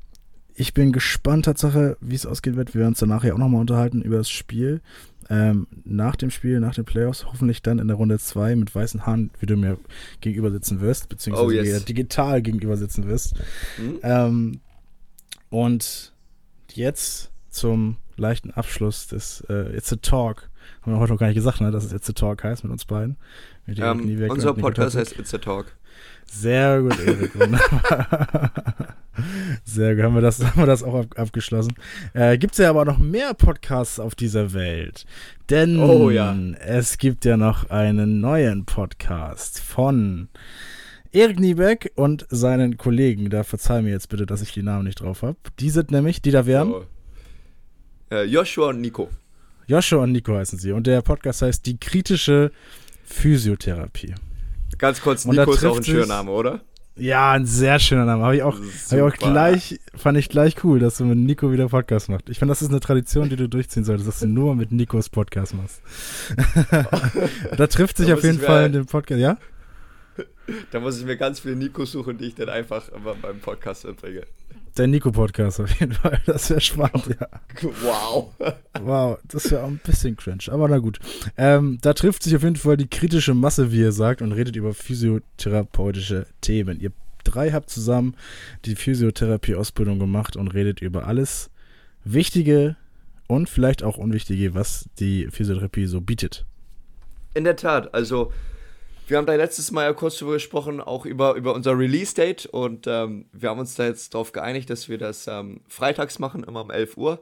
ich 0.62 0.76
bin 0.76 0.92
gespannt, 0.92 1.46
Tatsache, 1.46 1.98
wie 2.02 2.14
es 2.14 2.28
ausgehen 2.28 2.56
wird. 2.56 2.76
Wir 2.76 2.82
werden 2.82 2.92
uns 2.92 3.00
danach 3.00 3.24
ja 3.24 3.34
auch 3.34 3.40
nochmal 3.40 3.62
unterhalten 3.62 4.04
über 4.04 4.18
das 4.18 4.30
Spiel. 4.30 4.82
Ähm, 5.28 5.66
nach 5.86 6.16
dem 6.16 6.30
Spiel, 6.30 6.60
nach 6.60 6.76
den 6.76 6.86
Playoffs, 6.86 7.26
hoffentlich 7.26 7.64
dann 7.64 7.80
in 7.80 7.88
der 7.88 7.98
Runde 7.98 8.20
2 8.20 8.56
mit 8.56 8.74
weißen 8.76 9.08
Haaren, 9.08 9.32
wie 9.40 9.48
du 9.48 9.58
mir 9.58 9.80
gegenüber 10.20 10.52
sitzen 10.52 10.80
wirst, 10.80 11.10
beziehungsweise 11.10 11.48
oh, 11.48 11.52
yes. 11.52 11.86
digital 11.86 12.44
gegenüber 12.44 12.78
sitzen 12.78 13.08
wirst. 13.08 13.34
Mhm. 13.80 14.00
Ähm, 14.04 14.60
und 15.50 16.14
jetzt 16.74 17.32
zum 17.50 17.98
leichten 18.16 18.52
Abschluss 18.52 19.08
des 19.08 19.42
äh, 19.50 19.76
It's 19.76 19.92
a 19.92 19.96
Talk. 19.96 20.50
Haben 20.84 20.94
wir 20.94 21.00
heute 21.00 21.14
noch 21.14 21.20
gar 21.20 21.28
nicht 21.28 21.36
gesagt, 21.36 21.60
ne, 21.62 21.72
dass 21.72 21.86
es 21.86 21.92
It's 21.92 22.10
a 22.10 22.14
Talk 22.14 22.44
heißt 22.44 22.64
mit 22.64 22.72
uns 22.72 22.86
beiden. 22.86 23.18
Mit 23.66 23.80
um, 23.80 24.08
ähm, 24.08 24.30
unser 24.30 24.54
Podcast 24.54 24.96
heißt 24.96 25.18
It's 25.18 25.34
a 25.34 25.40
Talk. 25.40 25.76
Sehr 26.26 26.82
gut, 26.82 26.98
Erik. 27.00 27.32
Sehr 29.66 29.96
gut, 29.96 30.04
haben 30.04 30.16
wir 30.16 30.22
das, 30.22 30.44
haben 30.44 30.62
wir 30.62 30.66
das 30.66 30.82
auch 30.82 30.96
ab, 30.96 31.08
abgeschlossen. 31.18 31.74
Äh, 32.14 32.38
gibt 32.38 32.54
es 32.54 32.60
ja 32.60 32.70
aber 32.70 32.86
noch 32.86 33.00
mehr 33.00 33.34
Podcasts 33.34 34.00
auf 34.00 34.16
dieser 34.16 34.54
Welt. 34.54 35.06
Denn 35.50 35.78
oh, 35.80 36.10
ja. 36.10 36.34
es 36.60 36.98
gibt 36.98 37.26
ja 37.26 37.36
noch 37.36 37.70
einen 37.70 38.22
neuen 38.22 38.66
Podcast 38.66 39.60
von 39.60 40.30
Erik 41.12 41.40
Niebeck 41.40 41.92
und 41.96 42.26
seinen 42.30 42.78
Kollegen. 42.78 43.30
Da 43.30 43.44
verzeih 43.44 43.82
mir 43.82 43.92
jetzt 43.92 44.08
bitte, 44.08 44.26
dass 44.26 44.42
ich 44.42 44.54
die 44.54 44.64
Namen 44.64 44.86
nicht 44.86 45.02
drauf 45.02 45.24
habe. 45.24 45.38
Die 45.60 45.70
sind 45.70 45.92
nämlich, 45.92 46.22
die 46.22 46.32
da 46.32 46.46
wären. 46.46 46.72
Oh. 46.72 46.86
Äh, 48.10 48.24
Joshua 48.24 48.70
und 48.70 48.80
Nico. 48.80 49.10
Joshua 49.68 50.04
und 50.04 50.14
Nico 50.14 50.34
heißen 50.34 50.58
sie. 50.58 50.72
Und 50.72 50.88
der 50.88 51.02
Podcast 51.02 51.42
heißt 51.42 51.66
Die 51.66 51.78
kritische 51.78 52.52
Physiotherapie. 53.04 54.16
Ganz 54.82 55.00
kurz, 55.00 55.26
Nico 55.26 55.54
ist 55.54 55.64
auch 55.64 55.78
ein 55.78 55.84
schöner 55.84 56.08
Name, 56.08 56.32
oder? 56.32 56.62
Ja, 56.96 57.34
ein 57.34 57.46
sehr 57.46 57.78
schöner 57.78 58.04
Name. 58.06 58.24
Habe 58.24 58.36
ich 58.36 58.42
auch, 58.42 58.56
hab 58.56 58.94
ich 58.94 59.02
auch 59.02 59.14
gleich, 59.14 59.80
fand 59.96 60.18
ich 60.18 60.28
gleich 60.28 60.64
cool, 60.64 60.80
dass 60.80 60.98
du 60.98 61.06
mit 61.06 61.20
Nico 61.20 61.52
wieder 61.52 61.70
Podcast 61.70 62.10
machst. 62.10 62.30
Ich 62.30 62.40
finde, 62.40 62.52
das 62.52 62.64
ist 62.64 62.70
eine 62.70 62.80
Tradition, 62.80 63.30
die 63.30 63.36
du 63.36 63.48
durchziehen 63.48 63.84
solltest, 63.84 64.08
dass 64.08 64.20
du 64.22 64.28
nur 64.28 64.56
mit 64.56 64.72
Nikos 64.72 65.10
Podcast 65.10 65.54
machst. 65.54 65.84
da 67.58 67.68
trifft 67.68 67.98
sich 67.98 68.08
da 68.08 68.16
auf 68.16 68.24
jeden 68.24 68.40
Fall 68.40 68.66
in 68.66 68.72
dem 68.74 68.88
Podcast, 68.88 69.22
ja? 69.22 69.38
Da 70.72 70.80
muss 70.80 71.00
ich 71.00 71.06
mir 71.06 71.16
ganz 71.16 71.40
viele 71.40 71.56
Nikos 71.56 71.92
suchen, 71.92 72.18
die 72.18 72.26
ich 72.26 72.36
dann 72.36 72.50
einfach 72.50 72.90
beim 73.22 73.40
Podcast 73.40 73.84
verbringe. 73.84 74.24
Der 74.78 74.88
Nico-Podcast 74.88 75.60
auf 75.60 75.80
jeden 75.80 75.94
Fall. 75.94 76.20
Das 76.26 76.50
wäre 76.50 76.62
spannend, 76.62 77.18
ja. 77.20 77.28
Wow. 77.84 78.30
Wow, 78.82 79.20
das 79.28 79.52
wäre 79.52 79.64
auch 79.64 79.68
ein 79.68 79.82
bisschen 79.84 80.16
cringe. 80.16 80.44
Aber 80.48 80.68
na 80.68 80.78
gut. 80.78 81.00
Ähm, 81.38 81.80
da 81.82 81.94
trifft 81.94 82.24
sich 82.24 82.36
auf 82.36 82.44
jeden 82.44 82.56
Fall 82.56 82.78
die 82.78 82.88
kritische 82.88 83.34
Masse, 83.34 83.72
wie 83.72 83.80
ihr 83.80 83.92
sagt, 83.92 84.22
und 84.22 84.32
redet 84.32 84.56
über 84.56 84.74
physiotherapeutische 84.74 86.26
Themen. 86.40 86.80
Ihr 86.80 86.92
drei 87.24 87.52
habt 87.52 87.70
zusammen 87.70 88.16
die 88.66 88.76
Physiotherapie-Ausbildung 88.76 90.00
gemacht 90.00 90.36
und 90.36 90.48
redet 90.50 90.82
über 90.82 91.06
alles 91.06 91.50
Wichtige 92.04 92.78
und 93.28 93.50
vielleicht 93.50 93.84
auch 93.84 93.98
Unwichtige, 93.98 94.54
was 94.54 94.90
die 95.00 95.28
Physiotherapie 95.30 95.86
so 95.86 96.02
bietet. 96.02 96.46
In 97.34 97.44
der 97.44 97.56
Tat. 97.56 97.94
Also 97.94 98.32
wir 99.12 99.18
haben 99.18 99.26
da 99.26 99.36
letztes 99.36 99.72
Mal 99.72 99.84
ja 99.84 99.92
kurz 99.92 100.18
drüber 100.18 100.34
gesprochen, 100.34 100.80
auch 100.80 101.06
über, 101.06 101.36
über 101.36 101.54
unser 101.54 101.78
Release-Date 101.78 102.46
und 102.46 102.88
ähm, 102.88 103.26
wir 103.34 103.50
haben 103.50 103.60
uns 103.60 103.76
da 103.76 103.86
jetzt 103.86 104.14
darauf 104.14 104.32
geeinigt, 104.32 104.70
dass 104.70 104.88
wir 104.88 104.98
das 104.98 105.28
ähm, 105.28 105.60
freitags 105.68 106.18
machen, 106.18 106.46
immer 106.46 106.62
um 106.62 106.72
11 106.72 106.96
Uhr. 106.96 107.22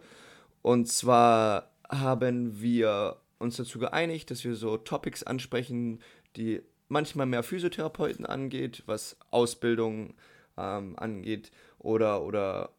Und 0.62 0.88
zwar 0.88 1.72
haben 1.90 2.62
wir 2.62 3.16
uns 3.40 3.58
dazu 3.58 3.80
geeinigt, 3.80 4.30
dass 4.30 4.44
wir 4.44 4.54
so 4.54 4.78
Topics 4.78 5.24
ansprechen, 5.24 6.00
die 6.36 6.62
manchmal 6.90 7.26
mehr 7.26 7.42
Physiotherapeuten 7.42 8.28
angeht, 8.28 8.84
was 8.86 9.18
Ausbildung 9.32 10.14
ähm, 10.60 10.94
angeht 10.96 11.50
oder, 11.80 12.22
oder 12.22 12.70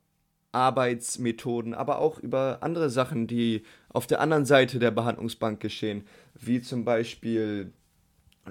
Arbeitsmethoden, 0.53 1.75
aber 1.75 1.99
auch 1.99 2.21
über 2.21 2.59
andere 2.61 2.91
Sachen, 2.91 3.27
die 3.27 3.65
auf 3.89 4.07
der 4.07 4.21
anderen 4.21 4.45
Seite 4.45 4.79
der 4.79 4.93
Behandlungsbank 4.93 5.59
geschehen, 5.59 6.07
wie 6.39 6.63
zum 6.63 6.85
Beispiel 6.85 7.73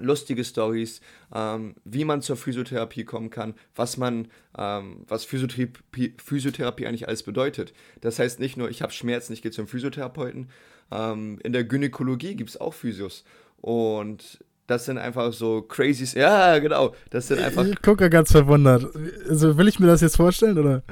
lustige 0.00 0.44
Stories, 0.44 1.00
ähm, 1.34 1.74
wie 1.84 2.04
man 2.04 2.22
zur 2.22 2.36
Physiotherapie 2.36 3.04
kommen 3.04 3.30
kann, 3.30 3.54
was 3.74 3.96
man, 3.96 4.28
ähm, 4.56 5.04
was 5.08 5.24
Physiotherapie, 5.24 6.14
Physiotherapie 6.22 6.86
eigentlich 6.86 7.08
alles 7.08 7.22
bedeutet. 7.22 7.72
Das 8.00 8.18
heißt 8.18 8.40
nicht 8.40 8.56
nur, 8.56 8.70
ich 8.70 8.82
habe 8.82 8.92
Schmerzen, 8.92 9.32
ich 9.32 9.42
gehe 9.42 9.50
zum 9.50 9.66
Physiotherapeuten. 9.66 10.48
Ähm, 10.90 11.38
in 11.42 11.52
der 11.52 11.64
Gynäkologie 11.64 12.34
gibt 12.34 12.50
es 12.50 12.60
auch 12.60 12.74
Physios. 12.74 13.24
Und 13.60 14.40
das 14.66 14.84
sind 14.84 14.98
einfach 14.98 15.32
so 15.32 15.62
crazy. 15.62 16.18
Ja, 16.18 16.58
genau. 16.58 16.94
Das 17.10 17.28
sind 17.28 17.40
einfach. 17.40 17.64
Ich 17.64 17.82
gucke 17.82 18.08
ganz 18.08 18.30
verwundert. 18.30 18.86
Also 19.28 19.58
will 19.58 19.68
ich 19.68 19.80
mir 19.80 19.86
das 19.86 20.00
jetzt 20.00 20.16
vorstellen, 20.16 20.58
oder? 20.58 20.82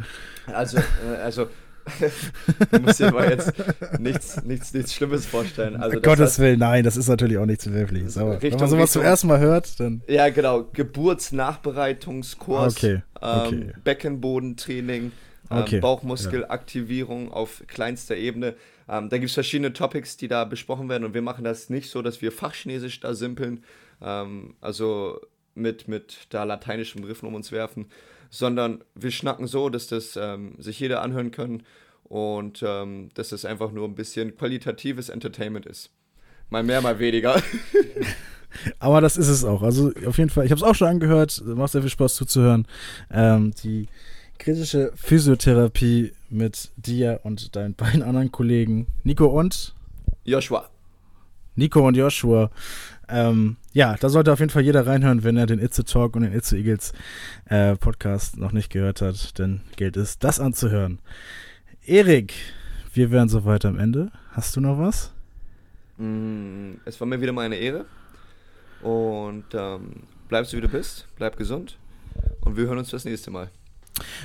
Also, 0.46 0.78
äh, 0.78 1.16
also 1.22 1.48
du 2.70 2.78
musst 2.80 3.00
dir 3.00 3.12
mal 3.12 3.30
jetzt 3.30 3.52
nichts, 3.98 4.42
nichts, 4.44 4.74
nichts 4.74 4.94
Schlimmes 4.94 5.26
vorstellen. 5.26 5.76
Also, 5.76 6.00
Gottes 6.00 6.30
heißt, 6.30 6.38
Willen, 6.40 6.58
nein, 6.58 6.82
das 6.84 6.96
ist 6.96 7.08
natürlich 7.08 7.38
auch 7.38 7.46
nichts 7.46 7.64
Verwerfliches. 7.64 8.18
Aber 8.18 8.34
Richtung, 8.34 8.52
wenn 8.52 8.60
man 8.60 8.68
sowas 8.68 8.90
Richtung, 8.90 9.02
zum 9.02 9.02
ersten 9.02 9.26
Mal 9.28 9.40
hört, 9.40 9.80
dann. 9.80 10.02
Ja, 10.08 10.28
genau. 10.30 10.64
Geburtsnachbereitungskurs, 10.72 12.76
okay, 12.76 13.02
okay. 13.20 13.54
Ähm, 13.54 13.72
Beckenbodentraining, 13.84 15.12
ähm, 15.50 15.58
okay, 15.58 15.80
Bauchmuskelaktivierung 15.80 17.28
ja. 17.28 17.32
auf 17.32 17.62
kleinster 17.66 18.16
Ebene. 18.16 18.54
Ähm, 18.88 19.08
da 19.08 19.18
gibt 19.18 19.28
es 19.28 19.34
verschiedene 19.34 19.72
Topics, 19.72 20.16
die 20.16 20.28
da 20.28 20.44
besprochen 20.44 20.88
werden 20.88 21.04
und 21.04 21.14
wir 21.14 21.22
machen 21.22 21.44
das 21.44 21.70
nicht 21.70 21.90
so, 21.90 22.02
dass 22.02 22.22
wir 22.22 22.32
Fachchinesisch 22.32 23.00
da 23.00 23.14
simpeln, 23.14 23.64
ähm, 24.00 24.54
also 24.60 25.20
mit, 25.54 25.88
mit 25.88 26.26
da 26.30 26.44
lateinischen 26.44 27.02
Begriffen 27.02 27.26
um 27.26 27.34
uns 27.34 27.52
werfen, 27.52 27.86
sondern 28.30 28.84
wir 28.94 29.10
schnacken 29.10 29.46
so, 29.46 29.68
dass 29.68 29.86
das 29.86 30.18
ähm, 30.20 30.54
sich 30.58 30.80
jeder 30.80 31.02
anhören 31.02 31.30
kann 31.30 31.62
und 32.04 32.62
ähm, 32.66 33.10
dass 33.14 33.30
das 33.30 33.44
einfach 33.44 33.72
nur 33.72 33.86
ein 33.86 33.94
bisschen 33.94 34.36
qualitatives 34.36 35.08
Entertainment 35.08 35.66
ist. 35.66 35.90
Mal 36.50 36.62
mehr, 36.62 36.80
mal 36.80 36.98
weniger. 36.98 37.40
Aber 38.78 39.00
das 39.00 39.16
ist 39.16 39.28
es 39.28 39.44
auch. 39.44 39.62
Also 39.62 39.92
auf 40.06 40.18
jeden 40.18 40.30
Fall, 40.30 40.46
ich 40.46 40.50
habe 40.50 40.58
es 40.58 40.62
auch 40.62 40.74
schon 40.74 40.88
angehört, 40.88 41.42
macht 41.44 41.72
sehr 41.72 41.82
viel 41.82 41.90
Spaß 41.90 42.14
zuzuhören. 42.14 42.66
Ähm, 43.10 43.52
die 43.62 43.88
kritische 44.38 44.92
Physiotherapie 44.94 46.12
mit 46.30 46.70
dir 46.76 47.20
und 47.24 47.54
deinen 47.56 47.74
beiden 47.74 48.02
anderen 48.02 48.32
Kollegen, 48.32 48.86
Nico 49.04 49.26
und 49.26 49.74
Joshua. 50.24 50.70
Nico 51.58 51.86
und 51.86 51.96
Joshua. 51.96 52.50
Ähm, 53.08 53.56
ja, 53.72 53.96
da 53.98 54.08
sollte 54.08 54.32
auf 54.32 54.40
jeden 54.40 54.50
Fall 54.50 54.62
jeder 54.62 54.86
reinhören, 54.86 55.24
wenn 55.24 55.36
er 55.36 55.46
den 55.46 55.58
Itze 55.58 55.84
Talk 55.84 56.16
und 56.16 56.22
den 56.22 56.32
Itze 56.32 56.56
Eagles 56.56 56.92
äh, 57.46 57.76
Podcast 57.76 58.36
noch 58.36 58.52
nicht 58.52 58.70
gehört 58.70 59.02
hat, 59.02 59.38
denn 59.38 59.60
gilt 59.76 59.96
es, 59.96 60.18
das 60.18 60.40
anzuhören. 60.40 60.98
Erik, 61.84 62.32
wir 62.94 63.10
wären 63.10 63.28
soweit 63.28 63.64
am 63.64 63.78
Ende. 63.78 64.10
Hast 64.30 64.56
du 64.56 64.60
noch 64.60 64.78
was? 64.78 65.12
Mm, 65.96 66.74
es 66.84 67.00
war 67.00 67.06
mir 67.06 67.20
wieder 67.20 67.32
mal 67.32 67.46
eine 67.46 67.56
Ehre. 67.56 67.86
Und 68.82 69.46
ähm, 69.54 70.04
bleibst 70.28 70.52
du 70.52 70.58
wie 70.58 70.60
du 70.60 70.68
bist, 70.68 71.08
bleib 71.16 71.36
gesund 71.36 71.76
und 72.42 72.56
wir 72.56 72.66
hören 72.66 72.78
uns 72.78 72.90
das 72.90 73.04
nächste 73.04 73.30
Mal. 73.30 73.50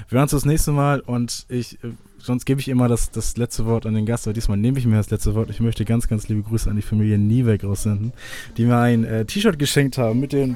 Wir 0.08 0.18
hören 0.18 0.24
uns 0.24 0.32
das 0.32 0.46
nächste 0.46 0.72
Mal 0.72 1.00
und 1.00 1.46
ich, 1.50 1.84
äh, 1.84 1.94
sonst 2.24 2.46
gebe 2.46 2.62
ich 2.62 2.70
immer 2.70 2.88
das, 2.88 3.12
das 3.12 3.36
letzte 3.38 3.66
Wort 3.66 3.86
an 3.86 3.94
den 3.94 4.06
Gast, 4.06 4.26
aber 4.26 4.34
diesmal 4.34 4.58
nehme 4.58 4.80
ich 4.80 4.86
mir 4.86 4.96
das 4.96 5.10
letzte 5.10 5.36
Wort. 5.36 5.50
Ich 5.50 5.60
möchte 5.60 5.84
ganz, 5.84 6.08
ganz 6.08 6.28
liebe 6.30 6.42
Grüße 6.42 6.70
an 6.70 6.78
die 6.78 6.82
Familie 6.82 7.18
Niebeck 7.18 7.66
aussenden, 7.66 8.14
die 8.56 8.66
mir 8.66 8.78
ein 8.78 9.04
äh, 9.04 9.26
T-Shirt 9.26 9.60
geschenkt 9.60 9.98
haben 9.98 10.20
mit 10.20 10.32
dem 10.32 10.56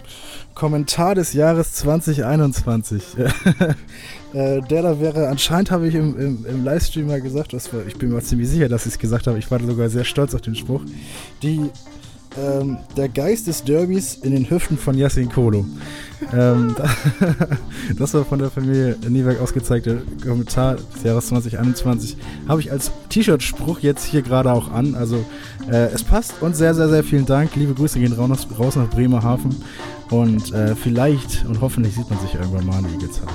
Kommentar 0.56 1.16
des 1.16 1.34
Jahres 1.34 1.74
2021. 1.74 3.04
äh, 4.34 4.62
der 4.62 4.82
da 4.82 5.00
wäre, 5.00 5.28
anscheinend 5.28 5.72
habe 5.72 5.88
ich 5.88 5.96
im, 5.96 6.18
im, 6.18 6.46
im 6.46 6.64
Livestream 6.64 7.08
mal 7.08 7.22
gesagt, 7.22 7.54
war, 7.54 7.86
ich 7.86 7.98
bin 7.98 8.10
mir 8.10 8.22
ziemlich 8.22 8.50
sicher, 8.50 8.70
dass 8.70 8.86
ich 8.86 8.94
es 8.94 9.00
gesagt 9.00 9.28
habe, 9.28 9.38
ich 9.38 9.52
war 9.52 9.60
sogar 9.60 9.90
sehr 9.90 10.06
stolz 10.06 10.34
auf 10.34 10.42
den 10.42 10.56
Spruch, 10.56 10.84
die 11.44 11.70
ähm, 12.38 12.78
der 12.96 13.10
Geist 13.10 13.48
des 13.48 13.64
Derbys 13.64 14.16
in 14.16 14.32
den 14.32 14.50
Hüften 14.50 14.78
von 14.78 14.98
Yassin 14.98 15.30
Kolo. 15.30 15.66
ähm, 16.34 16.76
das 17.98 18.14
war 18.14 18.26
von 18.26 18.40
der 18.40 18.50
Familie 18.50 18.96
Niewerk 19.08 19.40
ausgezeigte 19.42 20.02
Kommentar 20.24 20.76
des 20.76 21.04
Jahres 21.04 21.28
2021. 21.28 22.18
Habe 22.48 22.62
ich 22.62 22.72
als 22.72 22.92
T-Shirt-Spruch 23.10 23.80
jetzt 23.80 24.06
hier 24.06 24.22
gerade 24.22 24.52
auch 24.52 24.72
an. 24.72 24.96
Also 24.96 25.24
äh, 25.70 25.88
es 25.94 26.04
passt 26.04 26.42
und 26.42 26.56
sehr, 26.56 26.74
sehr, 26.74 26.90
sehr 26.90 27.04
vielen 27.04 27.26
Dank. 27.26 27.56
Liebe 27.56 27.74
Grüße 27.74 28.00
gehen 28.00 28.14
raus, 28.14 28.48
raus 28.58 28.76
nach 28.76 28.90
Bremerhaven. 28.90 29.56
Und 30.10 30.54
äh, 30.54 30.76
vielleicht 30.76 31.46
und 31.46 31.62
hoffentlich 31.62 31.96
sieht 31.96 32.10
man 32.10 32.20
sich 32.20 32.34
irgendwann 32.34 32.66
mal 32.66 32.80
in 32.80 32.96
Igelshalle. 32.96 33.32